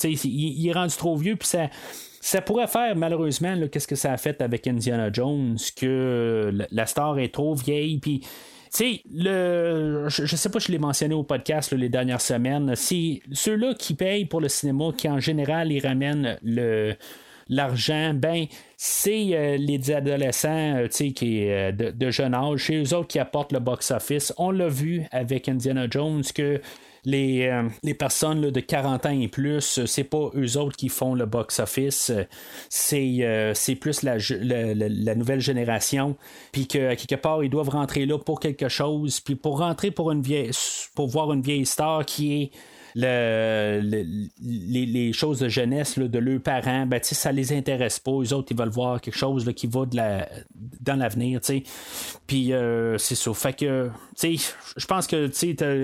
[0.05, 2.40] il, il, est rendu trop vieux, puis ça.
[2.43, 7.35] Pourrait faire, malheureusement, qu'est-ce que ça a fait avec Indiana Jones, que la star est
[7.35, 8.23] trop vieille, puis
[8.73, 13.74] sais, le, je, sais pas, je l'ai mentionné au podcast les dernières semaines, c'est ceux-là
[13.74, 16.94] qui payent pour le cinéma qui, en général, ils ramènent le,
[17.52, 18.46] l'argent, ben,
[18.76, 23.52] c'est euh, les adolescents euh, qui euh, de, jeune âge, c'est eux autres qui apportent
[23.52, 24.32] le box-office.
[24.38, 26.60] On l'a vu avec Indiana Jones que
[27.04, 27.50] les,
[27.82, 32.12] les personnes de 40 ans et plus, c'est pas eux autres qui font le box-office,
[32.68, 36.16] c'est, c'est plus la, la, nouvelle génération,
[36.52, 40.12] puis que quelque part, ils doivent rentrer là pour quelque chose, puis pour rentrer pour
[40.12, 40.52] une vieille,
[40.94, 42.50] pour voir une vieille star qui est
[42.94, 43.81] le,
[44.40, 48.12] les, choses de jeunesse de leurs parents, ben, ça les intéresse pas.
[48.12, 50.28] Eux autres, ils veulent voir quelque chose qui va de la,
[50.81, 51.40] dans l'avenir.
[52.27, 53.32] Puis euh, c'est ça.
[53.35, 53.90] Fait que
[54.23, 55.31] je pense que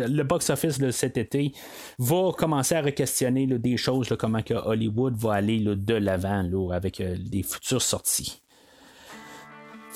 [0.07, 1.53] le box-office de cet été
[1.99, 7.17] va commencer à re-questionner des choses, comment que Hollywood va aller de l'avant avec euh,
[7.31, 8.43] les futures sorties.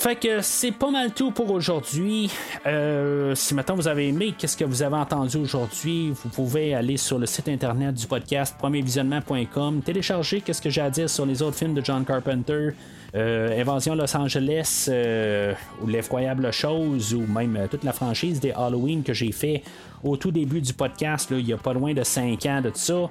[0.02, 2.28] Fait que c'est pas mal tout pour aujourd'hui.
[2.66, 6.96] Euh, si maintenant vous avez aimé, qu'est-ce que vous avez entendu aujourd'hui, vous pouvez aller
[6.96, 11.40] sur le site internet du podcast premiervisionnement.com, télécharger qu'est-ce que j'ai à dire sur les
[11.40, 12.70] autres films de John Carpenter,
[13.14, 19.04] euh, Invasion Los Angeles, euh, ou l'effroyable chose, ou même toute la franchise des Halloween
[19.04, 19.62] que j'ai fait
[20.02, 22.78] au tout début du podcast, il y a pas loin de 5 ans de tout
[22.78, 23.08] ça.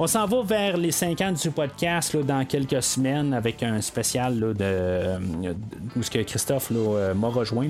[0.00, 4.38] On s'en va vers les 5 ans du podcast dans quelques semaines avec un spécial
[4.38, 5.18] là, de, euh,
[5.96, 7.66] où ce que Christophe euh, m'a rejoint.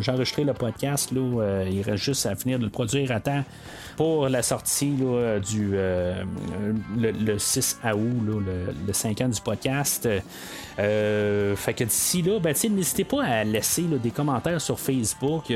[0.00, 1.10] J'ai enregistré le podcast.
[1.10, 3.42] Là, euh, il reste juste à finir de le produire à temps
[3.96, 5.72] pour la sortie du
[6.96, 8.44] le, 6 août,
[8.86, 10.08] le, 5 ans du podcast.
[10.76, 15.52] fait que d'ici là, ben, n'hésitez pas à laisser des commentaires sur Facebook.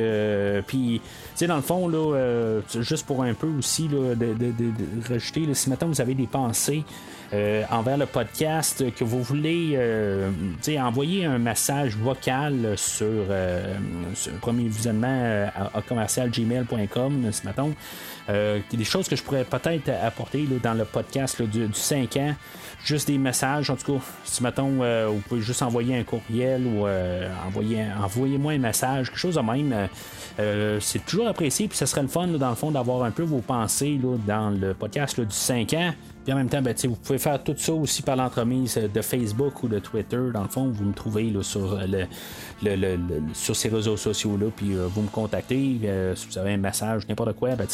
[0.66, 1.01] Puis,
[1.47, 5.89] dans le fond, là, juste pour un peu aussi de, de, de, rajouter, si maintenant
[5.89, 6.85] vous avez des pensées
[7.34, 10.30] euh, envers le podcast, que vous voulez euh,
[10.78, 13.76] envoyer un message vocal sur, euh,
[14.26, 17.68] le premier visionnement à, commercialgmail.com ce matin,
[18.28, 22.34] des choses que je pourrais peut-être apporter dans le podcast du, 5 ans
[22.84, 23.68] juste des messages.
[23.68, 24.78] En tout cas, si mettons,
[25.10, 26.86] vous pouvez juste envoyer un courriel ou
[27.46, 29.88] envoyer, envoyez-moi un message, quelque chose de même.
[30.80, 33.40] c'est toujours apprécié, puis ce serait le fun, dans le fond, d'avoir un peu vos
[33.40, 35.92] pensées dans le podcast du 5 ans
[36.32, 39.68] en même temps, ben, vous pouvez faire tout ça aussi par l'entremise de Facebook ou
[39.68, 40.20] de Twitter.
[40.32, 42.98] Dans le fond, vous me trouvez là, sur, le,
[43.32, 45.78] sur ces réseaux sociaux-là, puis euh, vous me contactez.
[45.84, 47.66] Euh, si vous avez un message, n'importe quoi, ben,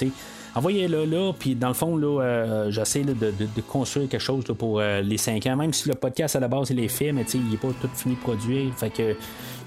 [0.55, 1.33] envoyez-le là.
[1.37, 3.33] Puis dans le fond, là, euh, j'essaie de,
[3.67, 5.57] construire quelque chose pour les 5 ans.
[5.57, 7.89] Même si le podcast à la base il est fait, mais il n'est pas tout
[7.93, 8.73] fini de produire.
[8.77, 9.17] Fait que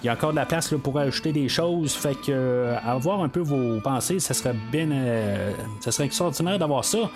[0.03, 1.93] il y a encore de la place pour ajouter des choses.
[1.93, 4.87] Fait que avoir un peu vos pensées, ça serait bien.
[5.81, 7.09] ça serait extraordinaire d'avoir ça.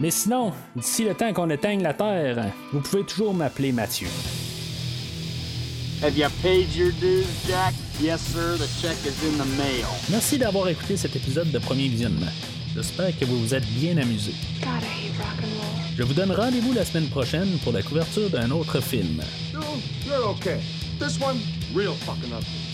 [0.00, 4.08] Mais sinon, d'ici le temps qu'on éteigne la Terre, vous pouvez toujours m'appeler Mathieu.
[6.02, 7.74] Have you paid your dues, Jack?
[8.00, 8.56] Yes, sir.
[8.56, 9.84] The check is in the mail.
[10.10, 12.32] Merci d'avoir écouté cet épisode de Premier Visionnement.
[12.74, 14.32] J'espère que vous vous êtes bien amusé.
[15.98, 19.20] Je vous donne rendez-vous la semaine prochaine pour la couverture d'un autre film.
[19.52, 19.60] Dude,
[20.06, 20.60] you're okay.
[20.98, 21.36] This one,
[21.74, 22.69] real fucking ugly.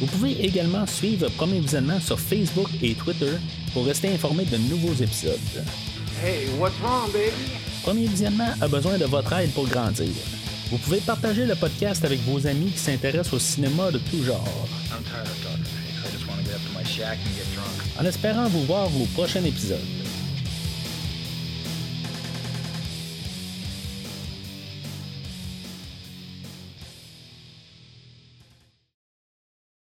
[0.00, 3.32] Vous pouvez également suivre Premier Visionnement sur Facebook et Twitter
[3.72, 5.38] pour rester informé de nouveaux épisodes.
[6.22, 7.52] Hey, what's wrong, baby?
[7.82, 10.08] Premier Visionnement a besoin de votre aide pour grandir.
[10.70, 14.68] Vous pouvez partager le podcast avec vos amis qui s'intéressent au cinéma de tout genre.
[17.98, 20.05] En espérant vous voir au prochain épisode.